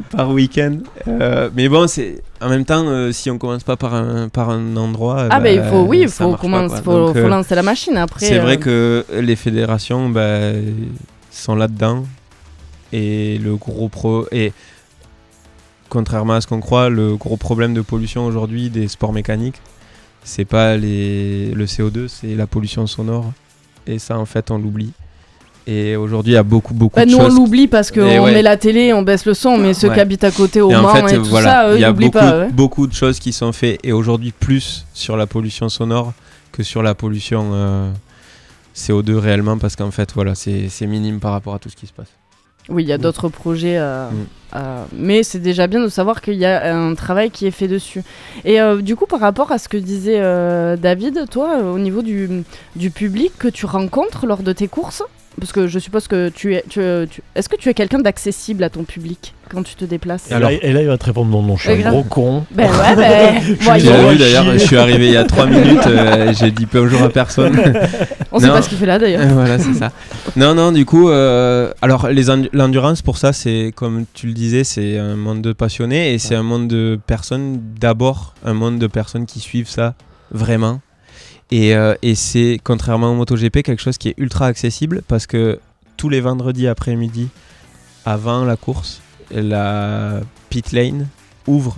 par 0.10 0.32
week-end. 0.32 0.78
Euh, 1.08 1.50
mais 1.54 1.68
bon, 1.68 1.88
c'est 1.88 2.22
en 2.42 2.50
même 2.50 2.64
temps, 2.64 2.86
euh, 2.88 3.12
si 3.12 3.30
on 3.30 3.38
commence 3.38 3.64
pas 3.64 3.76
par 3.76 3.94
un, 3.94 4.30
par 4.30 4.50
un 4.50 4.78
endroit. 4.78 5.28
Ah, 5.30 5.40
bah, 5.40 5.52
il 5.52 5.62
faut, 5.64 5.82
oui, 5.82 6.02
il 6.02 6.10
faut, 6.10 6.30
marche 6.48 6.72
pas, 6.72 6.82
faut, 6.82 7.08
Donc, 7.08 7.14
faut 7.14 7.20
euh, 7.20 7.28
lancer 7.28 7.56
la 7.56 7.64
machine 7.64 7.98
après. 7.98 8.26
c'est 8.26 8.40
vrai 8.40 8.58
que 8.58 9.06
les 9.20 9.36
fédérations 9.36 10.10
bah, 10.10 10.52
sont 11.32 11.56
là-dedans. 11.56 12.06
Et 12.92 13.38
le 13.38 13.56
gros 13.56 13.90
pro. 13.90 14.26
Et 14.32 14.52
contrairement 15.90 16.34
à 16.34 16.42
ce 16.42 16.48
qu'on 16.48 16.60
croit, 16.62 16.90
le 16.90 17.18
gros 17.18 17.38
problème 17.38 17.74
de 17.74 17.82
pollution 17.82 18.26
aujourd'hui 18.26 18.70
des 18.70 18.88
sports 18.88 19.14
mécaniques, 19.14 19.62
c'est 20.24 20.46
pas 20.46 20.76
les, 20.78 21.52
le 21.52 21.66
CO2, 21.66 22.08
c'est 22.08 22.36
la 22.36 22.48
pollution 22.48 22.88
sonore. 22.88 23.32
Et 23.86 24.00
ça, 24.00 24.18
en 24.18 24.26
fait, 24.26 24.52
on 24.52 24.58
l'oublie. 24.58 24.92
Et 25.68 25.96
aujourd'hui, 25.96 26.32
il 26.34 26.36
y 26.36 26.38
a 26.38 26.44
beaucoup, 26.44 26.74
beaucoup 26.74 26.96
Bah, 26.96 27.06
de 27.06 27.12
nous 27.12 27.18
on 27.18 27.26
choses. 27.26 27.36
l'oublie 27.36 27.68
parce 27.68 27.92
qu'on 27.92 28.02
ouais. 28.02 28.32
met 28.34 28.42
la 28.42 28.58
télé, 28.58 28.92
on 28.94 29.04
baisse 29.04 29.26
le 29.26 29.34
son, 29.36 29.58
mais 29.58 29.74
ceux 29.76 29.90
Ouais. 29.90 29.94
qui 29.96 30.00
habitent 30.00 30.24
à 30.24 30.32
côté 30.32 30.62
au 30.62 30.72
Et 30.72 30.76
en 30.76 30.82
Mans 30.82 30.96
fait, 30.96 31.14
et 31.14 31.18
tout 31.18 31.26
voilà, 31.26 31.52
ça, 31.52 31.70
eux, 31.70 31.74
il 31.76 31.78
y 31.78 31.82
ils 31.82 31.86
a 31.86 31.90
n'oublient 31.90 32.06
beaucoup, 32.08 32.18
pas. 32.18 32.40
ouais. 32.40 32.50
beaucoup 32.50 32.88
de 32.88 32.94
choses 32.94 33.20
qui 33.20 33.32
sont 33.34 33.52
faites 33.52 33.80
et 33.84 33.92
aujourd'hui 33.94 34.32
plus 34.32 34.86
sur 34.94 35.16
la 35.16 35.28
pollution 35.28 35.70
sonore 35.70 36.14
que 36.52 36.64
sur 36.64 36.82
la 36.82 36.96
pollution 36.96 37.52
euh, 37.54 37.92
CO2 38.76 39.16
réellement 39.18 39.58
parce 39.60 39.76
qu'en 39.76 39.92
fait, 39.92 40.12
voilà, 40.16 40.34
c'est 40.34 40.70
minime 40.88 41.20
par 41.20 41.34
rapport 41.34 41.54
à 41.54 41.60
tout 41.60 41.70
ce 41.70 41.76
qui 41.76 41.86
se 41.88 41.94
passe. 41.94 42.08
Oui, 42.68 42.84
il 42.84 42.90
y 42.90 42.94
a 42.94 42.98
d'autres 43.00 43.30
projets, 43.30 43.78
euh, 43.80 44.10
Mm. 44.10 44.14
euh, 44.56 44.84
mais 44.96 45.24
c'est 45.24 45.40
déjà 45.40 45.66
bien 45.68 45.80
de 45.82 45.88
savoir 45.88 46.22
qu'il 46.22 46.36
y 46.36 46.46
a 46.46 46.76
un 46.76 46.94
travail 46.94 47.32
qui 47.32 47.48
est 47.48 47.52
fait 47.52 47.68
dessus. 47.68 48.04
Et 48.46 48.62
euh, 48.62 48.82
du 48.82 48.96
coup, 48.96 49.06
par 49.08 49.20
rapport 49.20 49.52
à 49.52 49.58
ce 49.58 49.68
que 49.70 49.78
disait 49.78 50.20
euh, 50.20 50.76
David, 50.78 51.26
toi, 51.32 51.58
euh, 51.60 51.74
au 51.74 51.80
niveau 51.80 52.02
du, 52.04 52.44
du 52.76 52.92
public 52.92 53.32
que 53.40 53.48
tu 53.48 53.66
rencontres 53.66 54.28
lors 54.28 54.44
de 54.44 54.54
tes 54.54 54.68
courses, 54.68 55.02
parce 55.40 55.52
que 55.52 55.68
je 55.68 55.80
suppose 55.80 56.08
que 56.08 56.30
tu 56.30 56.56
es, 56.56 56.64
tu, 56.70 56.82
tu- 57.10 57.22
est-ce 57.36 57.48
que 57.50 57.56
tu 57.56 57.70
es 57.70 57.74
quelqu'un 57.74 58.00
d'accessible 58.00 58.64
à 58.64 58.70
ton 58.70 58.84
public 58.84 59.34
quand 59.50 59.64
tu 59.64 59.76
te 59.76 59.86
déplaces 59.86 60.30
Et, 60.32 60.38
là, 60.38 60.52
et 60.52 60.74
là, 60.74 60.82
il 60.82 60.88
va 60.88 60.98
te 60.98 61.06
répondre 61.06 61.32
non, 61.32 61.42
non, 61.42 61.58
je 61.58 61.72
suis 61.72 61.84
un 61.84 61.92
gros 61.92 62.04
con. 62.04 62.46
Ben 62.52 62.70
ouais, 62.70 62.96
ben, 62.96 63.42
Je 63.60 64.18
d'ailleurs, 64.18 64.52
je 64.54 64.58
suis 64.58 64.78
arrivé 64.78 65.08
il 65.08 65.14
y 65.14 65.18
a 65.18 65.24
3 65.24 65.46
minutes, 65.48 65.88
euh, 65.88 66.34
j'ai 66.38 66.52
dit 66.52 66.68
bonjour 66.72 67.02
à 67.04 67.10
personne. 67.10 67.58
On 68.32 68.40
sait 68.40 68.48
Non. 68.48 68.54
pas 68.54 68.62
ce 68.62 68.70
qu'il 68.70 68.78
fait 68.78 68.86
là 68.86 69.00
d'ailleurs. 69.00 69.22
Euh, 69.22 69.34
voilà, 69.34 69.58
c'est 69.60 69.74
ça. 69.74 69.92
Non, 70.36 70.54
non, 70.54 70.72
du 70.72 70.86
coup, 70.86 71.10
euh, 71.10 71.72
alors 71.82 72.08
l'endurance, 72.54 73.02
pour 73.02 73.18
ça, 73.18 73.32
c'est 73.34 73.72
comme 73.76 74.06
tu 74.14 74.28
le 74.28 74.34
disais, 74.34 74.64
c'est 74.64 74.98
un 74.98 75.16
monde 75.16 75.42
de 75.42 75.54
passionnés 75.54 76.14
et 76.14 76.20
c'est 76.20 76.36
un 76.36 76.44
monde 76.44 76.68
de 76.68 77.00
personnes, 77.08 77.60
d'abord, 77.80 78.36
un 78.46 78.54
monde 78.54 78.78
de 78.78 78.88
personnes 78.88 79.26
qui 79.26 79.40
suivent 79.40 79.70
ça 79.70 79.96
vraiment. 80.32 80.80
Et, 81.52 81.76
euh, 81.76 81.96
et 82.02 82.16
c'est, 82.16 82.60
contrairement 82.64 83.12
au 83.12 83.16
MotoGP, 83.16 83.64
quelque 83.64 83.82
chose 83.82 83.98
qui 83.98 84.10
est 84.10 84.16
ultra 84.18 84.46
accessible 84.46 85.02
parce 85.08 85.26
que 85.26 85.60
tous 85.98 86.10
les 86.10 86.22
vendredis 86.22 86.68
après-midi, 86.68 87.30
avant 88.06 88.46
la 88.46 88.56
course, 88.56 89.02
la 89.32 90.20
pit 90.50 90.72
lane 90.72 91.08
ouvre 91.48 91.78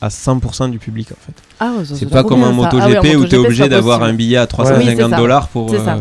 à 0.00 0.08
100% 0.08 0.70
du 0.70 0.78
public 0.78 1.12
en 1.12 1.20
fait. 1.24 1.34
Ah, 1.60 1.72
ouais, 1.78 1.84
C'est 1.84 2.06
pas 2.10 2.24
comme 2.24 2.42
un. 2.42 2.52
MotoGP 2.52 3.06
Ah 3.14 3.16
où 3.18 3.24
tu 3.26 3.36
es 3.36 3.38
obligé 3.38 3.68
d'avoir 3.68 4.02
un 4.02 4.12
billet 4.12 4.36
à 4.38 4.42
Oui, 4.42 4.48
350 4.48 4.96
c'est 4.96 5.10
ça. 5.10 5.16
dollars 5.16 5.48
pour, 5.48 5.72
euh, 5.72 5.98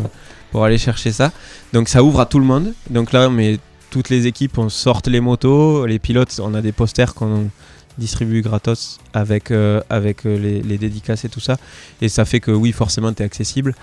pour 0.52 0.66
aller 0.66 0.80
chercher 0.80 1.12
ça. 1.12 1.32
Donc 1.74 1.88
ça 1.88 2.04
ouvre 2.04 2.20
à 2.20 2.26
tout 2.26 2.40
le 2.40 2.46
monde. 2.46 2.74
Donc 2.90 3.12
là, 3.12 3.30
mais 3.30 3.60
toutes 3.92 4.10
les 4.10 4.26
équipes, 4.26 4.58
on 4.58 4.70
sorte 4.70 5.08
les 5.08 5.20
motos, 5.20 5.86
les 5.86 6.00
pilotes, 6.00 6.40
on 6.44 6.54
a 6.56 6.62
des 6.62 6.72
posters 6.72 7.14
qu'on 7.14 7.50
distribue 8.02 8.42
gratos 8.42 8.98
avec, 9.14 9.52
euh, 9.52 9.80
avec 9.90 10.26
euh, 10.26 10.38
les, 10.38 10.62
les 10.62 10.78
dédicaces 10.78 11.24
et 11.24 11.30
tout 11.30 11.40
ça. 11.40 11.56
Et 12.02 12.10
ça 12.10 12.26
fait 12.26 12.42
que 12.42 12.52
oui, 12.52 12.74
forcément, 12.74 13.14
tu 13.14 13.24
es 13.24 13.26
accessible. 13.26 13.74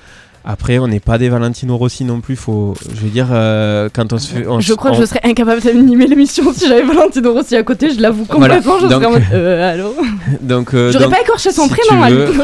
Après, 0.44 0.78
on 0.78 0.86
n'est 0.86 1.00
pas 1.00 1.18
des 1.18 1.28
Valentino 1.28 1.76
Rossi 1.76 2.04
non 2.04 2.20
plus. 2.20 2.36
Faut, 2.36 2.72
je 2.94 3.00
veux 3.00 3.08
dire, 3.10 3.26
euh, 3.32 3.88
quand 3.92 4.12
on 4.12 4.18
se 4.18 4.28
fait. 4.32 4.46
on 4.46 4.60
Je 4.60 4.72
crois 4.72 4.92
que 4.92 4.96
on- 4.96 5.00
je 5.00 5.04
serais 5.04 5.20
incapable 5.24 5.60
d'animer 5.60 6.06
l'émission 6.06 6.52
si 6.54 6.66
j'avais 6.68 6.84
Valentino 6.84 7.32
Rossi 7.34 7.56
à 7.56 7.62
côté, 7.64 7.90
je 7.90 8.00
l'avoue 8.00 8.24
Voilà. 8.30 8.54
complètement. 8.56 8.78
Je 8.80 8.86
Donc- 8.86 8.92
serais 9.02 9.06
en 9.06 9.10
mode. 9.10 9.22
Euh, 9.32 9.72
allô? 9.74 9.94
Donc, 10.40 10.72
euh, 10.74 10.92
J'aurais 10.92 11.06
donc, 11.06 11.14
pas 11.14 11.20
écorché 11.20 11.50
son 11.50 11.64
si 11.64 11.70
prénom, 11.70 11.98
tu 12.00 12.04
Ali. 12.04 12.14
veux- 12.14 12.32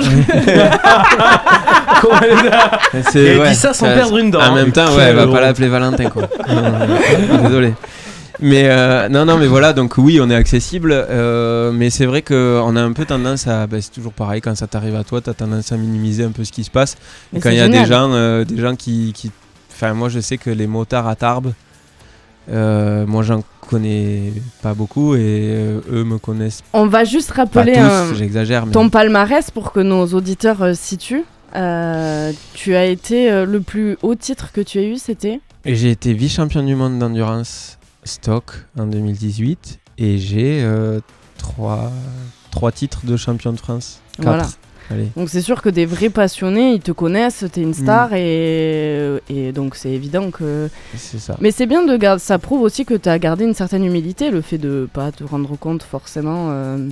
C'est- 3.13 3.35
Il 3.37 3.41
ouais, 3.41 3.49
dit 3.51 3.55
ça 3.55 3.73
sans 3.73 3.87
perdre 3.87 4.19
une 4.19 4.31
dent. 4.31 4.41
En 4.43 4.55
même 4.55 4.73
temps, 4.73 4.95
ouais, 4.97 5.05
elle 5.05 5.17
va 5.17 5.27
pas 5.27 5.41
l'appeler 5.41 5.69
Valentin, 5.69 6.11
quoi. 6.11 6.29
Désolé. 7.43 7.75
Mais 8.41 8.69
euh, 8.69 9.09
non, 9.09 9.25
non, 9.25 9.39
mais 9.39 9.47
voilà, 9.47 9.73
donc 9.73 9.97
oui, 9.97 10.19
on 10.21 10.29
est 10.29 10.35
accessible, 10.35 10.93
euh, 10.93 11.71
mais 11.73 11.91
c'est 11.91 12.07
vrai 12.07 12.23
qu'on 12.23 12.77
a 12.77 12.83
un 12.83 12.93
peu 12.93 13.05
tendance 13.05 13.47
à. 13.47 13.67
bah, 13.67 13.81
c'est 13.81 13.93
toujours 13.93 14.13
pareil, 14.13 14.41
quand 14.41 14.55
ça 14.57 14.67
t'arrive 14.67 14.97
à 14.97 15.05
toi, 15.05 15.21
t'as 15.21 15.35
tendance 15.35 15.71
à 15.73 15.77
minimiser 15.77 16.25
un 16.25 16.31
peu 16.31 16.45
ce 16.45 16.53
qui 16.53 16.65
se 16.65 16.71
passe. 16.71 16.97
Mais 17.33 17.41
quand 17.41 17.51
il 17.51 17.57
y 17.57 17.61
a 17.61 17.69
des 17.69 17.85
gens, 17.87 18.13
euh, 18.13 18.45
des 18.45 18.61
gens 18.61 18.75
qui, 18.75 19.13
qui. 19.15 19.31
Enfin, 19.73 19.95
moi, 19.95 20.09
je 20.09 20.21
sais 20.21 20.37
que 20.37 20.51
les 20.51 20.67
motards 20.67 21.07
à 21.07 21.15
Tarbes, 21.17 21.53
moi, 22.49 23.23
j'en 23.23 23.43
connais 23.69 24.33
pas 24.63 24.75
beaucoup 24.75 25.15
et 25.15 25.81
eux 25.91 26.05
me 26.05 26.19
connaissent 26.19 26.63
On 26.75 26.87
va 26.87 27.05
juste 27.05 27.33
pas 27.33 27.43
rappeler 27.43 27.75
tous, 27.75 28.17
j'exagère, 28.17 28.67
mais. 28.67 28.73
ton 28.73 28.91
palmarès 28.91 29.51
pour 29.51 29.73
que 29.73 29.81
nos 29.81 30.07
auditeurs 30.09 30.75
situent. 30.75 31.25
Tu 31.53 32.75
as 32.75 32.85
été 32.87 33.45
le 33.47 33.61
plus 33.61 33.97
haut 34.03 34.17
titre 34.17 34.51
que 34.53 34.61
tu 34.61 34.81
as 34.81 34.83
eu, 34.83 34.97
c'était? 34.97 35.41
J'ai 35.65 35.91
été 35.91 36.13
vice-champion 36.13 36.63
du 36.63 36.75
monde 36.75 36.99
d'endurance 36.99 37.79
stock 38.05 38.53
en 38.79 38.87
2018 38.87 39.79
et 39.99 40.19
j'ai 40.19 40.63
euh, 40.63 41.01
trois, 41.39 41.91
trois 42.51 42.73
titres 42.73 43.01
de 43.05 43.17
champion 43.17 43.53
de 43.53 43.59
France. 43.59 44.01
Quatre. 44.17 44.25
Voilà. 44.25 44.47
Allez. 44.91 45.09
Donc 45.17 45.31
c'est 45.31 45.41
sûr 45.41 45.63
que 45.63 45.71
des 45.71 45.87
vrais 45.87 46.11
passionnés, 46.11 46.75
ils 46.75 46.81
te 46.81 46.93
connaissent, 46.93 47.45
t'es 47.51 47.63
une 47.63 47.71
Mm. 47.71 47.75
star 47.75 48.13
et, 48.13 49.19
et 49.31 49.53
donc 49.53 49.77
c'est 49.77 49.91
évident 49.91 50.31
que... 50.31 50.69
C'est 50.95 51.19
ça. 51.19 51.37
Mais 51.41 51.51
c'est 51.53 51.65
bien 51.67 51.85
de 51.87 51.97
garder, 51.97 52.21
ça 52.21 52.39
prouve 52.39 52.61
aussi 52.61 52.85
que 52.85 52.93
tu 52.95 53.09
as 53.09 53.19
gardé 53.19 53.45
une 53.45 53.55
certaine 53.55 53.83
humilité, 53.85 54.31
le 54.31 54.43
fait 54.43 54.59
de 54.59 54.87
pas 54.93 55.11
te 55.11 55.25
rendre 55.25 55.57
compte 55.59 55.83
forcément. 55.83 56.49
euh. 56.51 56.89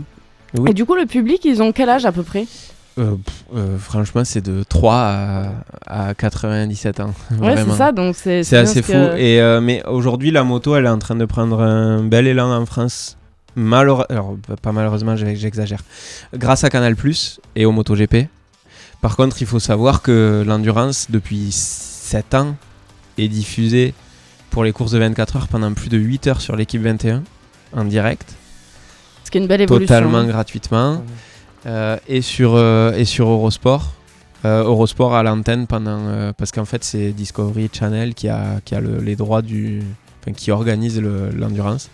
Oui. 0.59 0.71
Et 0.71 0.75
du 0.75 0.85
coup, 0.87 0.95
le 0.95 1.05
public, 1.07 1.45
ils 1.45 1.63
ont 1.63 1.73
quel 1.73 1.89
âge 1.91 2.05
à 2.07 2.13
peu 2.13 2.23
près? 2.23 2.47
Euh, 2.99 3.17
euh, 3.57 3.79
franchement, 3.79 4.23
c'est 4.25 4.43
de 4.43 4.65
3 4.69 4.95
à, 4.95 5.53
à 6.11 6.15
97 6.15 7.01
ans. 7.01 7.15
Ouais, 7.41 7.55
c'est 7.57 7.71
ça, 7.77 7.91
donc 7.93 8.15
c'est 8.17 8.41
assez 8.57 8.83
fou. 8.83 8.93
que- 8.93 9.17
Et, 9.17 9.41
euh, 9.41 9.61
mais 9.63 9.83
aujourd'hui, 9.87 10.31
la 10.31 10.45
moto, 10.45 10.77
elle 10.77 10.85
est 10.85 10.91
en 10.91 10.99
train 10.99 11.15
de 11.17 11.25
prendre 11.25 11.61
un 11.63 12.03
bel 12.05 12.27
élan 12.27 12.55
en 12.55 12.67
France. 12.67 13.17
Malheure- 13.57 14.07
Alors, 14.11 14.37
p- 14.47 14.55
pas 14.61 14.73
malheureusement, 14.73 15.17
j'exagère. 15.17 15.81
Grâce 16.35 16.65
à 16.65 16.71
Canal 16.71 16.95
et 17.57 17.65
au 17.65 17.73
MotoGP. 17.73 18.29
Par 19.01 19.17
contre, 19.17 19.41
il 19.43 19.47
faut 19.47 19.59
savoir 19.59 20.03
que 20.03 20.45
l'endurance, 20.47 21.07
depuis 21.11 21.49
7 21.51 22.35
ans, 22.35 22.57
est 23.19 23.29
diffusée 23.29 23.95
pour 24.51 24.65
les 24.65 24.73
courses 24.73 24.93
de 24.93 24.99
24 24.99 25.37
heures 25.37 25.49
pendant 25.49 25.73
plus 25.73 25.89
de 25.89 25.97
8 25.99 26.27
heures 26.29 26.41
sur 26.41 26.57
l'équipe 26.57 26.83
21 26.83 27.23
en 27.75 27.85
direct 27.85 28.35
Ce 29.25 29.31
qui 29.31 29.39
est 29.39 29.41
une 29.41 29.47
belle 29.47 29.63
évolution. 29.63 29.87
totalement 29.87 30.19
hein. 30.19 30.27
gratuitement 30.27 31.03
et 32.09 32.23
sur 32.23 32.55
euh, 32.57 32.93
et 32.95 33.05
sur 33.05 33.29
Eurosport. 33.29 33.93
Euh, 34.45 34.65
Eurosport 34.65 35.15
à 35.15 35.23
l'antenne 35.23 35.67
pendant 35.69 35.99
euh, 36.09 36.33
parce 36.37 36.51
qu'en 36.51 36.65
fait 36.65 36.83
c'est 36.83 37.13
Discovery 37.13 37.71
Channel 37.73 38.13
qui 38.15 38.29
a 38.29 38.61
qui 38.65 38.75
a 38.75 38.81
le- 38.81 38.99
les 38.99 39.15
droits 39.15 39.41
du 39.43 39.83
enfin 40.21 40.33
qui 40.33 40.51
organise 40.51 41.01
le- 41.01 41.31
l'endurance. 41.31 41.91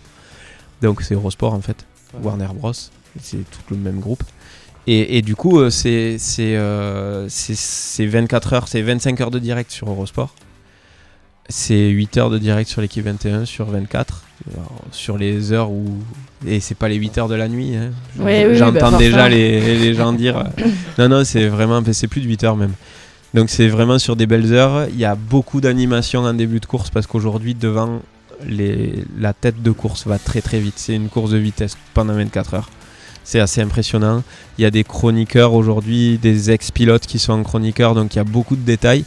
Donc 0.81 1.03
c'est 1.03 1.15
Eurosport 1.15 1.53
en 1.53 1.61
fait. 1.61 1.85
Warner 2.23 2.49
Bros. 2.55 2.73
C'est 3.21 3.39
tout 3.51 3.61
le 3.71 3.77
même 3.77 4.01
groupe. 4.01 4.23
Et, 4.87 5.19
et 5.19 5.23
du 5.23 5.37
coup 5.37 5.61
euh, 5.61 5.69
euh, 6.39 7.27
c'est 7.29 8.07
24 8.07 8.53
heures 8.55 8.69
c'est 8.69 8.81
25 8.81 9.21
heures 9.21 9.31
de 9.31 9.39
direct 9.39 9.71
sur 9.71 9.91
Eurosport. 9.91 10.35
C'est 11.51 11.89
8 11.89 12.17
heures 12.19 12.31
de 12.31 12.39
direct 12.39 12.69
sur 12.71 12.81
l'équipe 12.81 13.05
21 13.05 13.45
sur 13.45 13.67
24 13.67 14.23
Alors, 14.55 14.73
sur 14.93 15.17
les 15.19 15.53
heures 15.53 15.71
où 15.71 15.85
et 16.47 16.61
c'est 16.61 16.75
pas 16.75 16.89
les 16.89 16.97
8 16.97 17.19
heures 17.19 17.29
de 17.29 17.35
la 17.35 17.49
nuit 17.49 17.75
hein. 17.77 17.91
Oui, 18.19 18.45
oui, 18.47 18.57
j'entends 18.57 18.93
bah, 18.93 18.99
déjà 18.99 19.29
les, 19.29 19.79
les 19.79 19.95
gens 19.95 20.13
dire 20.13 20.39
euh, 20.39 20.69
non 20.99 21.09
non 21.09 21.25
c'est 21.25 21.49
vraiment 21.49 21.83
c'est 21.93 22.09
plus 22.09 22.21
de 22.21 22.27
8 22.27 22.45
heures 22.45 22.57
même. 22.57 22.73
Donc 23.35 23.51
c'est 23.51 23.69
vraiment 23.69 23.99
sur 23.99 24.17
des 24.17 24.27
belles 24.27 24.55
heures. 24.55 24.87
Il 24.89 24.99
y 24.99 25.05
a 25.05 25.15
beaucoup 25.15 25.61
d'animation 25.61 26.21
en 26.21 26.33
début 26.35 26.61
de 26.61 26.67
course 26.67 26.91
parce 26.91 27.07
qu'aujourd'hui 27.07 27.55
devant 27.55 28.01
les, 28.47 29.05
la 29.19 29.33
tête 29.33 29.63
de 29.63 29.71
course 29.71 30.07
va 30.07 30.19
très 30.19 30.41
très 30.41 30.61
vite. 30.61 30.75
C'est 30.77 30.95
une 30.95 31.09
course 31.09 31.31
de 31.31 31.39
vitesse 31.39 31.77
pendant 31.93 32.15
24 32.15 32.55
heures. 32.55 32.71
C'est 33.25 33.41
assez 33.41 33.61
impressionnant. 33.61 34.23
Il 34.57 34.63
y 34.63 34.65
a 34.65 34.71
des 34.71 34.85
chroniqueurs 34.85 35.53
aujourd'hui 35.53 36.19
des 36.19 36.51
ex-pilotes 36.51 37.07
qui 37.07 37.19
sont 37.19 37.35
en 37.35 37.43
chroniqueurs 37.43 37.95
donc 37.95 38.15
il 38.15 38.19
y 38.19 38.21
a 38.21 38.25
beaucoup 38.25 38.57
de 38.57 38.63
détails. 38.63 39.05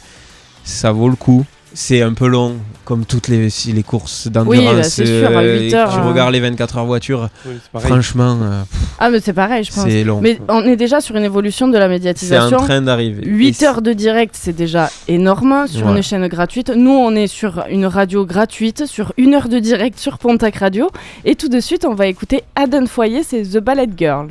Ça 0.64 0.92
vaut 0.92 1.08
le 1.08 1.16
coup 1.16 1.44
c'est 1.74 2.02
un 2.02 2.12
peu 2.12 2.26
long, 2.26 2.56
comme 2.84 3.04
toutes 3.04 3.28
les, 3.28 3.48
courses 3.86 4.28
d'endurance. 4.28 4.58
Oui, 4.70 4.76
bah, 4.76 4.82
c'est 4.82 5.06
sûr, 5.06 5.28
à 5.36 5.40
euh, 5.40 5.58
8 5.60 5.66
et 5.66 5.70
que 5.70 5.76
heures, 5.76 5.90
Tu 5.92 5.98
hein. 5.98 6.08
regardes 6.08 6.32
les 6.32 6.40
24 6.40 6.78
heures 6.78 6.84
voiture, 6.86 7.28
Oui, 7.46 7.54
franchement, 7.80 8.38
euh, 8.42 8.62
Ah, 8.98 9.10
mais 9.10 9.20
c'est 9.20 9.32
pareil, 9.32 9.64
je 9.64 9.72
pense. 9.72 9.84
c'est 9.84 10.04
long. 10.04 10.20
Mais 10.20 10.38
on 10.48 10.62
est 10.64 10.76
déjà 10.76 11.00
sur 11.00 11.16
une 11.16 11.24
évolution 11.24 11.68
de 11.68 11.74
la 11.74 11.80
C'est 11.80 11.86
en 11.86 11.88
médiatisation. 11.90 12.56
train 12.58 12.82
d'arriver. 12.82 13.22
8 13.26 13.62
Et 13.62 13.66
heures 13.66 13.82
de 13.82 13.92
direct, 13.92 14.34
c'est 14.38 14.54
déjà 14.56 14.90
énorme 15.08 15.66
sur 15.66 15.86
Ouais. 15.86 15.96
une 15.96 16.02
chaîne 16.02 16.26
gratuite. 16.28 16.70
Nous, 16.74 16.90
on 16.90 17.14
est 17.14 17.26
sur 17.26 17.64
une 17.70 17.86
radio 17.86 18.24
gratuite, 18.26 18.86
sur 18.86 19.12
une 19.16 19.34
heure 19.34 19.48
de 19.48 19.58
direct 19.58 19.98
sur 19.98 20.18
Pontac 20.18 20.56
Radio. 20.56 20.90
Et 21.24 21.34
tout 21.34 21.48
de 21.48 21.60
suite, 21.60 21.84
on 21.84 21.94
va 21.94 22.06
écouter 22.06 22.42
Aden 22.56 22.86
Foyer, 22.86 23.22
c'est 23.22 23.42
The 23.42 23.58
Ballet 23.58 23.88
Girl. 23.96 24.28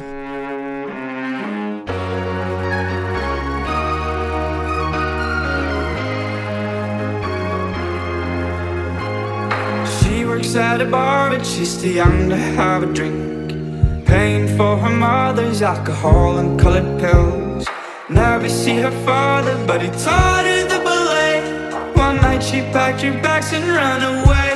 She 10.51 10.57
works 10.57 10.67
at 10.67 10.81
a 10.81 10.85
bar, 10.85 11.29
but 11.29 11.45
she's 11.45 11.81
too 11.81 11.93
young 11.93 12.27
to 12.27 12.35
have 12.35 12.83
a 12.83 12.93
drink. 12.93 14.05
Paying 14.05 14.57
for 14.57 14.75
her 14.75 14.89
mother's 14.89 15.61
alcohol 15.61 16.39
and 16.39 16.59
colored 16.59 16.99
pills. 16.99 17.65
Never 18.09 18.49
see 18.49 18.75
her 18.79 18.91
father, 19.05 19.55
but 19.65 19.81
he 19.81 19.87
taught 19.91 20.43
her 20.43 20.63
the 20.67 20.83
ballet. 20.83 21.93
One 21.93 22.17
night 22.17 22.43
she 22.43 22.59
packed 22.73 23.01
her 23.01 23.13
bags 23.21 23.53
and 23.53 23.63
ran 23.63 24.01
away. 24.01 24.49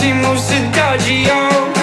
próximo 0.03 0.37
se 0.37 0.59
dá 0.71 0.97
de. 0.97 1.82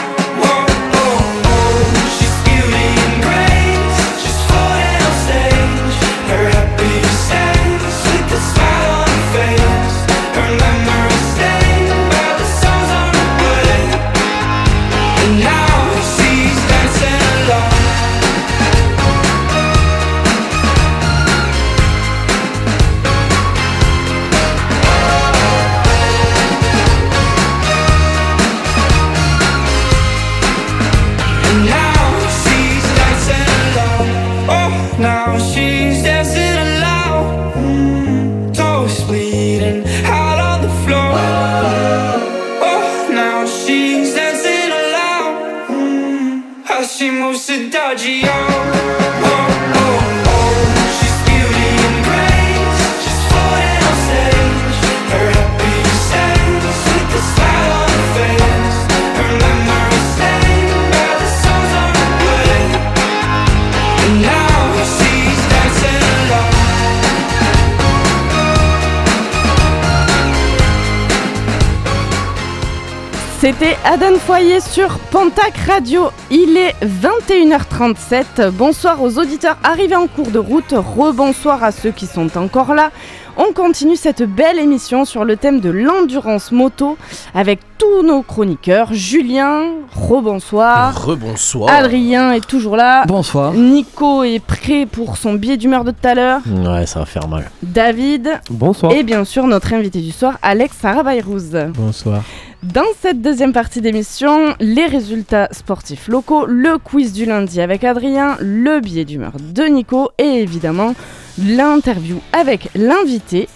Adan 73.86 74.16
Foyer 74.20 74.60
sur 74.60 75.00
Pontac 75.10 75.56
Radio. 75.66 76.10
Il 76.30 76.58
est 76.58 76.76
21h37. 76.84 78.50
Bonsoir 78.52 79.02
aux 79.02 79.18
auditeurs 79.18 79.58
arrivés 79.64 79.96
en 79.96 80.08
cours 80.08 80.32
de 80.32 80.38
route. 80.38 80.74
Rebonsoir 80.74 81.64
à 81.64 81.72
ceux 81.72 81.92
qui 81.92 82.06
sont 82.06 82.38
encore 82.38 82.74
là. 82.74 82.92
On 83.38 83.54
continue 83.54 83.96
cette 83.96 84.22
belle 84.22 84.60
émission 84.60 85.06
sur 85.06 85.24
le 85.24 85.38
thème 85.38 85.62
de 85.62 85.70
l'endurance 85.70 86.52
moto 86.52 86.98
avec 87.34 87.60
tous 87.78 88.04
nos 88.04 88.22
chroniqueurs. 88.22 88.90
Julien, 88.92 89.64
rebonsoir. 89.96 91.06
Rebonsoir. 91.06 91.74
Adrien 91.74 92.34
est 92.34 92.46
toujours 92.46 92.76
là. 92.76 93.06
Bonsoir. 93.08 93.54
Nico 93.54 94.24
est 94.24 94.44
prêt 94.44 94.86
pour 94.92 95.16
son 95.16 95.36
billet 95.36 95.56
d'humeur 95.56 95.86
de 95.86 95.92
tout 95.92 96.06
à 96.06 96.16
l'heure. 96.16 96.42
Ouais, 96.46 96.86
ça 96.86 97.00
va 97.00 97.06
faire 97.06 97.30
mal. 97.30 97.50
David. 97.64 98.42
Bonsoir. 98.50 98.92
Et 98.92 99.04
bien 99.04 99.24
sûr, 99.24 99.48
notre 99.48 99.74
invité 99.74 100.02
du 100.02 100.12
soir, 100.12 100.38
Alex 100.42 100.76
Sarabayrouz. 100.78 101.56
Bonsoir. 101.76 102.22
Dans 102.62 102.84
cette 103.02 103.22
deuxième 103.22 103.54
partie 103.54 103.80
d'émission, 103.80 104.54
les 104.60 104.86
résultats 104.86 105.48
sportifs 105.54 106.10
locaux, 106.10 106.46
le 106.46 106.78
quiz 106.78 107.14
du 107.14 107.24
lundi 107.24 107.62
avec 107.62 107.86
Adrien, 107.86 108.36
le 108.42 108.82
billet 108.82 109.06
d'humeur 109.06 109.32
de 109.40 109.64
Nico 109.64 110.10
et 110.18 110.42
évidemment 110.42 110.94
l'interview 111.42 112.20
avec 112.34 112.70
l'invité. 112.76 113.48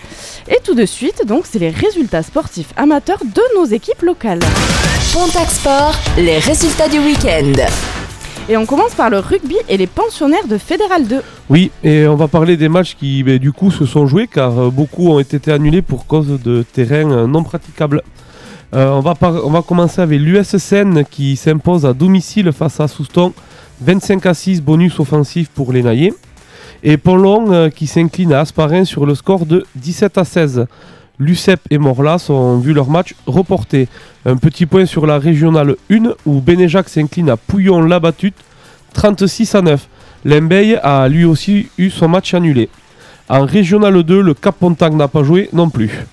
Et 0.47 0.57
tout 0.63 0.73
de 0.73 0.85
suite, 0.85 1.27
donc, 1.27 1.43
c'est 1.45 1.59
les 1.59 1.69
résultats 1.69 2.23
sportifs 2.23 2.71
amateurs 2.77 3.19
de 3.25 3.41
nos 3.59 3.65
équipes 3.65 4.03
locales. 4.03 4.39
Pontac 5.11 5.49
Sport, 5.49 5.95
les 6.15 6.37
résultats 6.37 6.87
du 6.87 6.99
week-end. 6.99 7.61
Et 8.47 8.55
on 8.55 8.65
commence 8.65 8.95
par 8.95 9.09
le 9.09 9.19
rugby 9.19 9.57
et 9.67 9.75
les 9.75 9.87
pensionnaires 9.87 10.47
de 10.47 10.57
Fédéral 10.57 11.07
2. 11.07 11.21
Oui, 11.49 11.71
et 11.83 12.07
on 12.07 12.15
va 12.15 12.29
parler 12.29 12.55
des 12.55 12.69
matchs 12.69 12.95
qui, 12.95 13.21
ben, 13.23 13.37
du 13.37 13.51
coup, 13.51 13.69
se 13.69 13.85
sont 13.85 14.07
joués 14.07 14.27
car 14.27 14.57
euh, 14.57 14.69
beaucoup 14.69 15.09
ont 15.09 15.19
été 15.19 15.51
annulés 15.51 15.81
pour 15.81 16.07
cause 16.07 16.39
de 16.41 16.63
terrains 16.63 17.11
euh, 17.11 17.27
non 17.27 17.43
praticables. 17.43 18.01
Euh, 18.73 18.89
on, 18.89 19.01
va 19.01 19.13
on 19.21 19.51
va 19.51 19.61
commencer 19.61 20.01
avec 20.01 20.19
l'USSN 20.19 21.03
qui 21.03 21.35
s'impose 21.35 21.85
à 21.85 21.93
domicile 21.93 22.51
face 22.51 22.79
à 22.79 22.87
Souston. 22.87 23.31
25 23.81 24.25
à 24.25 24.33
6, 24.33 24.61
bonus 24.61 24.99
offensif 24.99 25.49
pour 25.49 25.73
les 25.73 25.83
Naillés. 25.83 26.13
Et 26.81 26.97
Ponlon 26.97 27.51
euh, 27.51 27.69
qui 27.69 27.85
s'incline 27.85 28.33
à 28.33 28.39
Asparin 28.39 28.83
sur 28.83 29.05
le 29.05 29.13
score 29.13 29.45
de 29.45 29.63
17 29.75 30.17
à 30.17 30.23
16. 30.23 30.65
Lucep 31.19 31.59
et 31.69 31.77
Morlas 31.77 32.25
ont 32.29 32.57
vu 32.57 32.73
leur 32.73 32.89
match 32.89 33.13
reporté. 33.27 33.87
Un 34.25 34.37
petit 34.37 34.65
point 34.65 34.87
sur 34.87 35.05
la 35.05 35.19
régionale 35.19 35.75
1 35.91 36.13
où 36.25 36.41
Bénéjac 36.41 36.89
s'incline 36.89 37.29
à 37.29 37.37
Pouillon-la-Battute 37.37 38.35
36 38.93 39.53
à 39.55 39.61
9. 39.61 39.87
Lembeil 40.25 40.79
a 40.81 41.07
lui 41.09 41.25
aussi 41.25 41.67
eu 41.77 41.91
son 41.91 42.07
match 42.07 42.33
annulé. 42.33 42.69
En 43.29 43.45
régionale 43.45 44.01
2, 44.01 44.21
le 44.21 44.33
Cap 44.33 44.55
Pontac 44.59 44.93
n'a 44.93 45.07
pas 45.07 45.23
joué 45.23 45.49
non 45.53 45.69
plus. 45.69 46.05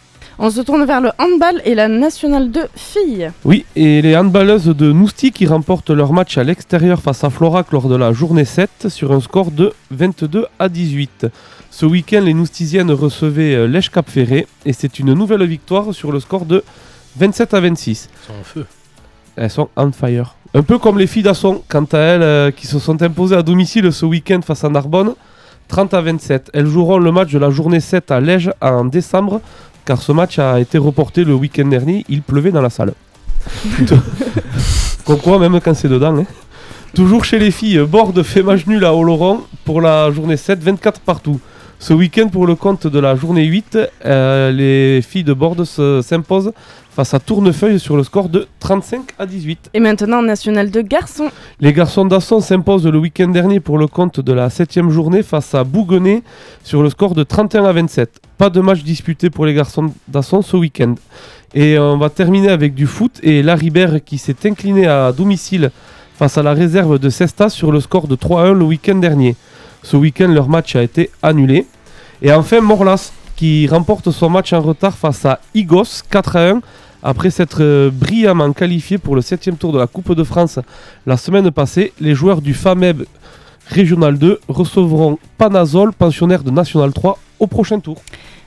On 0.43 0.49
se 0.49 0.62
tourne 0.62 0.86
vers 0.86 1.03
le 1.03 1.11
handball 1.18 1.61
et 1.66 1.74
la 1.74 1.86
nationale 1.86 2.51
2 2.51 2.68
filles. 2.74 3.30
Oui, 3.45 3.66
et 3.76 4.01
les 4.01 4.16
handballeuses 4.16 4.68
de 4.68 4.91
Nousty 4.91 5.32
qui 5.32 5.47
remportent 5.47 5.91
leur 5.91 6.14
match 6.14 6.38
à 6.38 6.45
l'extérieur 6.45 7.03
face 7.03 7.22
à 7.24 7.28
Florac 7.28 7.70
lors 7.72 7.91
de 7.91 7.95
la 7.95 8.14
journée 8.14 8.47
7 8.47 8.88
sur 8.88 9.12
un 9.12 9.20
score 9.20 9.51
de 9.51 9.74
22 9.91 10.47
à 10.59 10.70
18. 10.70 11.26
Ce 11.70 11.84
week-end, 11.84 12.22
les 12.22 12.32
Noustisiennes 12.32 12.91
recevaient 12.91 13.55
euh, 13.55 13.66
l'Esch 13.66 13.91
Cap 13.91 14.09
Ferré 14.09 14.47
et 14.64 14.72
c'est 14.72 14.99
une 14.99 15.12
nouvelle 15.12 15.45
victoire 15.45 15.93
sur 15.93 16.11
le 16.11 16.20
score 16.20 16.47
de 16.47 16.64
27 17.18 17.53
à 17.53 17.61
26. 17.61 18.09
Ils 18.11 18.26
sont 18.26 18.41
en 18.41 18.43
feu. 18.43 18.66
Elles 19.36 19.51
sont 19.51 19.68
on 19.76 19.93
fire. 19.93 20.36
Un 20.55 20.62
peu 20.62 20.78
comme 20.78 20.99
les 20.99 21.07
filles 21.07 21.22
d'Asson, 21.22 21.62
quant 21.68 21.84
à 21.93 21.99
elles, 21.99 22.22
euh, 22.22 22.51
qui 22.51 22.66
se 22.66 22.78
sont 22.78 23.03
imposées 23.03 23.36
à 23.36 23.43
domicile 23.43 23.93
ce 23.93 24.07
week-end 24.07 24.41
face 24.41 24.64
à 24.64 24.70
Narbonne, 24.70 25.12
30 25.68 25.95
à 25.95 26.01
27. 26.01 26.51
Elles 26.53 26.66
joueront 26.66 26.99
le 26.99 27.12
match 27.12 27.30
de 27.30 27.38
la 27.38 27.51
journée 27.51 27.80
7 27.80 28.11
à 28.11 28.20
Lège 28.20 28.51
en 28.61 28.84
décembre, 28.84 29.41
car 29.91 30.01
ce 30.01 30.12
match 30.12 30.38
a 30.38 30.61
été 30.61 30.78
reporté 30.78 31.24
le 31.24 31.34
week-end 31.34 31.66
dernier, 31.66 32.05
il 32.09 32.22
pleuvait 32.22 32.53
dans 32.53 32.62
la 32.62 32.70
salle. 32.70 32.93
Qu'on 35.05 35.16
croit 35.16 35.41
même 35.41 35.61
quand 35.61 35.74
c'est 35.74 35.88
dedans. 35.88 36.16
hein. 36.16 36.26
Toujours 36.95 37.24
chez 37.24 37.41
les 37.41 37.51
filles, 37.51 37.80
Borde 37.80 38.22
fait 38.22 38.45
match 38.45 38.66
nul 38.68 38.84
à 38.84 38.95
Oloron 38.95 39.41
pour 39.64 39.80
la 39.80 40.12
journée 40.12 40.36
7, 40.36 40.62
24 40.62 41.01
partout. 41.01 41.41
Ce 41.80 41.93
week-end, 41.93 42.28
pour 42.28 42.47
le 42.47 42.55
compte 42.55 42.86
de 42.86 43.01
la 43.01 43.16
journée 43.16 43.45
8, 43.47 43.78
euh, 44.07 44.53
les 44.53 45.03
filles 45.03 45.24
de 45.24 45.32
Borde 45.32 45.64
se- 45.64 46.03
s'imposent 46.03 46.53
face 46.91 47.14
à 47.14 47.18
Tournefeuille 47.18 47.78
sur 47.78 47.97
le 47.97 48.03
score 48.03 48.28
de 48.28 48.47
35 48.59 49.03
à 49.18 49.26
18. 49.26 49.70
Et 49.74 49.80
maintenant 49.80 50.18
en 50.18 50.22
nationale 50.22 50.70
2 50.70 50.82
garçons. 50.82 51.30
Les 51.61 51.72
garçons 51.72 52.05
d'Asson 52.05 52.41
s'imposent 52.41 52.86
le 52.86 52.99
week-end 52.99 53.28
dernier 53.28 53.61
pour 53.61 53.78
le 53.78 53.86
compte 53.86 54.20
de 54.20 54.32
la 54.32 54.51
7 54.51 54.88
journée 54.91 55.22
face 55.22 55.55
à 55.55 55.64
Bouguenais 55.64 56.22
sur 56.64 56.82
le 56.82 56.91
score 56.91 57.14
de 57.14 57.22
31 57.22 57.64
à 57.64 57.72
27. 57.72 58.20
Pas 58.36 58.51
de 58.51 58.61
match 58.61 58.82
disputé 58.82 59.30
pour 59.30 59.47
les 59.47 59.55
garçons 59.55 59.93
d'Asson 60.09 60.43
ce 60.43 60.57
week-end. 60.57 60.95
Et 61.55 61.78
on 61.78 61.99
va 61.99 62.11
terminer 62.11 62.51
avec 62.51 62.74
du 62.74 62.86
foot 62.86 63.18
et 63.22 63.43
Laribert 63.43 64.05
qui 64.05 64.18
s'est 64.18 64.36
incliné 64.45 64.86
à 64.86 65.12
domicile 65.12 65.70
face 66.16 66.38
à 66.38 66.43
la 66.43 66.53
réserve 66.53 66.99
de 66.99 67.09
Cesta 67.09 67.49
sur 67.49 67.72
le 67.72 67.80
score 67.80 68.07
de 68.07 68.14
3 68.14 68.43
à 68.43 68.45
1 68.49 68.55
le 68.55 68.64
week-end 68.64 68.97
dernier. 68.97 69.36
Ce 69.82 69.97
week-end, 69.97 70.28
leur 70.28 70.49
match 70.49 70.76
a 70.76 70.82
été 70.82 71.11
annulé. 71.22 71.66
Et 72.22 72.32
enfin, 72.32 72.61
Morlas 72.61 73.12
qui 73.36 73.66
remporte 73.66 74.11
son 74.11 74.28
match 74.28 74.53
en 74.53 74.61
retard 74.61 74.99
face 74.99 75.24
à 75.24 75.41
Igos 75.55 76.03
4 76.11 76.36
à 76.36 76.51
1 76.51 76.61
après 77.03 77.30
s'être 77.30 77.62
euh, 77.62 77.90
brillamment 77.90 78.53
qualifié 78.53 78.98
pour 78.98 79.16
le 79.16 79.22
7 79.22 79.59
tour 79.59 79.72
de 79.72 79.78
la 79.78 79.86
Coupe 79.86 80.14
de 80.14 80.24
France 80.24 80.59
la 81.07 81.16
semaine 81.16 81.51
passée. 81.51 81.92
Les 82.01 82.14
joueurs 82.14 82.42
du 82.42 82.55
FAMEB 82.55 83.05
Régional 83.68 84.18
2 84.18 84.40
recevront 84.48 85.18
Panazol, 85.38 85.92
pensionnaire 85.92 86.42
de 86.42 86.51
National 86.51 86.92
3, 86.92 87.18
au 87.38 87.46
prochain 87.46 87.78
tour. 87.78 88.03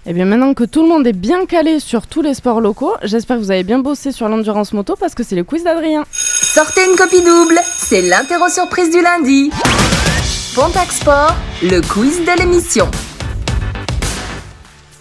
Et 0.05 0.11
bien 0.11 0.25
maintenant 0.25 0.53
que 0.53 0.65
tout 0.65 0.81
le 0.83 0.89
monde 0.89 1.07
est 1.07 1.13
bien 1.13 1.45
calé 1.45 1.79
sur 1.79 2.07
tous 2.07 2.21
les 2.21 2.33
sports 2.33 2.59
locaux, 2.59 2.93
j'espère 3.03 3.37
que 3.37 3.41
vous 3.41 3.51
avez 3.51 3.63
bien 3.63 3.79
bossé 3.79 4.11
sur 4.11 4.27
l'endurance 4.27 4.73
moto 4.73 4.95
parce 4.99 5.15
que 5.15 5.23
c'est 5.23 5.35
le 5.35 5.45
quiz 5.45 5.63
d'Adrien. 5.63 6.03
Sortez 6.11 6.81
une 6.89 6.97
copie 6.97 7.21
double, 7.21 7.57
c'est 7.77 8.01
l'interro 8.01 8.49
surprise 8.49 8.91
du 8.91 9.01
lundi. 9.01 9.49
Pontac 10.55 10.91
Sport, 10.91 11.33
le 11.63 11.79
quiz 11.79 12.19
de 12.19 12.37
l'émission. 12.37 12.91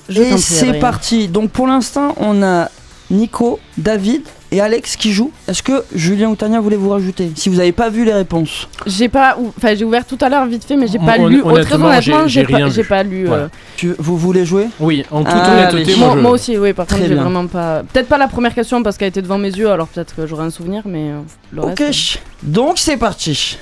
Et 0.08 0.36
c'est 0.38 0.78
parti. 0.78 1.26
Donc 1.26 1.50
pour 1.50 1.66
l'instant, 1.66 2.14
on 2.18 2.42
a 2.42 2.68
Nico, 3.12 3.60
David 3.78 4.22
et 4.50 4.60
Alex 4.60 4.96
qui 4.96 5.12
jouent. 5.12 5.30
Est-ce 5.46 5.62
que 5.62 5.84
Julien 5.94 6.30
ou 6.30 6.34
Tania 6.36 6.60
voulez 6.60 6.76
vous 6.76 6.88
rajouter 6.88 7.30
Si 7.36 7.48
vous 7.48 7.56
n'avez 7.56 7.72
pas 7.72 7.88
vu 7.90 8.04
les 8.04 8.12
réponses. 8.12 8.68
J'ai 8.86 9.08
pas, 9.08 9.36
enfin 9.56 9.74
j'ai 9.74 9.84
ouvert 9.84 10.04
tout 10.06 10.18
à 10.20 10.28
l'heure 10.28 10.44
vite 10.46 10.64
fait, 10.64 10.76
mais 10.76 10.86
j'ai 10.88 10.98
pas 10.98 11.16
lu. 11.18 11.42
honnêtement, 11.42 11.52
Très 11.52 11.74
honnêtement, 11.74 12.00
j'ai- 12.00 12.44
pas, 12.44 12.56
rien 12.56 12.68
j'ai 12.68 12.82
vu. 12.82 12.88
pas 12.88 13.02
lu. 13.02 13.26
Voilà. 13.26 13.44
euh, 13.44 13.48
Tu, 13.76 13.94
vous 13.98 14.16
voulez 14.16 14.44
jouer 14.46 14.66
Oui, 14.80 15.04
en 15.10 15.24
toute 15.24 15.32
Ah, 15.34 15.68
honnêteté, 15.72 15.94
moi, 15.96 16.30
aussi, 16.32 16.56
oui. 16.58 16.72
Par 16.72 16.86
contre, 16.86 17.02
j'ai 17.06 17.14
vraiment 17.14 17.46
pas. 17.46 17.82
Peut-être 17.92 18.08
pas 18.08 18.18
la 18.18 18.28
première 18.28 18.54
question 18.54 18.82
parce 18.82 18.96
qu'elle 18.98 19.08
était 19.08 19.22
devant 19.22 19.38
mes 19.38 19.50
yeux, 19.50 19.70
alors 19.70 19.88
peut-être 19.88 20.14
que 20.16 20.26
j'aurai 20.26 20.44
un 20.44 20.50
souvenir, 20.50 20.82
mais 20.86 21.10
euh, 21.10 21.20
le 21.52 21.62
Ok. 21.62 21.78
reste. 21.78 22.18
Donc 22.42 22.78
c'est 22.78 22.96
parti. 22.96 23.58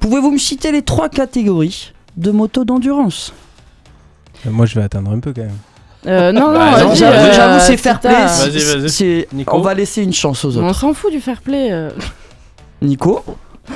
Pouvez-vous 0.00 0.30
me 0.32 0.38
citer 0.38 0.72
les 0.72 0.82
trois 0.82 1.08
catégories 1.08 1.92
de 2.16 2.30
motos 2.30 2.64
d'endurance? 2.64 3.32
Euh, 4.46 4.50
Moi, 4.50 4.66
je 4.66 4.74
vais 4.78 4.84
attendre 4.84 5.10
un 5.12 5.20
peu 5.20 5.32
quand 5.32 5.42
même. 5.42 5.50
Euh, 6.06 6.32
non, 6.32 6.48
non, 6.48 6.52
Bah, 6.54 6.70
vas-y, 6.72 6.84
non, 6.88 6.94
J'avoue, 6.94 7.16
euh, 7.16 7.32
j'avoue, 7.32 7.60
c'est 7.64 7.76
fair 7.76 8.00
play. 8.00 8.10
Vas-y, 8.12 8.80
vas-y. 8.80 9.26
On 9.48 9.60
va 9.60 9.74
laisser 9.74 10.02
une 10.02 10.12
chance 10.12 10.44
aux 10.44 10.50
Mais 10.52 10.58
On 10.58 10.68
autres. 10.70 10.80
s'en 10.80 10.94
fout 10.94 11.12
du 11.12 11.20
fair 11.20 11.40
play. 11.40 11.68
euh. 11.70 11.90
Nico 12.80 13.24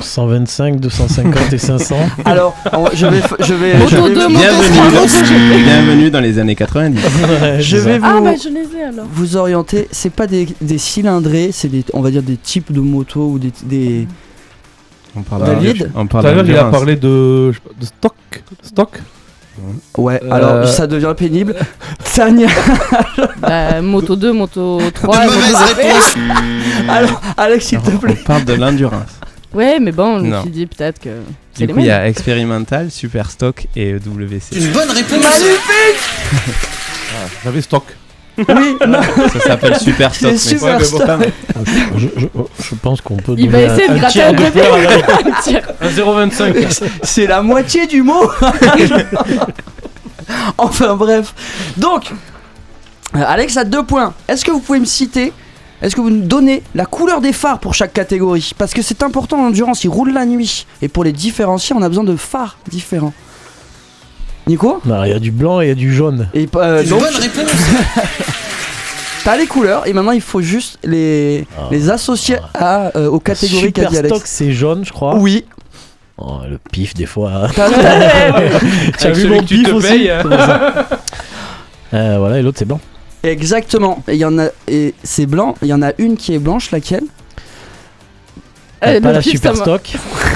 125, 0.01 0.81
250 0.81 1.53
et 1.53 1.59
500. 1.59 1.97
Alors, 2.25 2.55
je 2.93 3.07
vais, 3.07 3.21
je 3.39 3.55
vais, 3.55 3.73
je 3.87 3.97
vais, 3.97 4.15
2, 4.15 4.29
moto 4.29 4.29
3, 4.29 4.29
Bienvenue, 4.29 5.07
GP. 5.07 5.65
bienvenue 5.65 6.11
dans 6.11 6.19
les 6.21 6.39
années 6.41 6.57
90. 6.57 7.01
Ouais, 7.01 7.61
je 7.61 7.77
vais 7.77 7.93
ça. 7.93 7.99
vous, 8.01 8.05
Ah, 8.19 8.21
bah 8.21 8.33
je 8.43 8.49
les 8.49 8.77
ai 8.77 8.83
alors. 8.83 9.07
vous 9.09 9.37
orienter. 9.37 9.87
C'est 9.93 10.11
pas 10.11 10.27
des, 10.27 10.49
des 10.61 10.79
cylindrés, 10.79 11.51
c'est 11.53 11.69
des, 11.69 11.85
on 11.93 12.01
va 12.01 12.11
dire 12.11 12.23
des 12.25 12.37
types 12.37 12.73
de 12.73 12.81
motos 12.81 13.29
ou 13.29 13.39
des, 13.39 13.53
des- 13.63 14.09
On 15.17 15.23
parle 15.23 15.45
David 15.45 15.79
de- 15.85 15.91
on 15.95 16.05
Tout 16.09 16.19
à 16.19 16.23
l'heure, 16.33 16.45
il 16.45 16.57
a 16.57 16.65
parlé 16.65 16.97
de, 16.97 17.53
de 17.81 17.87
stock. 17.87 18.15
Stock? 18.63 19.01
Ouais. 19.97 20.21
Euh, 20.23 20.31
Alors 20.31 20.69
ça 20.69 20.87
devient 20.87 21.15
pénible. 21.17 21.55
Tania. 22.15 22.49
Bah, 23.39 23.81
moto 23.83 24.17
2, 24.17 24.33
moto 24.33 24.81
3, 24.95 25.25
et 25.25 25.27
moto 25.27 25.39
GP. 25.39 26.89
Alors, 26.89 27.21
Alex, 27.37 27.67
s'il 27.67 27.81
te 27.81 27.91
On 27.91 27.99
plaît. 27.99 28.15
parle 28.27 28.45
de 28.45 28.55
l'endurance. 28.55 29.11
Ouais, 29.55 29.79
mais 29.81 29.93
bon, 29.93 30.19
je 30.21 30.25
me 30.25 30.41
suis 30.41 30.51
dit 30.51 30.67
peut-être 30.67 30.99
que. 31.01 31.11
C'est 31.55 31.67
Du 31.67 31.73
coup, 31.73 31.81
il 31.81 31.87
y 31.87 31.91
a 31.91 32.07
expérimental, 32.09 32.91
super 32.91 33.31
stock 33.31 33.67
et 33.77 33.93
E 33.93 33.97
EWC. 33.97 34.57
Une 34.57 34.73
bonne 34.73 34.91
réponse. 34.91 35.25
J'avais 37.45 37.63
stock. 37.63 37.85
Oui, 38.39 38.77
non. 38.87 39.01
Ça 39.33 39.41
s'appelle 39.41 39.77
super 39.79 40.11
mais- 40.23 40.37
Ouais, 40.63 40.77
mais 40.79 40.89
bon. 40.91 40.99
Je, 41.97 42.07
je- 42.21 42.27
je 42.63 42.75
pense 42.75 43.01
qu'on 43.01 43.17
peut 43.17 43.35
Il 43.39 43.51
va 43.51 43.61
donner 43.67 43.73
essayer 43.73 43.89
un, 43.89 43.95
de 43.95 43.99
gratter. 43.99 44.23
Un 45.81 45.89
0,25. 45.89 46.83
C'est 47.03 47.27
la 47.27 47.41
moitié 47.43 47.87
du 47.87 48.03
mot. 48.03 48.31
enfin 50.59 50.95
bref. 50.97 51.35
Donc, 51.77 52.13
euh, 53.15 53.23
Alex 53.27 53.57
a 53.57 53.65
deux 53.65 53.85
points. 53.85 54.15
Est-ce 54.29 54.45
que 54.45 54.51
vous 54.51 54.61
pouvez 54.61 54.81
me 54.81 54.85
citer 54.85 55.33
Est-ce 55.83 55.95
que 55.97 56.01
vous 56.01 56.11
nous 56.11 56.27
donnez 56.27 56.63
la 56.75 56.87
couleur 56.87 57.21
des 57.21 57.33
phares 57.33 57.59
pour 57.59 57.75
chaque 57.75 57.93
catégorie? 57.93 58.53
Parce 58.59 58.75
que 58.75 58.83
c'est 58.83 59.03
important 59.03 59.39
en 59.39 59.47
endurance, 59.47 59.85
ils 59.85 59.89
roulent 59.89 60.13
la 60.13 60.27
nuit. 60.27 60.67
Et 60.83 60.89
pour 60.89 61.05
les 61.05 61.13
différencier, 61.13 61.75
on 61.79 61.83
a 61.83 61.89
besoin 61.89 62.05
de 62.05 62.17
phares 62.17 62.59
différents. 62.69 63.13
Nico 64.47 64.81
Non, 64.85 65.05
Il 65.05 65.11
y 65.11 65.15
a 65.15 65.19
du 65.19 65.31
blanc 65.31 65.61
et 65.61 65.67
il 65.67 65.69
y 65.69 65.73
a 65.73 65.75
du 65.75 65.93
jaune. 65.95 66.29
Et 66.35 66.49
euh, 66.57 66.83
Une 66.83 66.89
donc, 66.89 67.01
bonne 67.01 67.15
réponse. 67.17 67.51
t'as 69.25 69.37
les 69.37 69.47
couleurs 69.47 69.87
et 69.89 69.93
maintenant 69.93 70.13
il 70.13 70.21
faut 70.21 70.41
juste 70.41 70.79
les, 70.85 71.47
Ah. 71.59 71.63
les 71.71 71.91
associer 71.91 72.37
à, 72.55 72.97
euh, 72.97 73.09
aux 73.09 73.19
catégories 73.21 73.73
qu'a 73.73 73.83
Super 73.83 73.91
dit 73.91 73.99
Alex. 73.99 74.15
stock, 74.15 74.27
c'est 74.27 74.53
jaune, 74.53 74.85
je 74.85 74.93
crois. 74.93 75.17
Oui. 75.17 75.45
Oh, 76.19 76.39
le 76.49 76.59
pif, 76.73 76.95
des 76.95 77.07
fois. 77.07 77.49
T'as- 77.55 77.69
Tu 77.71 77.77
as 77.77 79.05
Avec 79.07 79.15
vu 79.17 79.23
celui 79.23 79.35
mon 79.35 79.41
que 79.43 79.47
tu 79.47 79.63
pif 79.63 79.73
aussi 79.75 80.07
ça. 80.07 80.87
Euh, 81.95 82.17
Voilà, 82.19 82.39
et 82.39 82.43
l'autre, 82.43 82.59
c'est 82.59 82.65
blanc. 82.65 82.81
Exactement. 83.23 84.03
Et 84.09 84.13
il 84.15 84.19
y 84.19 84.25
en 84.25 84.39
a 84.39 84.47
et 84.69 84.95
c'est 85.03 85.27
blanc. 85.27 85.57
Il 85.61 85.69
y 85.69 85.75
en 85.75 85.83
a 85.83 85.91
une 85.99 86.17
qui 86.17 86.33
est 86.35 86.39
blanche, 86.39 86.71
laquelle? 86.71 87.03
Euh, 88.85 89.01
pas 89.01 89.09
le 89.09 89.15
la 89.15 89.21
pif, 89.21 89.33
super 89.33 89.57
stock. 89.57 89.93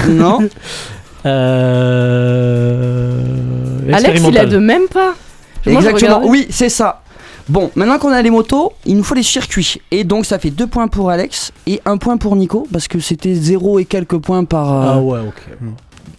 Non. 0.08 0.40
Euh... 2.20 3.14
Alex, 3.92 4.22
il 4.28 4.38
a 4.38 4.46
de 4.46 4.58
même 4.58 4.86
pas. 4.92 5.14
Moi, 5.66 5.80
Exactement. 5.82 6.22
Oui, 6.24 6.46
c'est 6.50 6.68
ça. 6.68 7.02
Bon, 7.48 7.70
maintenant 7.74 7.98
qu'on 7.98 8.12
a 8.12 8.22
les 8.22 8.30
motos, 8.30 8.72
il 8.86 8.96
nous 8.96 9.02
faut 9.02 9.14
les 9.16 9.22
circuits. 9.24 9.80
Et 9.90 10.04
donc 10.04 10.24
ça 10.24 10.38
fait 10.38 10.50
deux 10.50 10.68
points 10.68 10.86
pour 10.88 11.10
Alex 11.10 11.52
et 11.66 11.80
un 11.84 11.96
point 11.96 12.16
pour 12.16 12.36
Nico 12.36 12.66
parce 12.72 12.86
que 12.86 13.00
c'était 13.00 13.34
zéro 13.34 13.78
et 13.80 13.84
quelques 13.84 14.18
points 14.18 14.44
par 14.44 14.72
euh, 14.72 14.92
Ah 14.92 14.98
ouais, 15.00 15.18
ok. 15.18 15.42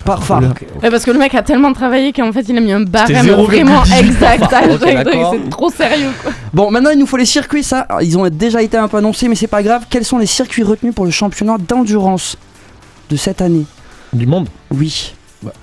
par 0.04 0.24
phare. 0.24 0.42
Ouais, 0.84 0.90
parce 0.92 1.06
que 1.06 1.12
le 1.12 1.20
mec 1.20 1.34
a 1.34 1.42
tellement 1.42 1.72
travaillé 1.72 2.12
qu'en 2.12 2.34
fait 2.34 2.42
il 2.50 2.58
a 2.58 2.60
mis 2.60 2.74
un 2.74 2.82
barème 2.82 3.26
0,18 3.26 3.44
vraiment 3.46 3.84
exact 3.98 4.50
phare. 4.50 4.64
à 4.64 4.74
Ok, 4.74 4.80
chaque 4.82 4.82
truc, 4.82 5.14
d'accord. 5.14 5.36
c'est 5.42 5.50
trop 5.50 5.70
sérieux 5.70 6.10
quoi. 6.22 6.32
Bon, 6.54 6.70
maintenant 6.70 6.90
il 6.90 7.00
nous 7.00 7.06
faut 7.08 7.18
les 7.18 7.26
circuits. 7.26 7.64
Ça, 7.64 7.80
Alors, 7.88 8.02
ils 8.02 8.18
ont 8.18 8.28
déjà 8.30 8.62
été 8.62 8.76
un 8.76 8.90
peu 8.90 8.98
annoncés, 8.98 9.30
mais 9.30 9.36
c'est 9.36 9.48
pas 9.48 9.64
grave. 9.64 9.86
Quels 9.90 10.04
sont 10.06 10.18
les 10.18 10.26
circuits 10.26 10.64
retenus 10.64 10.94
pour 10.94 11.06
le 11.06 11.12
championnat 11.12 11.58
d'endurance 11.58 12.36
de 13.10 13.16
cette 13.16 13.42
année? 13.42 13.66
Du 14.14 14.28
monde. 14.28 14.48
Oui. 14.72 15.14
Bah. 15.42 15.54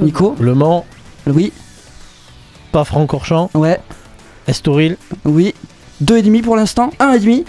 Nico 0.00 0.34
Le 0.40 0.54
Mans, 0.54 0.84
Oui. 1.26 1.52
pas 2.72 2.84
Francorchamps, 2.84 3.50
Ouais. 3.54 3.78
Estoril. 4.46 4.96
Oui. 5.24 5.54
Deux 6.00 6.18
et 6.18 6.22
demi 6.22 6.42
pour 6.42 6.56
l'instant. 6.56 6.90
Un 6.98 7.12
et 7.12 7.18
demi. 7.20 7.44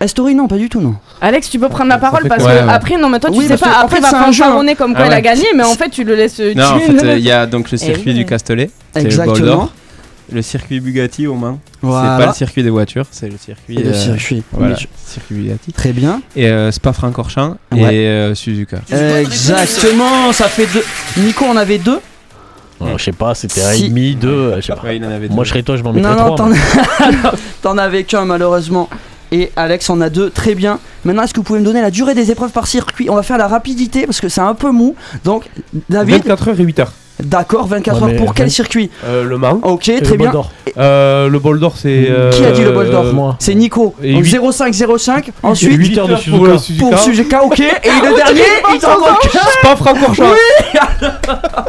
Estoril, 0.00 0.34
non, 0.36 0.48
pas 0.48 0.56
du 0.56 0.68
tout, 0.70 0.80
non. 0.80 0.94
Alex, 1.20 1.50
tu 1.50 1.58
peux 1.58 1.68
prendre 1.68 1.90
la 1.90 1.98
parole 1.98 2.26
parce 2.26 2.42
quoi 2.42 2.52
que 2.52 2.58
Ouais, 2.60 2.64
ouais. 2.64 2.72
après, 2.72 2.96
non, 2.96 3.10
mais 3.10 3.20
toi 3.20 3.30
tu 3.30 3.38
Oui, 3.38 3.46
sais 3.46 3.58
pas, 3.58 3.80
après 3.80 4.00
fait, 4.00 4.08
il 4.08 4.10
va 4.10 4.24
fanfaronner 4.24 4.74
comme 4.74 4.94
quoi 4.94 5.04
Ah 5.04 5.08
il 5.08 5.12
a 5.12 5.20
gagné, 5.20 5.44
mais 5.54 5.62
en 5.62 5.74
fait 5.74 5.90
tu 5.90 6.04
le 6.04 6.14
laisses 6.14 6.40
euh, 6.40 6.54
Non, 6.54 6.64
en 6.64 6.78
fait, 6.78 7.04
euh, 7.04 7.18
il 7.18 7.24
y 7.24 7.30
a 7.30 7.44
donc 7.46 7.70
le 7.70 7.76
circuit 7.76 8.14
du 8.14 8.24
le 8.94 9.00
bol 9.02 9.04
Exactement. 9.06 9.46
d'or. 9.46 9.72
Le 10.32 10.42
circuit 10.42 10.80
Bugatti 10.80 11.26
au 11.26 11.34
Mans, 11.34 11.58
c'est 11.80 11.86
Voilà. 11.86 12.16
pas 12.18 12.26
le 12.26 12.32
circuit 12.32 12.62
des 12.62 12.70
voitures, 12.70 13.06
c'est 13.10 13.28
le 13.28 13.36
circuit. 13.36 13.76
Et 13.78 13.82
le 13.82 13.90
euh, 13.90 13.94
circuit. 13.94 14.42
Voilà, 14.52 14.76
circuit 14.76 15.34
Bugatti. 15.34 15.72
Très 15.72 15.92
bien. 15.92 16.22
Et 16.36 16.46
euh, 16.48 16.70
Spa-Francorchamps 16.70 17.56
Ouais. 17.72 17.94
et 17.94 18.06
euh, 18.08 18.34
Suzuka. 18.34 18.78
Exactement, 18.90 20.32
ça 20.32 20.48
fait 20.48 20.66
deux. 20.72 20.84
Nico 21.22 21.44
en 21.44 21.56
avait 21.56 21.78
deux. 21.78 22.00
Euh, 22.82 22.96
je 22.96 23.04
sais 23.04 23.12
pas, 23.12 23.34
c'était 23.34 23.62
un 23.62 23.72
Si. 23.72 23.86
et 23.86 23.88
demi, 23.88 24.14
deux. 24.14 24.54
je 24.56 24.60
sais 24.62 24.72
pas. 24.74 24.82
Ouais, 24.82 24.96
il 24.96 25.04
en 25.04 25.10
avait 25.10 25.28
Moi, 25.28 25.38
deux. 25.38 25.44
je 25.44 25.48
serais 25.50 25.62
toi, 25.62 25.76
je 25.76 25.82
m'en 25.82 25.92
Non, 25.92 25.96
mettrais 25.96 26.14
non, 26.16 26.34
trois. 26.34 26.36
t'en 26.36 26.48
moi. 26.48 27.32
t'en 27.62 27.78
avais 27.78 28.04
qu'un 28.04 28.24
malheureusement. 28.24 28.88
Et 29.32 29.52
Alex 29.54 29.88
en 29.90 30.00
a 30.00 30.10
deux, 30.10 30.30
très 30.30 30.54
bien. 30.54 30.80
Maintenant, 31.04 31.22
est-ce 31.22 31.32
que 31.34 31.38
vous 31.40 31.44
pouvez 31.44 31.60
me 31.60 31.64
donner 31.64 31.80
la 31.82 31.90
durée 31.90 32.14
des 32.14 32.30
épreuves 32.32 32.50
par 32.50 32.66
circuit? 32.66 33.08
On 33.10 33.14
va 33.14 33.22
faire 33.22 33.38
la 33.38 33.46
rapidité 33.48 34.04
parce 34.06 34.20
que 34.20 34.28
c'est 34.28 34.40
un 34.40 34.54
peu 34.54 34.70
mou. 34.72 34.96
Donc, 35.24 35.44
David, 35.88 36.16
24 36.22 36.48
heures 36.48 36.60
et 36.60 36.64
8 36.64 36.78
heures. 36.80 36.92
D'accord, 37.22 37.66
24 37.66 38.02
Ouais, 38.02 38.12
heures 38.12 38.16
pour 38.18 38.34
quel 38.34 38.50
circuit 38.50 38.90
Euh, 39.04 39.24
le 39.24 39.38
Mans. 39.38 39.60
Ok, 39.62 39.88
Et 39.88 40.00
très 40.02 40.12
le 40.12 40.18
bien. 40.18 40.30
Bol. 40.30 40.42
Euh, 40.78 41.28
le 41.28 41.38
bol 41.38 41.58
d'or, 41.60 41.74
c'est. 41.76 42.06
euh, 42.08 42.30
Qui 42.30 42.44
a 42.44 42.52
dit 42.52 42.62
le 42.62 42.72
bol 42.72 42.90
d'or 42.90 43.04
moi. 43.12 43.36
C'est 43.38 43.54
Nico. 43.54 43.94
Et 44.02 44.12
Donc 44.14 44.24
huit- 44.24 44.38
0505. 44.52 45.30
Ensuite, 45.42 45.72
8 45.72 45.98
heures 45.98 46.08
de 46.08 46.14
pour 46.14 46.20
Suzuka. 46.60 46.86
pour 46.86 46.98
Suzuka, 46.98 47.44
ok. 47.44 47.60
Et 47.60 47.64
le 47.88 48.16
dernier, 48.16 48.40
il 48.74 48.78
t'en 48.80 48.98
manque 49.00 49.26
un. 49.34 49.38
Spa 49.60 49.76
Francorchamps. 49.76 50.34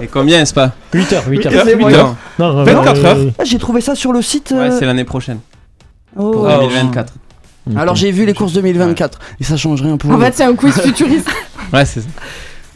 Et 0.01 0.07
combien, 0.07 0.43
Spa 0.45 0.71
8 0.93 1.13
heures, 1.13 1.23
8 1.27 1.45
heures. 1.47 1.63
C'est 1.65 1.75
bon. 1.75 1.87
Huit 1.87 1.95
heures. 1.95 2.15
Non, 2.39 2.53
non, 2.53 2.63
24 2.63 2.97
euh, 2.97 3.05
heures. 3.05 3.17
Ah, 3.39 3.43
J'ai 3.43 3.57
trouvé 3.57 3.81
ça 3.81 3.95
sur 3.95 4.13
le 4.13 4.21
site. 4.21 4.51
Ouais, 4.51 4.57
euh, 4.69 4.77
c'est 4.79 4.85
l'année 4.85 5.03
prochaine, 5.03 5.39
oh. 6.17 6.31
pour 6.31 6.47
Ah, 6.49 6.57
2024. 6.59 7.13
ok. 7.69 7.77
Alors 7.77 7.95
j'ai 7.95 8.11
vu 8.11 8.25
les 8.25 8.33
courses 8.33 8.53
2024 8.53 9.19
et 9.39 9.43
ça 9.43 9.55
change 9.55 9.81
rien 9.83 9.95
pour 9.97 10.09
En 10.11 10.19
fait, 10.19 10.33
c'est 10.35 10.43
un 10.43 10.55
quiz 10.55 10.73
futuriste. 10.81 11.29
Ouais, 11.71 11.85
c'est 11.85 12.01
ça. 12.01 12.07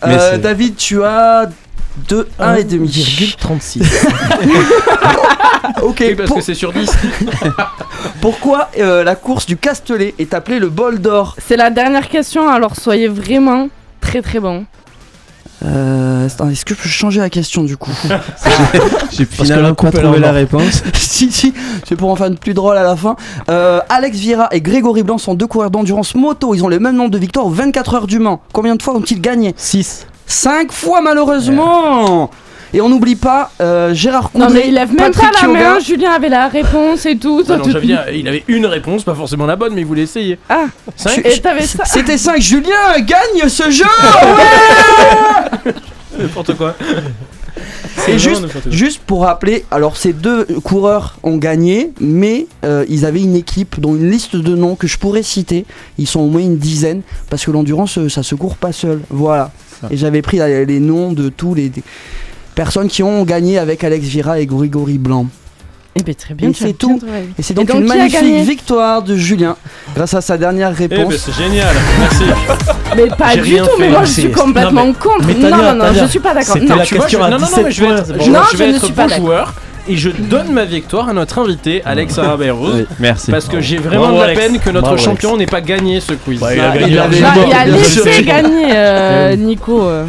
Euh, 0.05 0.37
David, 0.37 0.75
tu 0.75 1.03
as 1.03 1.49
2, 2.09 2.27
1 2.39 2.55
et 2.55 2.63
demi. 2.63 2.87
1,36. 2.89 3.83
Ok, 5.81 5.97
Oui, 6.07 6.15
parce 6.15 6.27
pour- 6.29 6.37
que 6.37 6.43
c'est 6.43 6.53
sur 6.53 6.71
10. 6.71 6.89
pourquoi 8.21 8.69
euh, 8.79 9.03
la 9.03 9.15
course 9.15 9.45
du 9.45 9.57
Castellet 9.57 10.13
est 10.19 10.33
appelée 10.33 10.59
le 10.59 10.69
bol 10.69 10.99
d'or 10.99 11.35
C'est 11.45 11.57
la 11.57 11.69
dernière 11.69 12.07
question, 12.07 12.47
alors 12.49 12.75
soyez 12.75 13.07
vraiment 13.07 13.69
très 13.99 14.21
très 14.21 14.39
bon. 14.39 14.65
euh, 15.65 16.27
Est-ce 16.27 16.65
que 16.65 16.75
je 16.75 16.81
peux 16.81 16.89
changer 16.89 17.19
la 17.19 17.29
question 17.29 17.63
du 17.63 17.77
coup 17.77 17.91
J'ai 19.11 19.25
finalement 19.25 19.73
pas 19.73 19.91
trouvé 19.91 20.19
la 20.19 20.31
réponse. 20.31 20.83
Si, 20.93 21.31
si, 21.31 21.53
c'est 21.87 21.95
pour 21.95 22.09
en 22.11 22.15
faire 22.15 22.27
une 22.27 22.37
plus 22.37 22.53
drôle 22.53 22.77
à 22.77 22.83
la 22.83 22.95
fin. 22.95 23.15
Euh, 23.49 23.79
Alex 23.89 24.17
Vieira 24.17 24.47
et 24.51 24.61
Grégory 24.61 25.03
Blanc 25.03 25.17
sont 25.17 25.33
deux 25.33 25.47
coureurs 25.47 25.71
d'endurance 25.71 26.13
moto. 26.15 26.53
Ils 26.53 26.63
ont 26.63 26.67
le 26.69 26.79
même 26.79 26.95
nombre 26.95 27.11
de 27.11 27.17
victoires 27.17 27.45
aux 27.47 27.51
24 27.51 27.93
heures 27.95 28.07
du 28.07 28.19
Mans. 28.19 28.41
Combien 28.53 28.75
de 28.75 28.83
fois 28.83 28.93
ont-ils 28.95 29.19
gagné? 29.21 29.53
6. 29.57 30.07
5 30.27 30.71
fois 30.71 31.01
malheureusement 31.01 32.29
Et 32.73 32.81
on 32.81 32.89
n'oublie 32.89 33.15
pas 33.15 33.51
euh, 33.61 33.93
Gérard 33.93 34.31
Non, 34.35 34.47
Coudray, 34.47 34.63
mais 34.63 34.67
il 34.69 34.73
lève 34.73 34.89
même 34.93 35.11
Patrick 35.11 35.31
pas 35.31 35.47
la 35.47 35.53
main. 35.53 35.79
Julien 35.79 36.11
avait 36.11 36.29
la 36.29 36.47
réponse 36.47 37.05
et 37.05 37.17
tout. 37.17 37.43
Ah 37.47 37.57
non, 37.57 37.63
il 38.13 38.27
avait 38.27 38.43
une 38.47 38.65
réponse, 38.65 39.03
pas 39.03 39.15
forcément 39.15 39.45
la 39.45 39.55
bonne, 39.55 39.73
mais 39.73 39.81
il 39.81 39.87
voulait 39.87 40.03
essayer. 40.03 40.37
Ah, 40.49 40.65
Cinq. 40.95 41.25
C'était 41.85 42.17
5. 42.17 42.41
Julien 42.41 42.99
gagne 42.99 43.47
ce 43.47 43.69
jeu 43.69 43.85
N'importe 46.19 46.55
quoi. 46.55 46.75
Et 48.07 48.19
juste, 48.19 48.69
juste 48.69 49.01
pour 49.05 49.21
rappeler, 49.23 49.65
alors 49.71 49.97
ces 49.97 50.13
deux 50.13 50.45
coureurs 50.63 51.17
ont 51.23 51.37
gagné, 51.37 51.91
mais 51.99 52.45
euh, 52.63 52.85
ils 52.89 53.05
avaient 53.05 53.21
une 53.21 53.35
équipe 53.35 53.79
dont 53.79 53.95
une 53.95 54.11
liste 54.11 54.35
de 54.35 54.55
noms 54.55 54.75
que 54.75 54.85
je 54.87 54.97
pourrais 54.99 55.23
citer. 55.23 55.65
Ils 55.97 56.05
sont 56.07 56.19
au 56.19 56.27
moins 56.27 56.41
une 56.41 56.57
dizaine, 56.57 57.01
parce 57.29 57.45
que 57.45 57.51
l'endurance, 57.51 57.97
euh, 57.97 58.09
ça 58.09 58.21
se 58.21 58.35
court 58.35 58.57
pas 58.57 58.73
seul. 58.73 59.01
Voilà. 59.09 59.51
Et 59.91 59.97
j'avais 59.97 60.21
pris 60.21 60.37
les 60.39 60.79
noms 60.79 61.11
de 61.13 61.29
tous 61.29 61.53
les 61.53 61.71
personnes 62.55 62.87
qui 62.87 63.03
ont 63.03 63.23
gagné 63.23 63.57
avec 63.59 63.83
Alex 63.83 64.05
Vira 64.05 64.39
et 64.39 64.45
Grégory 64.45 64.97
Blanc. 64.97 65.27
Eh 65.97 66.03
ben 66.03 66.13
très 66.13 66.33
bien, 66.33 66.49
Et 66.49 66.53
c'est 66.53 66.65
bien 66.65 66.73
tout. 66.73 66.99
Et 67.39 67.41
c'est 67.41 67.53
donc, 67.53 67.67
donc, 67.67 67.77
une 67.79 67.87
magnifique 67.87 68.45
victoire 68.45 69.01
de 69.01 69.15
Julien, 69.15 69.55
grâce 69.95 70.13
à 70.13 70.19
sa 70.19 70.37
dernière 70.37 70.73
Eh 70.77 70.87
ben, 70.89 70.97
réponse. 70.99 71.15
c'est 71.15 71.31
génial, 71.41 71.73
merci. 71.99 72.23
Mais 72.97 73.07
pas 73.07 73.35
du 73.37 73.55
tout, 73.57 73.65
mais 73.79 73.89
moi 73.89 74.03
je 74.03 74.11
suis 74.11 74.31
complètement 74.31 74.85
non, 74.85 74.93
contre. 74.93 75.25
mais 75.25 75.33
non, 75.35 75.57
non, 75.57 75.73
non, 75.75 75.85
je 75.93 76.05
suis 76.05 76.19
pas 76.19 76.33
d'accord. 76.33 76.53
c'était 76.53 76.65
Non, 76.65 76.75
la 76.75 76.83
tu 76.83 76.89
Tu 76.89 76.95
vois, 76.95 77.05
question 77.05 77.19
je- 77.19 77.23
à 77.25 77.29
non, 77.29 77.37
non, 77.37 77.41
non, 77.41 77.47
17 77.47 77.63
mais 77.65 77.71
je 77.71 77.81
vais 77.81 77.89
être, 77.91 78.23
je- 78.23 78.31
Non, 78.31 78.39
je 78.53 78.63
ne 78.63 78.79
suis 78.79 78.93
pas 78.93 79.07
joueur 79.07 79.53
et 79.87 79.95
je 79.97 80.09
donne 80.09 80.51
ma 80.51 80.65
victoire 80.65 81.09
à 81.09 81.13
notre 81.13 81.39
invité 81.39 81.81
Alex 81.85 82.17
Araberose 82.17 82.85
Merci. 82.99 83.31
parce 83.31 83.47
que 83.47 83.59
j'ai 83.61 83.77
vraiment 83.77 84.03
Bravo, 84.03 84.15
de 84.15 84.19
la 84.21 84.25
Alex. 84.29 84.39
peine 84.41 84.59
que 84.59 84.69
notre 84.69 84.87
Bravo, 84.87 84.97
champion 85.01 85.37
n'ait 85.37 85.45
pas 85.45 85.61
gagné 85.61 85.99
ce 85.99 86.13
quiz. 86.13 86.41
Ouais, 86.41 86.55
il 86.55 86.59
a 86.61 86.69
Bah, 86.71 86.77
gagné 86.77 86.91
il 86.93 86.97
Bah, 86.97 87.03
Région 87.07 87.43
il 87.47 87.53
a 87.53 87.65
laissé 87.65 88.23
gagner 88.23 88.65
euh, 88.73 89.35
Nico. 89.35 89.83
euh. 89.83 90.05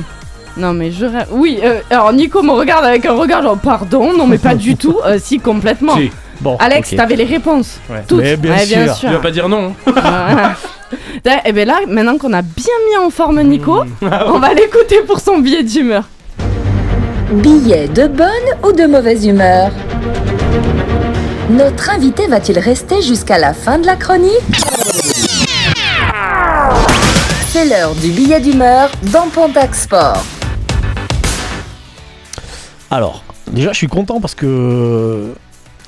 Non 0.56 0.72
mais 0.72 0.90
je 0.90 1.04
rêve. 1.04 1.26
Oui, 1.32 1.58
euh, 1.62 1.80
alors 1.90 2.12
Nico 2.14 2.42
me 2.42 2.52
regarde 2.52 2.84
avec 2.86 3.04
un 3.04 3.12
regard 3.12 3.42
genre 3.42 3.58
pardon, 3.58 4.16
non 4.16 4.26
mais 4.26 4.38
pas 4.38 4.54
du 4.54 4.76
tout. 4.78 4.96
Euh, 5.04 5.18
si 5.22 5.38
complètement. 5.38 5.96
Si. 5.96 6.10
Bon, 6.40 6.56
Alex, 6.58 6.94
t'avais 6.96 7.16
les 7.16 7.24
réponses. 7.24 7.78
Ouais. 7.90 8.02
Toutes. 8.06 8.20
Mais 8.22 8.36
bien 8.36 8.54
Ouais, 8.54 8.66
bien 8.66 8.92
sûr. 8.94 9.08
Tu 9.08 9.14
vas 9.14 9.20
pas 9.20 9.30
dire 9.30 9.48
non. 9.48 9.74
et 11.46 11.52
bien 11.52 11.64
là, 11.64 11.78
maintenant 11.88 12.18
qu'on 12.18 12.32
a 12.34 12.42
bien 12.42 12.74
mis 12.90 12.96
en 13.04 13.10
forme 13.10 13.42
Nico, 13.42 13.84
Mmh. 13.84 14.08
on 14.28 14.38
va 14.38 14.52
l'écouter 14.54 15.00
pour 15.06 15.20
son 15.20 15.38
billet 15.38 15.62
d'humeur. 15.62 16.04
Billet 17.32 17.88
de 17.88 18.06
bonne 18.06 18.28
ou 18.62 18.70
de 18.70 18.86
mauvaise 18.86 19.26
humeur? 19.26 19.72
Notre 21.50 21.90
invité 21.90 22.28
va-t-il 22.28 22.56
rester 22.56 23.02
jusqu'à 23.02 23.36
la 23.36 23.52
fin 23.52 23.80
de 23.80 23.86
la 23.86 23.96
chronique? 23.96 24.30
C'est 27.48 27.64
l'heure 27.68 27.96
du 27.96 28.12
billet 28.12 28.38
d'humeur 28.38 28.92
dans 29.12 29.26
Pontac 29.28 29.74
Sport. 29.74 30.24
Alors, 32.92 33.24
déjà, 33.50 33.72
je 33.72 33.78
suis 33.78 33.88
content 33.88 34.20
parce 34.20 34.36
que 34.36 35.34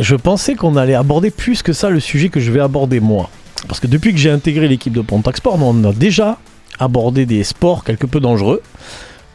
je 0.01 0.17
pensais 0.17 0.57
qu'on 0.57 0.75
allait 0.75 0.97
aborder 0.97 1.31
plus 1.31 1.63
que 1.63 1.73
ça 1.73 1.89
le 1.89 2.01
sujet 2.01 2.31
que 2.31 2.41
je 2.41 2.51
vais 2.51 2.61
aborder 2.61 2.99
moi. 2.99 3.31
Parce 3.69 3.79
que 3.79 3.87
depuis 3.87 4.13
que 4.13 4.19
j'ai 4.19 4.31
intégré 4.31 4.67
l'équipe 4.67 4.93
de 4.93 5.03
Pontac 5.03 5.37
Sport, 5.37 5.57
on 5.63 5.85
a 5.85 5.93
déjà 5.93 6.39
abordé 6.81 7.27
des 7.27 7.45
sports 7.45 7.85
quelque 7.85 8.07
peu 8.07 8.19
dangereux. 8.19 8.61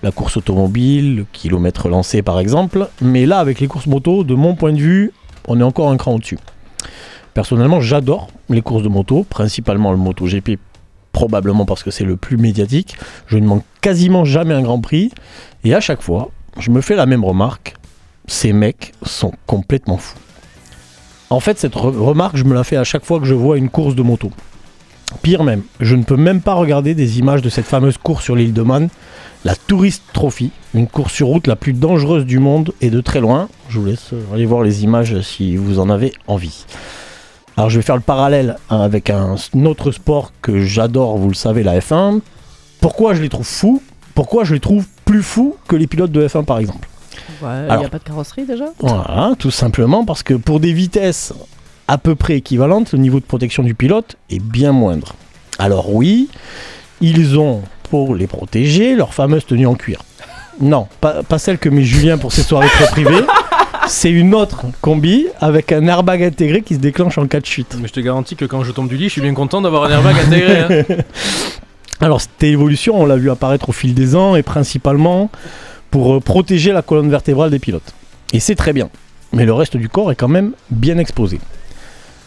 La 0.03 0.11
course 0.11 0.37
automobile, 0.37 1.15
le 1.15 1.25
kilomètre 1.31 1.89
lancé 1.89 2.21
par 2.21 2.39
exemple. 2.39 2.87
Mais 3.01 3.25
là, 3.25 3.39
avec 3.39 3.59
les 3.59 3.67
courses 3.67 3.87
moto, 3.87 4.23
de 4.23 4.35
mon 4.35 4.55
point 4.55 4.73
de 4.73 4.77
vue, 4.79 5.11
on 5.47 5.59
est 5.59 5.63
encore 5.63 5.89
un 5.89 5.97
cran 5.97 6.13
au-dessus. 6.13 6.37
Personnellement, 7.33 7.81
j'adore 7.81 8.27
les 8.49 8.61
courses 8.61 8.83
de 8.83 8.89
moto, 8.89 9.25
principalement 9.27 9.91
le 9.91 9.97
MotoGP, 9.97 10.59
probablement 11.13 11.65
parce 11.65 11.81
que 11.83 11.89
c'est 11.89 12.03
le 12.03 12.15
plus 12.17 12.37
médiatique. 12.37 12.95
Je 13.27 13.37
ne 13.37 13.47
manque 13.47 13.63
quasiment 13.81 14.23
jamais 14.25 14.53
un 14.53 14.61
Grand 14.61 14.79
Prix. 14.79 15.11
Et 15.63 15.73
à 15.73 15.79
chaque 15.79 16.01
fois, 16.01 16.29
je 16.59 16.69
me 16.69 16.81
fais 16.81 16.95
la 16.95 17.05
même 17.07 17.23
remarque. 17.25 17.75
Ces 18.27 18.53
mecs 18.53 18.93
sont 19.03 19.31
complètement 19.47 19.97
fous. 19.97 20.17
En 21.29 21.39
fait, 21.39 21.57
cette 21.57 21.73
re- 21.73 21.97
remarque, 21.97 22.37
je 22.37 22.43
me 22.43 22.53
la 22.53 22.63
fais 22.63 22.77
à 22.77 22.83
chaque 22.83 23.03
fois 23.05 23.19
que 23.19 23.25
je 23.25 23.33
vois 23.33 23.57
une 23.57 23.69
course 23.69 23.95
de 23.95 24.03
moto. 24.03 24.29
Pire 25.21 25.43
même, 25.43 25.63
je 25.79 25.95
ne 25.95 26.03
peux 26.03 26.15
même 26.17 26.41
pas 26.41 26.53
regarder 26.53 26.93
des 26.95 27.19
images 27.19 27.41
de 27.41 27.49
cette 27.49 27.65
fameuse 27.65 27.97
course 27.97 28.23
sur 28.23 28.35
l'île 28.35 28.53
de 28.53 28.61
Man, 28.61 28.89
la 29.45 29.55
Tourist 29.55 30.03
Trophy, 30.13 30.51
une 30.73 30.87
course 30.87 31.13
sur 31.13 31.27
route 31.27 31.47
la 31.47 31.55
plus 31.55 31.73
dangereuse 31.73 32.25
du 32.25 32.39
monde 32.39 32.73
et 32.81 32.89
de 32.89 33.01
très 33.01 33.19
loin. 33.19 33.49
Je 33.69 33.79
vous 33.79 33.85
laisse 33.85 34.13
euh, 34.13 34.21
aller 34.33 34.45
voir 34.45 34.61
les 34.63 34.83
images 34.83 35.19
si 35.21 35.55
vous 35.57 35.79
en 35.79 35.89
avez 35.89 36.13
envie. 36.27 36.65
Alors 37.57 37.69
je 37.69 37.77
vais 37.77 37.83
faire 37.83 37.95
le 37.95 38.01
parallèle 38.01 38.57
hein, 38.69 38.79
avec 38.81 39.09
un 39.09 39.35
autre 39.65 39.91
sport 39.91 40.31
que 40.41 40.61
j'adore, 40.63 41.17
vous 41.17 41.27
le 41.27 41.33
savez, 41.35 41.61
la 41.63 41.79
F1. 41.79 42.21
Pourquoi 42.81 43.13
je 43.13 43.21
les 43.21 43.29
trouve 43.29 43.45
fous? 43.45 43.81
Pourquoi 44.15 44.43
je 44.43 44.53
les 44.53 44.59
trouve 44.59 44.85
plus 45.05 45.23
fous 45.23 45.55
que 45.67 45.75
les 45.75 45.87
pilotes 45.87 46.11
de 46.11 46.25
F1 46.27 46.45
par 46.45 46.59
exemple? 46.59 46.87
Ouais, 47.41 47.49
il 47.61 47.65
n'y 47.65 47.69
Alors- 47.71 47.85
a 47.85 47.89
pas 47.89 47.99
de 47.99 48.03
carrosserie 48.03 48.45
déjà? 48.45 48.65
voilà, 48.79 49.33
tout 49.37 49.51
simplement 49.51 50.05
parce 50.05 50.23
que 50.23 50.33
pour 50.33 50.59
des 50.59 50.73
vitesses 50.73 51.33
à 51.87 51.97
peu 51.97 52.15
près 52.15 52.37
équivalentes, 52.37 52.93
le 52.93 52.99
niveau 52.99 53.19
de 53.19 53.25
protection 53.25 53.61
du 53.61 53.75
pilote 53.75 54.15
est 54.29 54.41
bien 54.41 54.71
moindre. 54.71 55.13
Alors 55.59 55.93
oui, 55.93 56.29
ils 57.01 57.37
ont, 57.37 57.61
pour 57.93 58.15
les 58.15 58.25
protéger, 58.25 58.95
leur 58.95 59.13
fameuse 59.13 59.45
tenue 59.45 59.67
en 59.67 59.75
cuir. 59.75 60.01
Non, 60.59 60.87
pas, 60.99 61.21
pas 61.21 61.37
celle 61.37 61.59
que 61.59 61.69
met 61.69 61.83
Julien 61.83 62.17
pour 62.17 62.31
ses 62.31 62.41
soirées 62.41 62.67
très 62.69 62.87
privées. 62.87 63.23
C'est 63.87 64.09
une 64.09 64.33
autre 64.33 64.65
combi 64.81 65.27
avec 65.39 65.71
un 65.71 65.85
airbag 65.85 66.23
intégré 66.23 66.63
qui 66.63 66.73
se 66.73 66.79
déclenche 66.79 67.19
en 67.19 67.27
cas 67.27 67.39
de 67.39 67.45
chute. 67.45 67.77
Mais 67.79 67.87
je 67.87 67.93
te 67.93 67.99
garantis 67.99 68.35
que 68.35 68.45
quand 68.45 68.63
je 68.63 68.71
tombe 68.71 68.87
du 68.87 68.97
lit, 68.97 69.09
je 69.09 69.09
suis 69.09 69.21
bien 69.21 69.35
content 69.35 69.61
d'avoir 69.61 69.83
un 69.83 69.91
airbag 69.91 70.15
intégré. 70.25 70.59
hein. 70.59 71.03
Alors 72.01 72.19
cette 72.19 72.41
évolution, 72.41 72.99
on 72.99 73.05
l'a 73.05 73.15
vu 73.15 73.29
apparaître 73.29 73.69
au 73.69 73.73
fil 73.73 73.93
des 73.93 74.15
ans 74.15 74.35
et 74.35 74.41
principalement 74.41 75.29
pour 75.91 76.15
euh, 76.15 76.19
protéger 76.19 76.71
la 76.71 76.81
colonne 76.81 77.11
vertébrale 77.11 77.51
des 77.51 77.59
pilotes. 77.59 77.93
Et 78.33 78.39
c'est 78.39 78.55
très 78.55 78.73
bien. 78.73 78.89
Mais 79.33 79.45
le 79.45 79.53
reste 79.53 79.77
du 79.77 79.87
corps 79.87 80.11
est 80.11 80.15
quand 80.15 80.27
même 80.27 80.53
bien 80.71 80.97
exposé. 80.97 81.39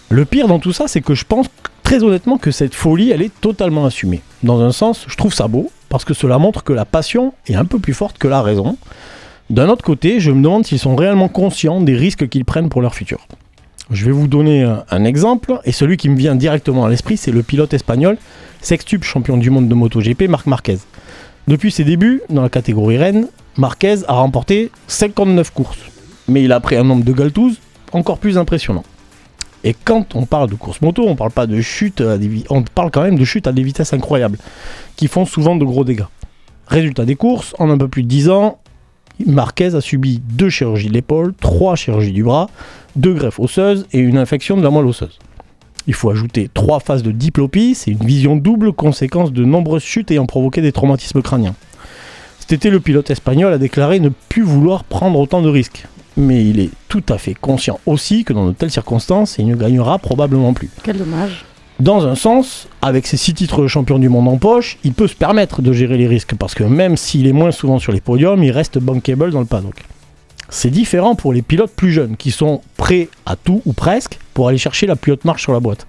Le 0.08 0.24
pire 0.24 0.46
dans 0.46 0.60
tout 0.60 0.72
ça, 0.72 0.86
c'est 0.86 1.00
que 1.00 1.14
je 1.14 1.24
pense 1.24 1.46
très 1.82 2.04
honnêtement 2.04 2.38
que 2.38 2.52
cette 2.52 2.74
folie, 2.74 3.10
elle 3.10 3.22
est 3.22 3.40
totalement 3.40 3.86
assumée. 3.86 4.22
Dans 4.44 4.60
un 4.60 4.70
sens, 4.70 5.04
je 5.08 5.16
trouve 5.16 5.34
ça 5.34 5.48
beau, 5.48 5.70
parce 5.88 6.04
que 6.04 6.14
cela 6.14 6.38
montre 6.38 6.62
que 6.62 6.72
la 6.72 6.84
passion 6.84 7.32
est 7.48 7.56
un 7.56 7.64
peu 7.64 7.80
plus 7.80 7.94
forte 7.94 8.16
que 8.16 8.28
la 8.28 8.40
raison. 8.40 8.76
D'un 9.50 9.68
autre 9.68 9.84
côté, 9.84 10.20
je 10.20 10.30
me 10.30 10.42
demande 10.42 10.64
s'ils 10.64 10.78
sont 10.78 10.94
réellement 10.94 11.28
conscients 11.28 11.80
des 11.80 11.96
risques 11.96 12.28
qu'ils 12.28 12.44
prennent 12.44 12.68
pour 12.68 12.82
leur 12.82 12.94
futur. 12.94 13.26
Je 13.90 14.04
vais 14.04 14.12
vous 14.12 14.28
donner 14.28 14.62
un, 14.90 15.04
exemple, 15.04 15.60
et 15.64 15.72
celui 15.72 15.96
qui 15.96 16.08
me 16.08 16.16
vient 16.16 16.36
directement 16.36 16.84
à 16.84 16.88
l'esprit, 16.88 17.16
c'est 17.16 17.32
le 17.32 17.42
pilote 17.42 17.74
espagnol, 17.74 18.16
sextuple 18.60 19.06
champion 19.06 19.36
du 19.36 19.50
monde 19.50 19.68
de 19.68 19.74
MotoGP, 19.74 20.28
Marc 20.28 20.46
Marquez. 20.46 20.78
Depuis 21.48 21.72
ses 21.72 21.84
débuts 21.84 22.22
dans 22.30 22.42
la 22.42 22.48
catégorie 22.48 22.98
Rennes, 22.98 23.28
Marquez 23.56 23.98
a 24.06 24.14
remporté 24.14 24.70
59 24.86 25.50
courses, 25.50 25.78
mais 26.28 26.44
il 26.44 26.52
a 26.52 26.60
pris 26.60 26.76
un 26.76 26.84
nombre 26.84 27.04
de 27.04 27.12
galtouzes 27.12 27.58
encore 27.92 28.18
plus 28.18 28.38
impressionnant. 28.38 28.84
Et 29.64 29.74
quand 29.74 30.14
on 30.14 30.26
parle 30.26 30.50
de 30.50 30.54
course 30.54 30.80
moto, 30.80 31.04
on 31.06 31.16
parle 31.16 31.32
pas 31.32 31.46
de 31.46 31.60
chute, 31.60 32.00
à 32.00 32.18
des 32.18 32.44
quand 32.74 33.02
même 33.02 33.18
de 33.18 33.24
chute 33.24 33.46
à 33.46 33.52
des 33.52 33.62
vitesses 33.62 33.92
incroyables, 33.92 34.38
qui 34.96 35.08
font 35.08 35.24
souvent 35.24 35.56
de 35.56 35.64
gros 35.64 35.84
dégâts. 35.84 36.06
Résultat 36.66 37.04
des 37.04 37.16
courses, 37.16 37.54
en 37.58 37.70
un 37.70 37.78
peu 37.78 37.88
plus 37.88 38.02
de 38.02 38.08
10 38.08 38.30
ans, 38.30 38.58
Marquez 39.24 39.74
a 39.74 39.80
subi 39.80 40.20
deux 40.22 40.50
chirurgies 40.50 40.88
de 40.88 40.92
l'épaule, 40.92 41.32
trois 41.40 41.74
chirurgies 41.74 42.12
du 42.12 42.22
bras, 42.22 42.50
deux 42.96 43.14
greffes 43.14 43.40
osseuses 43.40 43.86
et 43.92 43.98
une 43.98 44.18
infection 44.18 44.58
de 44.58 44.62
la 44.62 44.68
moelle 44.68 44.86
osseuse. 44.86 45.18
Il 45.86 45.94
faut 45.94 46.10
ajouter 46.10 46.50
trois 46.52 46.80
phases 46.80 47.02
de 47.02 47.12
diplopie, 47.12 47.74
c'est 47.74 47.92
une 47.92 48.04
vision 48.04 48.36
double 48.36 48.72
conséquence 48.72 49.32
de 49.32 49.44
nombreuses 49.44 49.84
chutes 49.84 50.10
ayant 50.10 50.26
provoqué 50.26 50.60
des 50.60 50.72
traumatismes 50.72 51.22
crâniens. 51.22 51.54
Cet 52.40 52.52
été, 52.52 52.70
le 52.70 52.80
pilote 52.80 53.10
espagnol 53.10 53.52
a 53.52 53.58
déclaré 53.58 54.00
ne 54.00 54.10
plus 54.10 54.42
vouloir 54.42 54.84
prendre 54.84 55.18
autant 55.18 55.40
de 55.40 55.48
risques. 55.48 55.86
Mais 56.16 56.44
il 56.44 56.60
est 56.60 56.70
tout 56.88 57.04
à 57.08 57.18
fait 57.18 57.34
conscient 57.34 57.78
aussi 57.86 58.24
que 58.24 58.32
dans 58.32 58.46
de 58.46 58.52
telles 58.52 58.70
circonstances, 58.70 59.36
il 59.38 59.46
ne 59.46 59.54
gagnera 59.54 59.98
probablement 59.98 60.54
plus. 60.54 60.70
Quel 60.82 60.98
dommage. 60.98 61.44
Dans 61.78 62.06
un 62.06 62.14
sens, 62.14 62.68
avec 62.80 63.06
ses 63.06 63.18
six 63.18 63.34
titres 63.34 63.60
de 63.60 63.66
champion 63.66 63.98
du 63.98 64.08
monde 64.08 64.28
en 64.28 64.38
poche, 64.38 64.78
il 64.82 64.94
peut 64.94 65.08
se 65.08 65.14
permettre 65.14 65.60
de 65.60 65.72
gérer 65.74 65.98
les 65.98 66.06
risques 66.06 66.34
parce 66.34 66.54
que 66.54 66.64
même 66.64 66.96
s'il 66.96 67.26
est 67.26 67.34
moins 67.34 67.50
souvent 67.50 67.78
sur 67.78 67.92
les 67.92 68.00
podiums, 68.00 68.42
il 68.42 68.50
reste 68.50 68.78
bankable 68.78 69.30
dans 69.30 69.40
le 69.40 69.46
paddock. 69.46 69.84
C'est 70.48 70.70
différent 70.70 71.14
pour 71.14 71.34
les 71.34 71.42
pilotes 71.42 71.72
plus 71.72 71.92
jeunes 71.92 72.16
qui 72.16 72.30
sont 72.30 72.62
prêts 72.78 73.08
à 73.26 73.36
tout 73.36 73.60
ou 73.66 73.74
presque 73.74 74.18
pour 74.32 74.48
aller 74.48 74.58
chercher 74.58 74.86
la 74.86 74.96
plus 74.96 75.12
haute 75.12 75.26
marche 75.26 75.42
sur 75.42 75.52
la 75.52 75.60
boîte. 75.60 75.86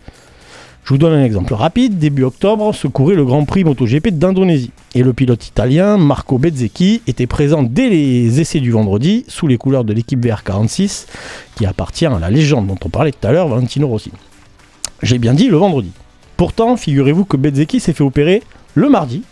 Je 0.87 0.93
vous 0.93 0.97
donne 0.97 1.19
un 1.19 1.25
exemple 1.25 1.53
rapide. 1.53 1.99
Début 1.99 2.23
octobre 2.23 2.73
se 2.73 2.87
courait 2.87 3.15
le 3.15 3.25
Grand 3.25 3.43
Prix 3.43 3.65
MotoGP 3.65 4.07
d'Indonésie. 4.07 4.71
Et 4.95 5.03
le 5.03 5.11
pilote 5.11 5.45
italien 5.45 5.97
Marco 5.97 6.37
Bezzecchi 6.37 7.01
était 7.07 7.27
présent 7.27 7.61
dès 7.61 7.89
les 7.89 8.39
essais 8.39 8.61
du 8.61 8.71
vendredi 8.71 9.25
sous 9.27 9.47
les 9.47 9.57
couleurs 9.57 9.83
de 9.83 9.91
l'équipe 9.91 10.25
VR46 10.25 11.07
qui 11.57 11.65
appartient 11.65 12.05
à 12.05 12.19
la 12.19 12.29
légende 12.29 12.67
dont 12.67 12.77
on 12.85 12.87
parlait 12.87 13.11
tout 13.11 13.27
à 13.27 13.33
l'heure, 13.33 13.49
Valentino 13.49 13.85
Rossi. 13.85 14.13
J'ai 15.03 15.17
bien 15.17 15.33
dit 15.33 15.49
le 15.49 15.57
vendredi. 15.57 15.91
Pourtant, 16.37 16.77
figurez-vous 16.77 17.25
que 17.25 17.35
Bezzecchi 17.35 17.81
s'est 17.81 17.91
fait 17.91 18.05
opérer 18.05 18.41
le 18.73 18.87
mardi 18.87 19.23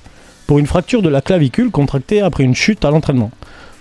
pour 0.47 0.59
une 0.59 0.67
fracture 0.67 1.01
de 1.01 1.07
la 1.07 1.21
clavicule 1.21 1.71
contractée 1.71 2.19
après 2.19 2.43
une 2.43 2.53
chute 2.53 2.83
à 2.83 2.91
l'entraînement. 2.91 3.31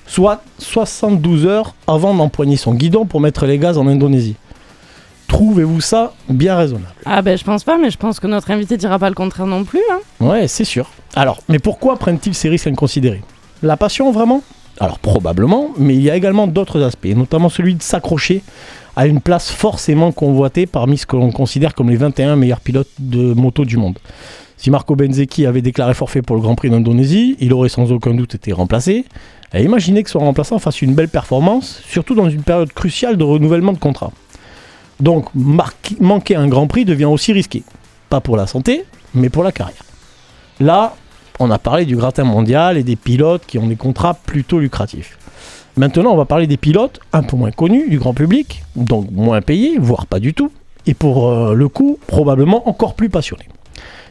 Soit 0.06 0.44
72 0.58 1.44
heures 1.46 1.74
avant 1.88 2.14
d'empoigner 2.14 2.56
son 2.56 2.72
guidon 2.72 3.04
pour 3.04 3.20
mettre 3.20 3.46
les 3.46 3.58
gaz 3.58 3.78
en 3.78 3.88
Indonésie. 3.88 4.36
Trouvez-vous 5.28 5.80
ça 5.80 6.12
bien 6.28 6.56
raisonnable? 6.56 6.94
Ah 7.04 7.22
ben 7.22 7.36
je 7.36 7.44
pense 7.44 7.64
pas, 7.64 7.78
mais 7.78 7.90
je 7.90 7.98
pense 7.98 8.20
que 8.20 8.26
notre 8.26 8.50
invité 8.50 8.76
dira 8.76 8.98
pas 8.98 9.08
le 9.08 9.14
contraire 9.14 9.46
non 9.46 9.64
plus. 9.64 9.82
Hein. 9.92 10.00
Ouais, 10.20 10.48
c'est 10.48 10.64
sûr. 10.64 10.90
Alors, 11.14 11.40
mais 11.48 11.58
pourquoi 11.58 11.96
prennent-ils 11.96 12.34
ces 12.34 12.48
risques 12.48 12.66
inconsidérés? 12.66 13.22
La 13.62 13.76
passion, 13.76 14.10
vraiment? 14.12 14.42
Alors, 14.80 14.98
probablement, 14.98 15.70
mais 15.78 15.94
il 15.94 16.02
y 16.02 16.10
a 16.10 16.16
également 16.16 16.46
d'autres 16.46 16.82
aspects, 16.82 17.06
notamment 17.14 17.48
celui 17.48 17.74
de 17.74 17.82
s'accrocher 17.82 18.42
à 18.96 19.06
une 19.06 19.20
place 19.20 19.50
forcément 19.50 20.12
convoitée 20.12 20.66
parmi 20.66 20.98
ce 20.98 21.06
que 21.06 21.16
l'on 21.16 21.32
considère 21.32 21.74
comme 21.74 21.90
les 21.90 21.96
21 21.96 22.36
meilleurs 22.36 22.60
pilotes 22.60 22.90
de 22.98 23.34
moto 23.34 23.64
du 23.64 23.76
monde. 23.76 23.98
Si 24.56 24.70
Marco 24.70 24.96
Benzecchi 24.96 25.46
avait 25.46 25.62
déclaré 25.62 25.94
forfait 25.94 26.22
pour 26.22 26.36
le 26.36 26.42
Grand 26.42 26.54
Prix 26.54 26.70
d'Indonésie, 26.70 27.36
il 27.40 27.52
aurait 27.52 27.68
sans 27.68 27.92
aucun 27.92 28.14
doute 28.14 28.34
été 28.34 28.52
remplacé. 28.52 29.04
Et 29.52 29.62
imaginez 29.62 30.02
que 30.02 30.10
son 30.10 30.20
remplaçant 30.20 30.58
fasse 30.58 30.82
une 30.82 30.94
belle 30.94 31.08
performance, 31.08 31.82
surtout 31.86 32.14
dans 32.14 32.28
une 32.28 32.42
période 32.42 32.72
cruciale 32.72 33.16
de 33.16 33.24
renouvellement 33.24 33.72
de 33.72 33.78
contrat. 33.78 34.10
Donc, 35.00 35.26
manquer 35.34 36.36
un 36.36 36.46
Grand 36.48 36.66
Prix 36.66 36.84
devient 36.84 37.04
aussi 37.06 37.32
risqué. 37.32 37.62
Pas 38.08 38.20
pour 38.20 38.36
la 38.36 38.46
santé, 38.46 38.84
mais 39.14 39.28
pour 39.28 39.42
la 39.42 39.52
carrière. 39.52 39.82
Là, 40.60 40.94
on 41.40 41.50
a 41.50 41.58
parlé 41.58 41.84
du 41.84 41.96
gratin 41.96 42.24
mondial 42.24 42.76
et 42.76 42.84
des 42.84 42.96
pilotes 42.96 43.44
qui 43.46 43.58
ont 43.58 43.66
des 43.66 43.76
contrats 43.76 44.14
plutôt 44.14 44.60
lucratifs. 44.60 45.18
Maintenant, 45.76 46.12
on 46.12 46.16
va 46.16 46.24
parler 46.24 46.46
des 46.46 46.56
pilotes 46.56 47.00
un 47.12 47.24
peu 47.24 47.36
moins 47.36 47.50
connus 47.50 47.88
du 47.88 47.98
grand 47.98 48.14
public, 48.14 48.62
donc 48.76 49.10
moins 49.10 49.42
payés, 49.42 49.76
voire 49.78 50.06
pas 50.06 50.20
du 50.20 50.32
tout, 50.32 50.52
et 50.86 50.94
pour 50.94 51.28
euh, 51.28 51.54
le 51.54 51.68
coup, 51.68 51.98
probablement 52.06 52.68
encore 52.68 52.94
plus 52.94 53.08
passionnés. 53.08 53.48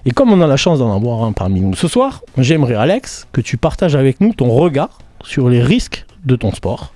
Et 0.06 0.12
comme 0.12 0.34
on 0.34 0.42
a 0.42 0.48
la 0.48 0.58
chance 0.58 0.80
d'en 0.80 0.94
avoir 0.94 1.24
un 1.24 1.32
parmi 1.32 1.62
nous 1.62 1.76
ce 1.76 1.88
soir, 1.88 2.22
j'aimerais 2.38 2.76
Alex 2.76 3.28
que 3.32 3.40
tu 3.40 3.56
partages 3.56 3.96
avec 3.96 4.20
nous 4.20 4.34
ton 4.34 4.50
regard 4.50 5.00
sur 5.24 5.48
les 5.48 5.62
risques 5.62 6.06
de 6.26 6.36
ton 6.36 6.52
sport, 6.52 6.94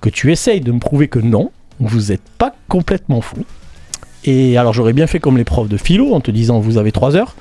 que 0.00 0.08
tu 0.08 0.30
essayes 0.30 0.60
de 0.60 0.70
me 0.70 0.78
prouver 0.78 1.08
que 1.08 1.18
non, 1.18 1.50
vous 1.80 2.10
n'êtes 2.10 2.22
pas 2.38 2.54
complètement 2.68 3.20
fou. 3.20 3.44
Et 4.24 4.58
alors 4.58 4.72
j'aurais 4.72 4.92
bien 4.92 5.06
fait 5.06 5.20
comme 5.20 5.36
les 5.36 5.44
profs 5.44 5.68
de 5.68 5.76
philo 5.76 6.12
en 6.14 6.20
te 6.20 6.30
disant 6.30 6.58
vous 6.58 6.76
avez 6.76 6.92
3 6.92 7.16
heures, 7.16 7.36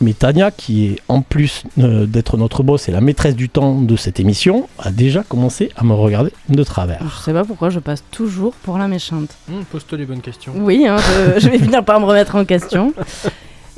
mais 0.00 0.12
Tania, 0.12 0.50
qui 0.50 0.86
est 0.86 0.98
en 1.08 1.22
plus 1.22 1.62
euh, 1.78 2.04
d'être 2.06 2.36
notre 2.36 2.62
boss 2.62 2.88
et 2.88 2.92
la 2.92 3.00
maîtresse 3.00 3.34
du 3.34 3.48
temps 3.48 3.80
de 3.80 3.96
cette 3.96 4.20
émission, 4.20 4.68
a 4.78 4.90
déjà 4.90 5.22
commencé 5.22 5.70
à 5.76 5.84
me 5.84 5.94
regarder 5.94 6.32
de 6.48 6.62
travers. 6.64 7.00
Je 7.02 7.24
sais 7.24 7.32
pas 7.32 7.44
pourquoi 7.44 7.70
je 7.70 7.78
passe 7.78 8.04
toujours 8.10 8.52
pour 8.54 8.76
la 8.76 8.88
méchante. 8.88 9.30
Hum, 9.50 9.64
Pose-toi 9.70 9.98
les 9.98 10.04
bonnes 10.04 10.20
questions. 10.20 10.52
Oui, 10.56 10.86
hein, 10.86 10.96
je, 10.98 11.40
je 11.40 11.48
vais 11.48 11.58
finir 11.58 11.84
par 11.84 12.00
me 12.00 12.04
remettre 12.04 12.34
en 12.34 12.44
question. 12.44 12.92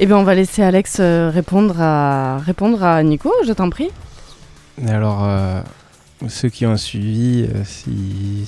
Eh 0.01 0.07
bien, 0.07 0.17
on 0.17 0.23
va 0.25 0.35
laisser 0.35 0.63
Alex 0.63 0.99
euh, 1.01 1.31
répondre 1.33 1.81
à, 1.81 2.39
répondre 2.39 2.83
à 2.83 3.03
Nico, 3.03 3.33
je 3.47 3.53
t'en 3.53 3.69
prie. 3.69 3.89
Et 4.81 4.91
alors, 4.91 5.25
euh, 5.25 5.61
ceux 6.27 6.49
qui 6.49 6.67
ont 6.67 6.77
suivi, 6.77 7.47
euh, 7.49 7.63
si, 7.65 8.47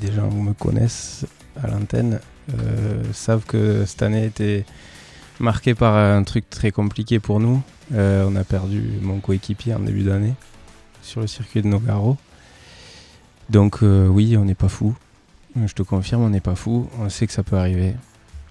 des 0.00 0.12
gens 0.12 0.30
me 0.30 0.52
connaissent 0.52 1.26
à 1.62 1.66
l'antenne, 1.66 2.20
euh, 2.54 3.02
savent 3.12 3.44
que 3.44 3.84
cette 3.86 4.02
année 4.02 4.26
était 4.26 4.64
marquée 5.40 5.74
par 5.74 5.96
un 5.96 6.22
truc 6.22 6.48
très 6.48 6.70
compliqué 6.70 7.18
pour 7.18 7.40
nous. 7.40 7.60
Euh, 7.94 8.26
on 8.28 8.36
a 8.36 8.44
perdu 8.44 8.82
mon 9.00 9.18
coéquipier 9.18 9.74
en 9.74 9.80
début 9.80 10.04
d'année 10.04 10.34
sur 11.02 11.20
le 11.20 11.26
circuit 11.26 11.62
de 11.62 11.66
Nogaro. 11.66 12.16
Donc 13.50 13.80
oui, 13.82 14.36
on 14.36 14.44
n'est 14.44 14.54
pas 14.54 14.68
fou. 14.68 14.94
Je 15.66 15.72
te 15.74 15.82
confirme, 15.82 16.22
on 16.22 16.30
n'est 16.30 16.40
pas 16.40 16.54
fou. 16.54 16.88
On 16.98 17.08
sait 17.08 17.26
que 17.26 17.32
ça 17.32 17.42
peut 17.42 17.56
arriver. 17.56 17.94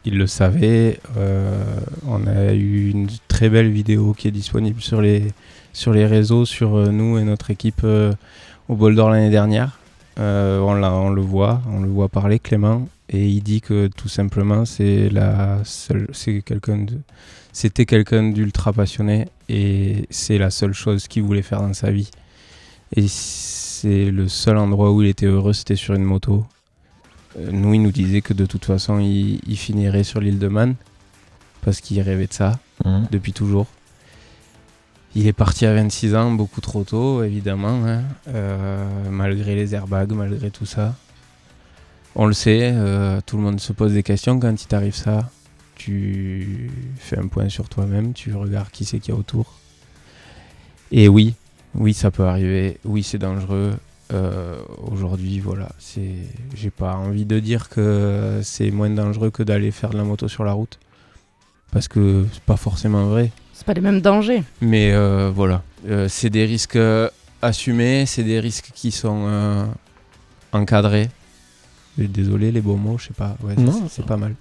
il 0.06 0.18
le 0.18 0.28
savait. 0.28 1.00
Euh, 1.18 1.80
on 2.06 2.28
a 2.28 2.54
eu 2.54 2.90
une 2.90 3.08
très 3.28 3.50
belle 3.50 3.72
vidéo 3.72 4.14
qui 4.14 4.28
est 4.28 4.32
disponible 4.32 4.82
sur 4.82 5.02
les, 5.02 5.28
sur 5.74 5.94
les 5.94 6.06
réseaux, 6.06 6.46
sur 6.46 6.76
euh, 6.76 6.92
nous 6.92 7.18
et 7.18 7.24
notre 7.24 7.52
équipe 7.52 7.82
euh, 7.84 8.14
au 8.70 8.76
Bol 8.76 8.96
d'Or 8.96 9.10
l'année 9.10 9.30
dernière. 9.30 9.80
Euh, 10.20 10.60
on, 10.60 11.10
le 11.10 11.22
voit, 11.22 11.62
on 11.70 11.80
le 11.80 11.88
voit 11.88 12.10
parler, 12.10 12.38
Clément, 12.40 12.88
et 13.10 13.28
il 13.28 13.42
dit 13.42 13.62
que 13.62 13.88
tout 13.88 14.10
simplement 14.10 14.66
c'est 14.66 15.10
la 15.10 15.60
seule, 15.64 16.08
c'est 16.12 16.42
quelqu'un 16.42 16.80
de, 16.80 16.98
c'était 17.54 17.86
quelqu'un 17.86 18.30
d'ultra 18.30 18.74
passionné 18.74 19.28
et 19.48 20.06
c'est 20.10 20.38
la 20.38 20.50
seule 20.50 20.74
chose 20.74 21.08
qu'il 21.08 21.24
voulait 21.24 21.42
faire 21.42 21.62
dans 21.62 21.74
sa 21.74 21.92
vie. 21.92 22.12
Et 22.96 23.06
c'est 23.08 24.12
le 24.12 24.28
seul 24.28 24.58
endroit 24.58 24.92
où 24.92 25.02
il 25.02 25.08
était 25.08 25.26
heureux, 25.28 25.54
c'était 25.54 25.78
sur 25.78 25.94
une 25.94 26.04
moto. 26.04 26.46
Euh, 27.40 27.50
nous, 27.52 27.74
il 27.74 27.82
nous 27.82 27.92
disait 27.92 28.22
que 28.22 28.34
de 28.34 28.46
toute 28.46 28.66
façon, 28.66 29.00
il, 29.00 29.40
il 29.48 29.58
finirait 29.58 30.04
sur 30.04 30.20
l'île 30.20 30.40
de 30.40 30.50
Man 30.50 30.76
parce 31.64 31.80
qu'il 31.80 32.02
rêvait 32.02 32.28
de 32.28 32.34
ça 32.34 32.60
Mhm. 32.86 33.08
depuis 33.12 33.34
toujours. 33.34 33.68
Il 35.14 35.28
est 35.28 35.34
parti 35.34 35.66
à 35.66 35.74
26 35.74 36.16
ans, 36.16 36.32
beaucoup 36.32 36.62
trop 36.62 36.84
tôt, 36.84 37.24
évidemment, 37.24 37.86
hein, 37.86 38.04
euh, 38.30 39.10
malgré 39.10 39.56
les 39.56 39.76
airbags, 39.76 40.14
malgré 40.14 40.52
tout 40.52 40.66
ça. 40.66 40.96
On 42.16 42.26
le 42.26 42.34
sait, 42.34 42.72
euh, 42.74 43.20
tout 43.26 43.36
le 43.36 43.44
monde 43.44 43.60
se 43.60 43.74
pose 43.74 43.94
des 43.94 44.04
questions 44.04 44.40
quand 44.40 44.62
il 44.62 44.68
t'arrive 44.68 44.96
ça. 44.96 45.30
Tu 45.76 46.72
fais 46.98 47.18
un 47.18 47.28
point 47.28 47.50
sur 47.50 47.68
toi-même, 47.68 48.14
tu 48.14 48.34
regardes 48.34 48.70
qui 48.70 48.86
c'est 48.86 49.00
qu'il 49.00 49.14
y 49.14 49.18
a 49.18 49.20
autour. 49.20 49.54
Et 50.92 51.10
oui, 51.10 51.34
oui, 51.76 51.94
ça 51.94 52.10
peut 52.12 52.26
arriver. 52.26 52.78
Oui, 52.86 53.04
c'est 53.04 53.18
dangereux. 53.18 53.74
Euh, 54.14 54.62
Aujourd'hui, 54.92 55.40
voilà, 55.40 55.70
c'est. 55.80 56.16
J'ai 56.54 56.70
pas 56.70 56.96
envie 56.96 57.26
de 57.26 57.40
dire 57.40 57.70
que 57.70 58.42
c'est 58.44 58.72
moins 58.72 58.90
dangereux 58.90 59.30
que 59.30 59.44
d'aller 59.44 59.72
faire 59.72 59.90
de 59.90 59.98
la 59.98 60.04
moto 60.04 60.28
sur 60.28 60.44
la 60.44 60.52
route, 60.54 60.80
parce 61.72 61.88
que 61.88 62.26
c'est 62.32 62.44
pas 62.44 62.58
forcément 62.58 63.06
vrai. 63.06 63.32
C'est 63.62 63.66
pas 63.68 63.74
les 63.76 63.82
mêmes 63.82 64.02
dangers. 64.02 64.42
Mais 64.60 64.92
euh, 64.92 65.30
voilà, 65.30 65.62
Euh, 65.88 66.08
c'est 66.10 66.32
des 66.32 66.46
risques 66.46 66.78
euh, 66.78 67.08
assumés, 67.44 68.08
c'est 68.08 68.24
des 68.24 68.40
risques 68.40 68.72
qui 68.74 68.90
sont 68.90 69.26
euh, 69.28 69.66
encadrés. 70.52 71.12
Désolé 71.96 72.52
les 72.52 72.60
beaux 72.62 72.76
mots, 72.76 72.98
je 72.98 73.10
sais 73.10 73.14
pas. 73.14 73.38
Ouais, 73.44 73.54
Non, 73.56 73.88
c'est- 73.88 74.04
pas 74.04 74.18
mal. 74.18 74.34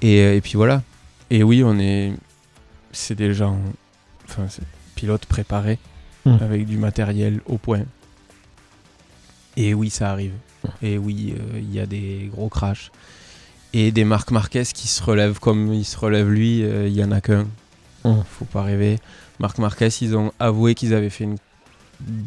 Et, 0.00 0.36
et 0.36 0.40
puis 0.40 0.54
voilà. 0.54 0.82
Et 1.28 1.42
oui, 1.42 1.62
on 1.62 1.78
est. 1.78 2.14
C'est 2.92 3.14
des 3.14 3.34
gens. 3.34 3.58
Enfin, 4.26 4.46
c'est 4.48 4.62
pilotes 4.94 5.26
préparés 5.26 5.78
Mm. 6.24 6.36
avec 6.40 6.64
du 6.66 6.78
matériel 6.78 7.40
au 7.44 7.58
point. 7.58 7.82
Et 9.58 9.74
oui, 9.74 9.90
ça 9.90 10.10
arrive. 10.10 10.32
Et 10.82 10.96
oui, 10.96 11.34
euh, 11.38 11.58
il 11.58 11.74
y 11.74 11.78
a 11.80 11.84
des 11.86 12.30
gros 12.32 12.48
crashs. 12.48 12.90
Et 13.74 13.92
des 13.92 14.04
Marc 14.04 14.30
Marquez 14.30 14.64
qui 14.74 14.88
se 14.88 15.02
relèvent 15.02 15.38
comme 15.40 15.74
il 15.74 15.84
se 15.84 15.98
relève 15.98 16.30
lui, 16.30 16.62
euh, 16.64 16.88
il 16.88 16.94
y 16.94 17.04
en 17.04 17.12
a 17.12 17.20
qu'un. 17.20 17.46
Mm. 18.04 18.20
Faut 18.28 18.44
pas 18.46 18.62
rêver. 18.62 18.98
Marc 19.38 19.58
Marquez, 19.58 19.88
ils 20.02 20.16
ont 20.16 20.32
avoué 20.38 20.74
qu'ils 20.74 20.94
avaient 20.94 21.10
fait 21.10 21.24
une 21.24 21.36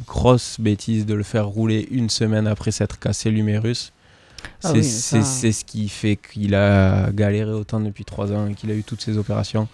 grosse 0.05 0.59
bêtise 0.59 1.05
de 1.05 1.13
le 1.15 1.23
faire 1.23 1.47
rouler 1.47 1.87
une 1.91 2.09
semaine 2.09 2.45
après 2.47 2.71
s'être 2.71 2.99
cassé 2.99 3.31
l'humérus. 3.31 3.91
Ah 4.63 4.69
C'est 4.69 4.73
oui, 4.73 4.83
ça- 4.83 5.23
ce 5.23 5.63
qui 5.63 5.89
fait 5.89 6.15
qu'il 6.17 6.53
a 6.53 7.11
galéré 7.11 7.51
autant 7.51 7.79
depuis 7.79 8.03
trois 8.05 8.31
ans 8.31 8.47
et 8.47 8.53
qu'il 8.53 8.69
a 8.71 8.73
eu 8.75 8.83
toutes 8.83 9.01
ces 9.01 9.17
opérations. 9.17 9.67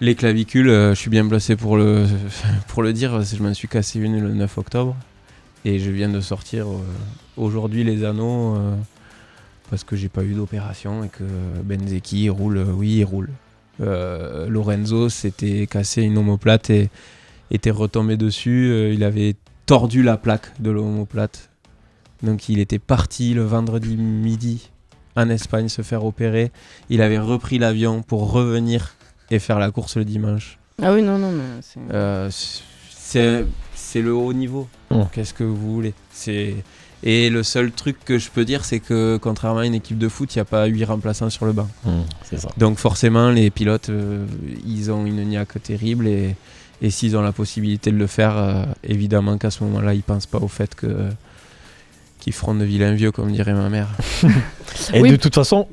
Les 0.00 0.14
clavicules, 0.14 0.68
euh, 0.68 0.94
je 0.94 1.00
suis 1.00 1.10
bien 1.10 1.26
placé 1.28 1.54
pour 1.56 1.76
le, 1.76 2.06
pour 2.68 2.82
le 2.82 2.92
dire, 2.92 3.10
parce 3.12 3.30
que 3.30 3.36
je 3.36 3.42
m'en 3.42 3.54
suis 3.54 3.68
cassé 3.68 4.00
une 4.00 4.20
le 4.20 4.32
9 4.32 4.58
octobre. 4.58 4.96
Et 5.64 5.78
je 5.78 5.90
viens 5.90 6.08
de 6.08 6.20
sortir 6.20 6.66
euh, 6.68 6.78
aujourd'hui 7.36 7.84
les 7.84 8.04
anneaux 8.04 8.56
euh, 8.56 8.74
parce 9.70 9.84
que 9.84 9.94
j'ai 9.96 10.08
pas 10.08 10.24
eu 10.24 10.34
d'opération 10.34 11.04
et 11.04 11.08
que 11.08 11.22
Benzeki 11.62 12.28
roule, 12.30 12.58
euh, 12.58 12.64
oui, 12.72 12.96
il 12.98 13.04
roule. 13.04 13.28
Euh, 13.80 14.48
Lorenzo 14.48 15.08
s'était 15.08 15.66
cassé 15.66 16.02
une 16.02 16.18
omoplate 16.18 16.70
et 16.70 16.90
était 17.50 17.70
retombé 17.70 18.16
dessus. 18.16 18.70
euh, 18.70 18.92
il 18.92 19.04
avait 19.04 19.34
tordu 19.66 20.02
la 20.02 20.16
plaque 20.16 20.60
de 20.60 20.70
l'omoplate. 20.70 21.50
Donc 22.22 22.48
il 22.48 22.58
était 22.58 22.78
parti 22.78 23.34
le 23.34 23.42
vendredi 23.42 23.96
midi 23.96 24.70
en 25.16 25.28
Espagne 25.28 25.68
se 25.68 25.82
faire 25.82 26.04
opérer. 26.04 26.52
Il 26.90 27.02
avait 27.02 27.18
repris 27.18 27.58
l'avion 27.58 28.02
pour 28.02 28.30
revenir 28.32 28.94
et 29.30 29.38
faire 29.38 29.58
la 29.58 29.70
course 29.70 29.96
le 29.96 30.04
dimanche. 30.04 30.58
Ah 30.80 30.92
oui, 30.92 31.02
non, 31.02 31.18
non, 31.18 31.32
mais 31.32 31.60
c'est. 31.60 31.80
Euh, 31.92 32.30
c'est 32.30 34.00
le 34.00 34.14
haut 34.14 34.32
niveau. 34.32 34.68
Qu'est-ce 35.12 35.34
que 35.34 35.44
vous 35.44 35.74
voulez? 35.74 35.92
C'est 36.10 36.54
et 37.02 37.30
le 37.30 37.42
seul 37.42 37.72
truc 37.72 37.96
que 38.04 38.18
je 38.18 38.30
peux 38.30 38.44
dire, 38.44 38.64
c'est 38.64 38.78
que 38.80 39.16
contrairement 39.20 39.60
à 39.60 39.66
une 39.66 39.74
équipe 39.74 39.98
de 39.98 40.08
foot, 40.08 40.34
il 40.34 40.38
n'y 40.38 40.42
a 40.42 40.44
pas 40.44 40.66
huit 40.66 40.84
remplaçants 40.84 41.30
sur 41.30 41.46
le 41.46 41.52
banc. 41.52 41.68
Ça. 42.36 42.48
Donc 42.58 42.78
forcément, 42.78 43.30
les 43.30 43.50
pilotes, 43.50 43.88
euh, 43.90 44.24
ils 44.66 44.90
ont 44.90 45.04
une 45.04 45.22
niaque 45.24 45.60
terrible 45.62 46.06
et, 46.06 46.36
et 46.80 46.90
s'ils 46.90 47.16
ont 47.16 47.22
la 47.22 47.32
possibilité 47.32 47.90
de 47.92 47.96
le 47.96 48.06
faire, 48.06 48.36
euh, 48.36 48.64
évidemment 48.84 49.36
qu'à 49.38 49.50
ce 49.50 49.64
moment-là, 49.64 49.94
ils 49.94 50.02
pensent 50.02 50.26
pas 50.26 50.38
au 50.38 50.48
fait 50.48 50.74
que 50.74 51.08
qu'ils 52.20 52.32
feront 52.32 52.54
de 52.54 52.64
vilains 52.64 52.94
vieux, 52.94 53.10
comme 53.10 53.32
dirait 53.32 53.52
ma 53.52 53.68
mère. 53.68 53.88
Et 54.94 55.00
Oui. 55.00 55.10
de 55.10 55.16
toute 55.16 55.34
façon, 55.34 55.66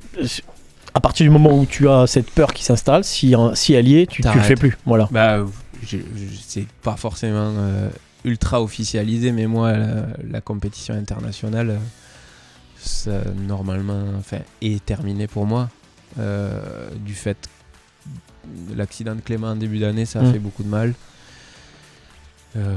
à 0.96 1.00
partir 1.00 1.24
du 1.24 1.30
moment 1.30 1.56
où 1.56 1.68
tu 1.68 1.88
as 1.88 2.08
cette 2.08 2.32
peur 2.32 2.54
qui 2.54 2.64
s'installe, 2.64 3.04
si, 3.04 3.36
si 3.54 3.74
elle 3.74 3.88
y 3.88 4.00
est, 4.00 4.08
tu, 4.08 4.24
tu 4.24 4.28
le 4.36 4.42
fais 4.44 4.56
plus. 4.56 4.76
Voilà. 4.86 5.08
Bah, 5.12 5.46
je- 5.84 5.98
je- 5.98 6.02
c'est 6.48 6.66
pas 6.82 6.96
forcément 6.98 7.54
euh, 7.56 7.90
ultra 8.26 8.62
officialisé, 8.62 9.32
mais 9.32 9.48
moi, 9.48 9.74
la, 9.78 10.08
la 10.30 10.42
compétition 10.42 10.94
internationale, 10.94 11.80
ça, 12.78 13.22
normalement, 13.48 14.04
enfin, 14.18 14.40
est 14.62 14.84
terminée 14.86 15.28
pour 15.28 15.46
moi. 15.46 15.70
Euh, 16.20 16.90
du 17.06 17.14
fait 17.14 17.38
de 18.48 18.76
l'accident 18.76 19.16
de 19.16 19.22
Clément 19.22 19.48
en 19.50 19.56
début 19.56 19.80
d'année, 19.80 20.06
ça 20.06 20.20
a 20.20 20.24
Mm. 20.24 20.34
fait 20.34 20.40
beaucoup 20.40 20.64
de 20.64 20.70
mal. 20.70 20.94
Euh, 22.58 22.76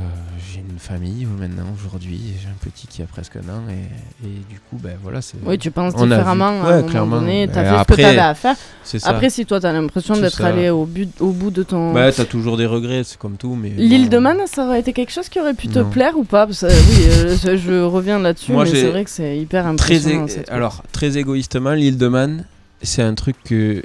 j'ai 0.53 0.61
une 0.61 0.79
famille 0.79 1.25
maintenant 1.25 1.65
aujourd'hui, 1.75 2.21
j'ai 2.39 2.47
un 2.47 2.71
petit 2.71 2.87
qui 2.87 3.01
a 3.01 3.07
presque 3.07 3.37
un 3.37 3.49
an 3.49 3.63
et, 3.71 4.27
et 4.27 4.29
du 4.51 4.61
coup 4.69 4.77
ben 4.79 4.99
voilà 5.03 5.23
c'est 5.23 5.39
Oui, 5.47 5.57
tu 5.59 5.71
penses 5.71 5.95
on 5.97 6.01
a 6.03 6.05
vu- 6.05 6.11
différemment 6.11 6.63
à 6.63 6.83
Ouais, 6.83 6.95
un 6.95 7.01
moment 7.01 7.21
donné, 7.21 7.49
t'as 7.51 7.63
fait 7.65 7.69
ce 7.71 7.75
que 7.77 7.79
après, 7.81 8.03
t'avais 8.03 8.19
à 8.19 8.35
faire. 8.35 8.57
c'est 8.85 8.99
ça. 8.99 9.09
Après, 9.09 9.31
si 9.31 9.47
toi 9.47 9.61
t'as 9.61 9.73
l'impression 9.73 10.15
C'est 10.15 10.21
d'être 10.21 10.37
ça. 10.37 10.49
allé 10.49 10.69
au, 10.69 10.85
but, 10.85 11.09
au 11.21 11.31
bout 11.31 11.51
de 11.51 11.63
ton. 11.63 11.95
Bah, 11.95 12.13
t'as 12.13 12.27
toujours 12.27 12.59
des 12.59 12.67
regrets, 12.67 13.03
c'est 13.03 13.17
comme 13.19 13.39
tout, 13.39 13.55
mais. 13.55 13.71
L'île 13.71 14.11
bon. 14.11 14.17
de 14.17 14.19
Man, 14.19 14.39
ça 14.45 14.67
aurait 14.67 14.81
été 14.81 14.93
quelque 14.93 15.11
chose 15.11 15.31
qui 15.31 15.41
aurait 15.41 15.55
pu 15.55 15.69
te 15.69 15.79
Non. 15.79 15.89
plaire 15.89 16.19
ou 16.19 16.25
pas? 16.25 16.47
Parce 16.47 16.65
Oui, 16.65 17.07
euh, 17.09 17.35
je- 17.43 17.57
je 17.57 17.83
reviens 17.83 18.19
là-dessus, 18.19 18.53
Moi, 18.53 18.65
mais 18.65 18.71
j'ai 18.71 18.81
c'est 18.83 18.91
vrai 18.91 19.05
que 19.05 19.11
c'est 19.11 19.39
hyper 19.39 19.63
très 19.63 19.71
impressionnant. 19.73 20.27
é- 20.27 20.51
alors 20.51 20.83
très 20.93 21.17
égoïstement 21.17 21.73
l'île 21.73 21.97
de 21.97 22.09
Man 22.09 22.45
c'est 22.83 23.03
un 23.03 23.15
truc 23.15 23.37
que 23.43 23.83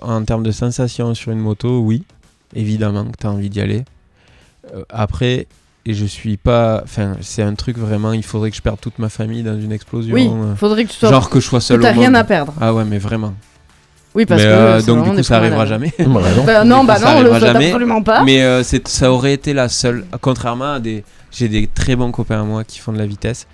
en 0.00 0.22
termes 0.22 0.44
de 0.44 0.52
sensation 0.52 1.12
sur 1.14 1.32
une 1.32 1.40
moto 1.40 1.80
oui 1.80 2.04
évidemment 2.54 3.04
que 3.06 3.16
tu 3.20 3.26
as 3.26 3.30
envie 3.32 3.50
d'y 3.50 3.60
aller 3.60 3.84
Euh, 4.74 4.82
après 4.88 5.46
et 5.86 5.92
je 5.92 6.04
suis 6.06 6.36
pas 6.38 6.80
enfin 6.84 7.16
c'est 7.20 7.42
un 7.42 7.54
truc 7.54 7.76
vraiment 7.76 8.12
il 8.14 8.22
faudrait 8.24 8.50
que 8.50 8.56
je 8.56 8.62
perde 8.62 8.80
toute 8.80 8.98
ma 8.98 9.08
famille 9.10 9.42
dans 9.42 9.60
une 9.60 9.72
explosion 9.72 10.14
Oui, 10.14 10.30
euh, 10.32 10.54
faudrait 10.56 10.84
que 10.86 10.90
tu 10.90 10.96
sois. 10.96 11.10
genre 11.10 11.28
que 11.28 11.40
je 11.40 11.46
sois 11.46 11.60
seul 11.60 11.80
t'as 11.80 11.92
rien 11.92 12.08
monde. 12.08 12.16
à 12.16 12.24
perdre. 12.24 12.54
ah 12.60 12.72
ouais 12.72 12.84
mais 12.86 12.96
vraiment 12.98 13.34
Oui, 14.14 14.24
parce 14.24 14.40
Mais, 14.42 14.48
que. 14.48 14.52
euh, 14.52 14.82
donc 14.82 15.04
du 15.04 15.10
coup 15.16 15.22
ça 15.22 15.36
arrivera 15.36 15.66
jamais 15.66 15.92
Bah, 15.98 16.04
non. 16.06 16.44
Bah, 16.46 16.64
non, 16.64 16.84
bah 16.84 16.94
coup, 16.94 17.02
ça 17.02 17.12
non, 17.14 17.18
on 17.18 17.22
le 17.24 17.38
souhaite 17.38 17.56
absolument 17.56 18.02
pas. 18.02 18.24
mais 18.24 18.42
euh, 18.42 18.62
ça 18.62 19.12
aurait 19.12 19.34
été 19.34 19.52
la 19.52 19.68
seule 19.68 20.06
contrairement 20.22 20.72
à 20.74 20.80
des 20.80 21.04
j'ai 21.30 21.48
des 21.48 21.66
très 21.66 21.96
bons 21.96 22.12
copains 22.12 22.40
à 22.40 22.44
moi 22.44 22.64
qui 22.64 22.78
font 22.78 22.92
de 22.92 22.98
la 22.98 23.06
vitesse 23.06 23.46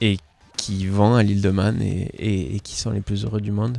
et 0.00 0.16
qui 0.56 0.86
vont 0.88 1.14
à 1.14 1.22
l'île 1.22 1.42
de 1.42 1.50
Man 1.50 1.80
et, 1.80 2.10
et- 2.18 2.56
et 2.56 2.60
qui 2.60 2.74
sont 2.76 2.90
les 2.90 3.00
plus 3.02 3.24
heureux 3.24 3.40
du 3.40 3.52
monde 3.52 3.78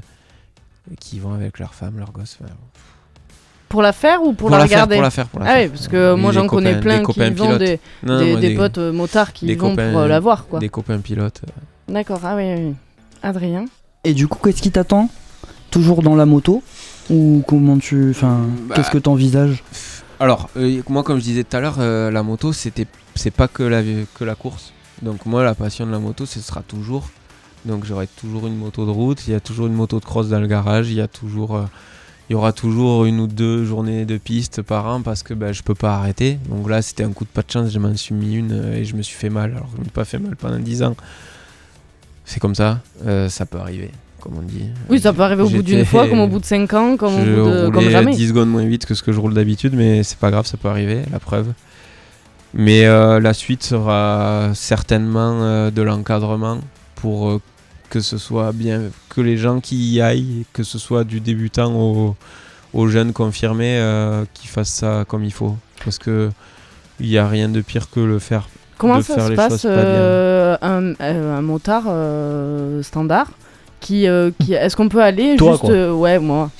et 0.92 0.96
qui 0.96 1.20
vont 1.20 1.34
avec 1.34 1.60
leur 1.60 1.74
femme 1.74 1.98
leurs 1.98 2.12
gosses 2.14 2.38
enfin, 2.42 2.54
Pour 3.70 3.82
la 3.84 3.94
faire 3.94 4.22
ou 4.24 4.34
pour, 4.34 4.48
Pour 4.48 4.50
la 4.50 4.58
la 4.58 4.68
faire, 4.68 4.78
regarder 4.78 4.96
pour 4.96 5.04
la 5.04 5.10
faire, 5.12 5.28
pour 5.28 5.40
la 5.42 5.46
Ah 5.46 5.54
faire. 5.56 5.64
oui, 5.64 5.70
parce 5.70 5.88
que 5.88 6.16
moi 6.16 6.32
Des 6.32 6.40
j'en 6.40 6.48
connais 6.48 6.80
plein 6.80 6.96
des 6.96 7.00
qui 7.02 7.06
copains 7.06 7.30
vont 7.30 7.46
pilotes. 7.46 7.60
des, 7.60 7.80
Non, 8.04 8.20
des, 8.20 8.32
moi, 8.32 8.40
des 8.42 8.50
des- 8.50 8.56
potes 8.56 8.78
euh, 8.80 8.92
motards 8.92 9.32
qui 9.32 9.46
des 9.46 9.56
vont 9.56 9.70
copains- 9.72 9.92
pour 9.92 10.00
euh, 10.02 10.08
la 10.08 10.20
voir 10.20 10.48
quoi. 10.48 10.60
des 10.60 10.70
copains 10.70 10.98
pilotes 11.00 11.42
D'accord, 11.88 12.20
ah 12.24 12.36
oui, 12.36 12.44
oui, 12.56 12.64
oui. 12.70 12.74
Adrien 13.24 13.66
Et 14.04 14.14
du 14.14 14.28
coup, 14.28 14.40
qu'est-ce 14.44 14.62
qui 14.62 14.72
t'attend 14.72 15.10
Toujours 15.72 16.02
dans 16.02 16.16
la 16.16 16.26
moto 16.26 16.64
Ou 17.12 17.44
comment 17.48 17.78
tu. 17.78 18.10
Enfin, 18.12 18.40
Bah, 18.68 18.76
qu'est-ce 18.76 18.90
que 18.92 18.98
t'envisages? 18.98 19.64
Alors, 20.20 20.50
euh, 20.58 20.82
moi, 20.90 21.04
comme 21.04 21.18
je 21.20 21.24
disais 21.24 21.44
tout 21.44 21.56
à 21.56 21.60
l'heure, 21.60 21.78
euh, 21.80 22.10
la 22.12 22.24
moto, 22.24 22.52
c'était, 22.54 22.88
c'est 23.16 23.32
pas 23.32 23.48
que 23.48 23.64
la, 23.64 23.82
que 24.16 24.24
la 24.24 24.36
course. 24.36 24.74
Donc, 25.02 25.26
moi, 25.26 25.44
la 25.44 25.54
passion 25.56 25.86
de 25.86 25.92
la 25.92 26.00
moto, 26.00 26.26
ce 26.26 26.40
sera 26.42 26.62
toujours. 26.62 27.10
Donc, 27.66 27.86
j'aurai 27.86 28.08
toujours 28.08 28.48
une 28.48 28.58
moto 28.58 28.86
de 28.86 28.92
route, 28.92 29.28
il 29.28 29.32
y 29.32 29.36
a 29.36 29.40
toujours 29.40 29.68
une 29.68 29.74
moto 29.74 30.00
de 30.00 30.06
cross 30.06 30.28
dans 30.30 30.40
le 30.40 30.48
garage, 30.48 30.90
il 30.90 30.96
y 30.98 31.02
a 31.02 31.08
toujours. 31.08 31.56
euh, 31.56 31.64
il 32.30 32.34
y 32.34 32.36
aura 32.36 32.54
toujours 32.54 33.06
une 33.06 33.20
ou 33.20 33.28
deux 33.28 33.66
journées 33.66 34.06
de 34.06 34.18
piste 34.18 34.62
par 34.62 34.86
an 34.86 35.02
parce 35.02 35.24
que 35.24 35.34
ben, 35.34 35.52
je 35.52 35.64
peux 35.64 35.74
pas 35.74 35.96
arrêter. 35.96 36.38
Donc 36.48 36.70
là, 36.70 36.82
c'était 36.84 37.04
un 37.04 37.12
coup 37.12 37.24
de 37.24 37.30
pas 37.30 37.42
de 37.42 37.50
chance, 37.52 37.72
je 37.72 37.80
m'en 37.80 37.96
suis 37.96 38.14
mis 38.14 38.36
une 38.36 38.52
euh, 38.52 38.78
et 38.78 38.86
je 38.86 38.96
me 38.96 39.02
suis 39.02 39.16
fait 39.16 39.32
mal. 39.32 39.52
Alors, 39.56 39.68
je 39.74 39.80
me 39.80 39.84
suis 39.84 39.92
pas 39.92 40.06
fait 40.06 40.20
mal 40.20 40.36
pendant 40.36 40.60
10 40.60 40.84
ans. 40.84 40.96
C'est 42.26 42.40
comme 42.40 42.54
ça, 42.54 42.82
euh, 43.08 43.28
ça 43.30 43.48
peut 43.48 43.58
arriver, 43.58 43.90
comme 44.20 44.38
on 44.38 44.44
dit. 44.44 44.66
Oui, 44.88 45.00
ça 45.00 45.12
peut 45.12 45.24
arriver 45.24 45.42
au 45.42 45.50
bout 45.50 45.64
d'une 45.64 45.86
fois, 45.86 46.08
comme 46.08 46.20
au 46.20 46.28
bout 46.28 46.38
de 46.38 46.46
5 46.46 46.72
ans, 46.74 46.98
comme 46.98 47.16
au 47.16 47.26
je 47.26 47.34
bout 47.34 47.50
de. 47.50 47.66
Comme 47.66 47.76
roulais 47.78 47.90
jamais. 47.90 48.16
10 48.16 48.28
secondes 48.28 48.50
moins 48.52 48.66
vite 48.66 48.86
que 48.86 48.94
ce 48.94 49.02
que 49.02 49.12
je 49.12 49.20
roule 49.20 49.34
d'habitude, 49.34 49.74
mais 49.74 50.04
c'est 50.04 50.20
pas 50.20 50.30
grave, 50.30 50.46
ça 50.46 50.58
peut 50.58 50.70
arriver, 50.70 51.02
la 51.12 51.20
preuve. 51.20 51.48
Mais 52.54 52.86
euh, 52.86 53.20
la 53.20 53.34
suite 53.34 53.64
sera 53.64 54.52
certainement 54.54 55.42
euh, 55.42 55.72
de 55.72 55.82
l'encadrement 55.82 56.60
pour 56.94 57.42
que 57.90 58.00
ce 58.00 58.18
soit 58.18 58.52
bien, 58.52 58.84
que 59.10 59.22
les 59.22 59.38
gens 59.38 59.60
qui 59.60 59.76
y 59.94 60.02
aillent, 60.02 60.46
que 60.54 60.64
ce 60.64 60.78
soit 60.78 61.04
du 61.04 61.20
débutant 61.20 61.74
au, 61.74 62.16
au 62.74 62.88
jeune 62.88 63.14
confirmé, 63.14 63.78
euh, 63.80 64.26
qui 64.34 64.48
fassent 64.48 64.74
ça 64.74 65.06
comme 65.08 65.24
il 65.24 65.34
faut. 65.34 65.58
Parce 65.84 65.98
que 65.98 66.30
il 67.00 67.08
n'y 67.08 67.18
a 67.18 67.28
rien 67.28 67.50
de 67.50 67.62
pire 67.62 67.90
que 67.90 68.00
le 68.00 68.20
faire. 68.20 68.50
Comment 68.78 69.02
ça 69.02 69.16
faire 69.16 69.26
se 69.26 69.30
les 69.30 69.36
passe 69.36 69.62
pas 69.64 69.68
euh, 69.70 70.58
un, 70.62 70.94
euh, 71.02 71.38
un 71.38 71.42
motard 71.42 71.84
euh, 71.88 72.82
standard? 72.84 73.32
Qui, 73.80 74.08
euh, 74.08 74.32
qui 74.40 74.54
est-ce 74.54 74.76
qu'on 74.76 74.90
peut 74.90 75.02
aller 75.02 75.36
Toi, 75.38 75.52
juste 75.54 75.66
euh, 75.66 75.92
ouais 75.94 76.20
moi 76.20 76.50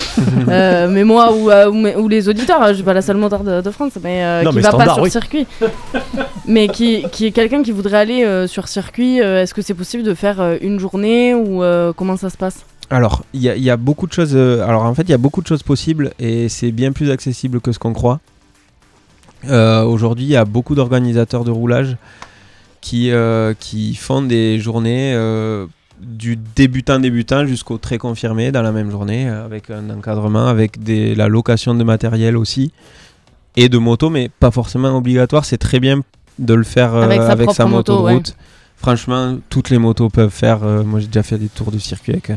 Euh, 0.50 0.88
mais 0.90 1.04
moi 1.06 1.32
ou, 1.34 1.50
euh, 1.50 1.70
ou, 1.70 1.74
mes- 1.74 1.96
ou 1.96 2.08
les 2.10 2.28
auditeurs 2.28 2.62
hein, 2.62 2.70
je 2.70 2.74
suis 2.76 2.84
pas 2.84 2.94
la 2.94 3.02
seule 3.02 3.16
motard 3.18 3.44
de, 3.44 3.62
de 3.62 3.72
France 3.72 3.94
mais 4.04 4.24
euh, 4.24 4.44
Non, 4.44 4.50
qui 4.50 4.58
mais 4.58 4.62
va 4.64 4.72
pas 4.74 4.94
sur 4.94 5.04
oui. 5.04 5.10
circuit 5.12 5.48
mais 6.46 6.68
qui, 6.68 7.04
qui 7.12 7.26
est 7.28 7.32
quelqu'un 7.32 7.64
qui 7.64 7.72
voudrait 7.72 7.98
aller 8.00 8.24
euh, 8.26 8.46
sur 8.48 8.68
circuit 8.68 9.22
euh, 9.22 9.42
est-ce 9.44 9.54
que 9.54 9.62
c'est 9.62 9.74
possible 9.74 10.04
de 10.04 10.14
faire 10.14 10.42
euh, 10.42 10.58
une 10.62 10.80
journée 10.80 11.34
ou 11.34 11.64
euh, 11.64 11.94
comment 11.96 12.18
ça 12.18 12.30
se 12.30 12.38
passe? 12.38 12.66
Alors, 12.90 13.24
il 13.34 13.42
y, 13.42 13.46
y 13.62 13.70
a 13.70 13.78
beaucoup 13.78 14.08
de 14.08 14.14
choses. 14.14 14.32
euh, 14.36 14.66
alors, 14.68 14.84
en 14.84 14.94
fait, 14.96 15.04
il 15.04 15.12
y 15.12 15.14
a 15.14 15.18
beaucoup 15.20 15.42
de 15.44 15.48
choses 15.48 15.62
possibles 15.64 16.12
et 16.20 16.50
c'est 16.50 16.72
bien 16.72 16.92
plus 16.92 17.12
accessible 17.12 17.62
que 17.62 17.72
ce 17.72 17.78
qu'on 17.80 17.94
croit. 17.94 18.20
Euh, 19.48 19.84
Aujourd'hui, 19.84 20.26
il 20.26 20.32
y 20.32 20.36
a 20.36 20.44
beaucoup 20.46 20.74
d'organisateurs 20.76 21.44
de 21.44 21.52
roulage 21.52 21.98
qui, 22.82 23.12
euh, 23.12 23.54
qui 23.60 23.94
font 23.96 24.22
des 24.24 24.60
journées 24.60 25.14
du 26.00 26.38
débutant-débutant 26.56 27.46
jusqu'au 27.46 27.78
très 27.78 27.98
confirmé 27.98 28.52
dans 28.52 28.62
la 28.62 28.72
même 28.72 28.92
journée, 28.92 29.30
euh, 29.30 29.46
avec 29.46 29.70
un 29.70 29.90
encadrement, 29.90 30.48
avec 30.48 30.82
des, 30.84 31.16
la 31.16 31.28
location 31.28 31.76
de 31.76 31.84
matériel 31.84 32.38
aussi 32.38 32.72
et 33.56 33.70
de 33.70 33.78
moto, 33.78 34.10
mais 34.10 34.30
pas 34.40 34.52
forcément 34.52 34.96
obligatoire. 34.96 35.46
C'est 35.46 35.58
très 35.58 35.80
bien 35.80 36.02
de 36.38 36.54
le 36.54 36.64
faire 36.64 36.96
euh, 36.96 37.04
Avec 37.04 37.52
sa 37.52 37.66
moto, 37.66 37.94
moto, 37.94 37.98
de 37.98 38.04
ouais. 38.04 38.14
route. 38.14 38.36
Franchement, 38.78 39.38
toutes 39.50 39.70
les 39.70 39.78
motos 39.78 40.10
peuvent 40.10 40.30
faire. 40.30 40.64
euh, 40.64 40.84
moi, 40.84 41.00
j'ai 41.02 41.08
déjà 41.08 41.24
fait 41.24 41.38
des 41.38 41.50
tours 41.50 41.72
de 41.72 41.80
circuit 41.80 42.14
avec 42.14 42.32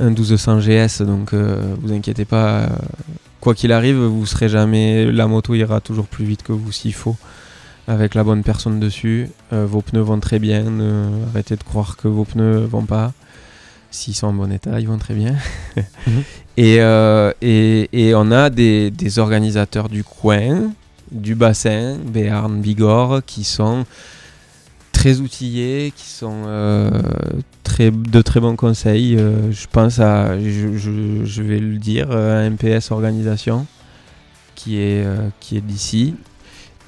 un 0.00 0.08
1200 0.10 0.60
GS, 0.60 1.02
donc 1.04 1.34
euh, 1.34 1.60
vous 1.82 1.92
inquiétez 1.92 2.24
pas. 2.24 2.68
quoi 3.40 3.54
qu'il 3.54 3.72
arrive, 3.72 3.96
vous 3.96 4.24
serez 4.26 4.48
jamais. 4.48 5.10
La 5.12 5.26
moto 5.26 5.54
ira 5.54 5.80
toujours 5.80 6.06
plus 6.06 6.24
vite 6.24 6.42
que 6.42 6.52
vous 6.52 6.72
s'il 6.72 6.94
faut, 6.94 7.16
avec 7.88 8.14
la 8.14 8.22
bonne 8.22 8.42
personne 8.44 8.78
dessus. 8.78 9.28
Euh, 9.52 9.66
vos 9.66 9.80
pneus 9.82 10.02
vont 10.02 10.20
très 10.20 10.38
bien. 10.38 10.62
ne- 10.62 11.08
arrêtez 11.30 11.56
de 11.56 11.62
croire 11.64 11.96
que 11.96 12.06
vos 12.06 12.24
pneus 12.24 12.60
vont 12.66 12.84
pas. 12.84 13.12
S'ils 13.90 14.14
sont 14.14 14.26
en 14.28 14.32
bon 14.34 14.52
état, 14.52 14.78
ils 14.80 14.86
vont 14.86 14.98
très 14.98 15.14
bien. 15.14 15.34
et, 16.56 16.76
euh, 16.80 17.32
et, 17.40 17.88
et 17.92 18.14
on 18.14 18.30
a 18.30 18.50
des, 18.50 18.90
des 18.90 19.18
organisateurs 19.18 19.88
du 19.88 20.04
coin, 20.04 20.70
du 21.10 21.34
bassin, 21.34 21.96
Béarn, 22.04 22.60
Bigorre, 22.60 23.22
qui 23.24 23.44
sont 23.44 23.86
très 24.92 25.20
outillés, 25.20 25.92
qui 25.96 26.06
sont 26.06 26.42
euh, 26.46 26.90
très, 27.62 27.90
de 27.90 28.20
très 28.20 28.40
bons 28.40 28.56
conseils. 28.56 29.16
Euh, 29.16 29.50
je 29.52 29.66
pense 29.72 30.00
à, 30.00 30.38
je, 30.38 30.76
je- 30.76 31.24
je 31.24 31.42
vais 31.42 31.58
le 31.60 31.78
dire, 31.78 32.10
à 32.10 32.42
MPS 32.50 32.90
Organisation, 32.90 33.66
qui 34.54 34.76
est, 34.76 35.04
euh, 35.06 35.28
qui 35.40 35.56
est 35.56 35.60
d'ici. 35.62 36.14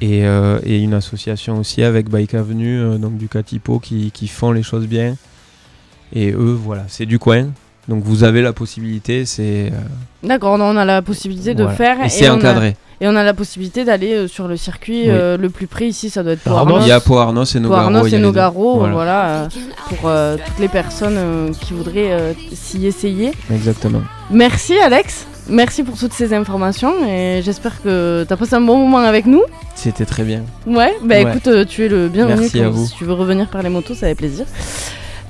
Et, 0.00 0.24
euh, 0.24 0.58
et 0.64 0.78
une 0.78 0.94
association 0.94 1.58
aussi 1.58 1.82
avec 1.82 2.08
Bike 2.08 2.34
Avenue, 2.34 2.80
euh, 2.80 2.96
donc 2.98 3.18
du 3.18 3.28
Catipo, 3.28 3.78
qui, 3.78 4.10
qui 4.12 4.28
font 4.28 4.50
les 4.52 4.62
choses 4.62 4.86
bien. 4.86 5.16
Et 6.14 6.32
eux, 6.32 6.58
voilà, 6.58 6.84
c'est 6.88 7.06
du 7.06 7.18
coin. 7.18 7.48
Donc 7.88 8.02
vous 8.04 8.24
avez 8.24 8.40
la 8.42 8.52
possibilité, 8.52 9.24
c'est... 9.26 9.70
euh, 9.72 10.26
D'accord, 10.26 10.56
on 10.60 10.76
a 10.76 10.84
la 10.84 11.02
possibilité 11.02 11.54
de 11.54 11.62
Voilà. 11.64 11.76
faire 11.76 12.04
Et 12.04 12.08
c'est 12.08 12.26
a- 12.26 12.34
encadré. 12.34 12.76
et 13.00 13.08
on 13.08 13.16
a 13.16 13.24
la 13.24 13.34
possibilité 13.34 13.84
d'aller 13.84 14.12
euh, 14.14 14.28
sur 14.28 14.46
le 14.48 14.56
circuit 14.56 15.02
Oui. 15.10 15.16
le 15.38 15.48
plus 15.48 15.66
près 15.66 15.88
ici, 15.88 16.08
ça 16.08 16.22
doit 16.22 16.32
être 16.32 16.46
Arnos. 16.46 16.66
Poarnos. 16.66 16.86
Il 16.86 16.88
y 16.88 16.92
a 16.92 17.00
Poarnos 17.00 17.54
et 17.54 17.60
Nogaro, 17.60 17.80
Poarnos 17.90 18.06
et. 18.12 18.18
Nogaro, 18.18 18.78
Voilà. 18.78 18.92
voilà, 18.94 19.48
pour 19.88 19.98
toutes 20.46 20.58
les 20.60 20.68
personnes 20.68 21.52
qui 21.60 21.72
voudraient 21.74 22.34
s'y 22.54 22.86
essayer. 22.86 23.32
Exactement. 23.52 24.02
Merci 24.30 24.78
Alex, 24.78 25.26
merci 25.48 25.82
pour 25.82 25.96
toutes 25.98 26.12
ces 26.12 26.32
informations 26.34 26.92
et 27.06 27.40
j'espère 27.44 27.82
que 27.82 28.24
tu 28.26 28.32
as 28.32 28.36
passé 28.36 28.54
un 28.54 28.60
bon 28.60 28.76
moment 28.78 28.98
avec 28.98 29.26
nous. 29.26 29.42
C'était 29.74 30.04
très 30.04 30.22
bien. 30.24 30.42
Ouais, 30.66 30.94
bah 31.02 31.16
Ouais. 31.16 31.22
écoute, 31.22 31.46
euh, 31.48 31.64
tu 31.64 31.84
es 31.84 31.88
le 31.88 32.08
bienvenu. 32.08 32.40
Merci 32.40 32.60
à 32.60 32.68
vous. 32.68 32.86
Si 32.86 32.94
tu 32.94 33.04
veux 33.04 33.12
revenir 33.14 33.48
par 33.48 33.62
les 33.62 33.68
motos, 33.68 33.94
ça 33.94 34.06
fait 34.08 34.14
plaisir. 34.14 34.46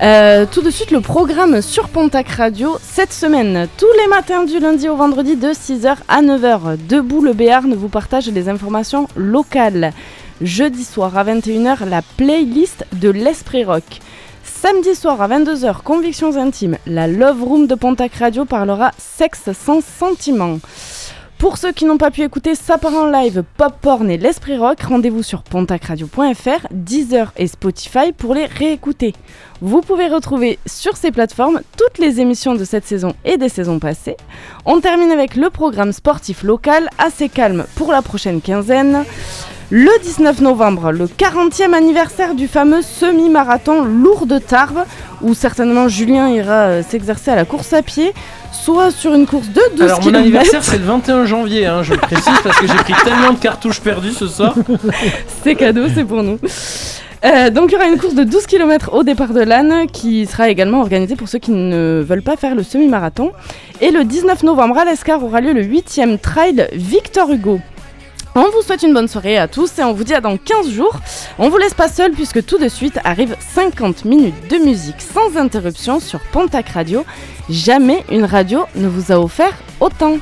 Euh, 0.01 0.45
tout 0.51 0.61
de 0.63 0.71
suite, 0.71 0.89
le 0.91 0.99
programme 1.01 1.61
sur 1.61 1.87
Pontac 1.89 2.27
Radio. 2.29 2.77
Cette 2.81 3.13
semaine, 3.13 3.67
tous 3.77 3.85
les 4.01 4.07
matins 4.07 4.43
du 4.43 4.59
lundi 4.59 4.89
au 4.89 4.95
vendredi 4.95 5.35
de 5.35 5.49
6h 5.49 5.95
à 6.07 6.21
9h, 6.23 6.77
Debout 6.89 7.21
le 7.21 7.33
Béarn 7.33 7.73
vous 7.75 7.87
partage 7.89 8.27
les 8.27 8.49
informations 8.49 9.07
locales. 9.15 9.93
Jeudi 10.41 10.83
soir 10.85 11.15
à 11.17 11.23
21h, 11.23 11.87
la 11.87 12.01
playlist 12.17 12.85
de 12.93 13.09
l'Esprit 13.11 13.63
Rock. 13.63 13.83
Samedi 14.61 14.93
soir 14.93 15.19
à 15.19 15.27
22h, 15.27 15.81
Convictions 15.81 16.37
Intimes, 16.37 16.77
la 16.85 17.07
Love 17.07 17.41
Room 17.41 17.65
de 17.65 17.73
Pontac 17.73 18.13
Radio 18.13 18.45
parlera 18.45 18.91
sexe 18.99 19.49
sans 19.53 19.81
sentiment. 19.81 20.59
Pour 21.39 21.57
ceux 21.57 21.71
qui 21.71 21.85
n'ont 21.85 21.97
pas 21.97 22.11
pu 22.11 22.21
écouter 22.21 22.53
Ça 22.53 22.77
part 22.77 22.93
en 22.93 23.07
live, 23.07 23.43
Pop 23.57 23.73
Porn 23.81 24.07
et 24.11 24.19
l'Esprit 24.19 24.57
Rock, 24.57 24.81
rendez-vous 24.81 25.23
sur 25.23 25.41
pontacradio.fr, 25.41 26.67
Deezer 26.69 27.33
et 27.37 27.47
Spotify 27.47 28.11
pour 28.15 28.35
les 28.35 28.45
réécouter. 28.45 29.15
Vous 29.61 29.81
pouvez 29.81 30.07
retrouver 30.07 30.59
sur 30.67 30.95
ces 30.95 31.09
plateformes 31.09 31.61
toutes 31.75 31.97
les 31.97 32.19
émissions 32.19 32.53
de 32.53 32.63
cette 32.63 32.85
saison 32.85 33.15
et 33.25 33.37
des 33.37 33.49
saisons 33.49 33.79
passées. 33.79 34.17
On 34.65 34.79
termine 34.79 35.11
avec 35.11 35.35
le 35.35 35.49
programme 35.49 35.91
sportif 35.91 36.43
local, 36.43 36.87
assez 36.99 37.29
calme 37.29 37.65
pour 37.73 37.91
la 37.91 38.03
prochaine 38.03 38.41
quinzaine. 38.41 39.05
Le 39.73 40.03
19 40.03 40.41
novembre, 40.41 40.91
le 40.91 41.05
40e 41.05 41.73
anniversaire 41.73 42.35
du 42.35 42.49
fameux 42.49 42.81
semi-marathon 42.81 43.85
Lourdes 43.85 44.41
Tarbes, 44.45 44.83
où 45.21 45.33
certainement 45.33 45.87
Julien 45.87 46.27
ira 46.27 46.53
euh, 46.53 46.83
s'exercer 46.83 47.31
à 47.31 47.37
la 47.37 47.45
course 47.45 47.71
à 47.71 47.81
pied, 47.81 48.13
soit 48.51 48.91
sur 48.91 49.13
une 49.13 49.25
course 49.25 49.47
de 49.47 49.61
12 49.77 49.81
Alors 49.83 50.03
mon 50.03 50.13
anniversaire 50.13 50.61
c'est 50.61 50.77
le 50.77 50.83
21 50.87 51.23
janvier, 51.23 51.67
hein, 51.67 51.83
je 51.83 51.93
le 51.93 51.99
précise 51.99 52.33
parce 52.43 52.59
que 52.59 52.67
j'ai 52.67 52.75
pris 52.75 52.93
tellement 53.05 53.31
de 53.31 53.39
cartouches 53.39 53.79
perdues 53.79 54.11
ce 54.11 54.27
soir. 54.27 54.55
c'est 55.41 55.55
cadeau, 55.55 55.83
c'est 55.95 56.03
pour 56.03 56.21
nous. 56.21 56.37
Euh, 57.23 57.49
donc 57.49 57.71
il 57.71 57.73
y 57.73 57.75
aura 57.77 57.87
une 57.87 57.97
course 57.97 58.15
de 58.15 58.25
12 58.25 58.47
km 58.47 58.93
au 58.93 59.03
départ 59.03 59.31
de 59.31 59.39
l'âne 59.39 59.87
qui 59.87 60.25
sera 60.25 60.49
également 60.49 60.81
organisée 60.81 61.15
pour 61.15 61.29
ceux 61.29 61.39
qui 61.39 61.51
ne 61.51 62.03
veulent 62.05 62.23
pas 62.23 62.35
faire 62.35 62.55
le 62.55 62.63
semi-marathon. 62.63 63.31
Et 63.79 63.91
le 63.91 64.03
19 64.03 64.43
novembre 64.43 64.79
à 64.79 64.83
l'Escar 64.83 65.23
aura 65.23 65.39
lieu 65.39 65.53
le 65.53 65.63
8e 65.63 66.19
trail 66.19 66.67
Victor 66.73 67.31
Hugo. 67.31 67.61
On 68.33 68.49
vous 68.49 68.61
souhaite 68.61 68.83
une 68.83 68.93
bonne 68.93 69.09
soirée 69.09 69.37
à 69.37 69.49
tous 69.49 69.77
et 69.77 69.83
on 69.83 69.91
vous 69.91 70.05
dit 70.05 70.13
à 70.13 70.21
dans 70.21 70.37
15 70.37 70.69
jours. 70.69 70.95
On 71.37 71.49
vous 71.49 71.57
laisse 71.57 71.73
pas 71.73 71.89
seul 71.89 72.13
puisque 72.13 72.45
tout 72.45 72.57
de 72.57 72.69
suite 72.69 72.97
arrive 73.03 73.35
50 73.53 74.05
minutes 74.05 74.49
de 74.49 74.55
musique 74.57 75.01
sans 75.01 75.35
interruption 75.37 75.99
sur 75.99 76.21
Pontac 76.31 76.69
Radio. 76.69 77.03
Jamais 77.49 78.05
une 78.09 78.23
radio 78.23 78.63
ne 78.75 78.87
vous 78.87 79.11
a 79.11 79.19
offert 79.19 79.53
autant. 79.81 80.15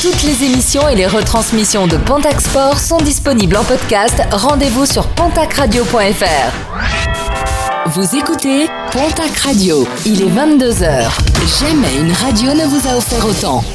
Toutes 0.00 0.22
les 0.22 0.44
émissions 0.44 0.88
et 0.88 0.94
les 0.94 1.08
retransmissions 1.08 1.88
de 1.88 1.96
Pontac 1.96 2.40
Sport 2.40 2.78
sont 2.78 2.98
disponibles 2.98 3.56
en 3.56 3.64
podcast. 3.64 4.22
Rendez-vous 4.30 4.86
sur 4.86 5.08
pontacradio.fr. 5.08 7.29
Vous 7.86 8.14
écoutez 8.14 8.66
Pontac 8.92 9.36
Radio. 9.38 9.86
Il 10.04 10.22
est 10.22 10.28
22h. 10.30 11.08
Jamais 11.60 11.96
une 11.98 12.12
radio 12.12 12.52
ne 12.52 12.66
vous 12.66 12.86
a 12.86 12.96
offert 12.96 13.24
autant. 13.26 13.64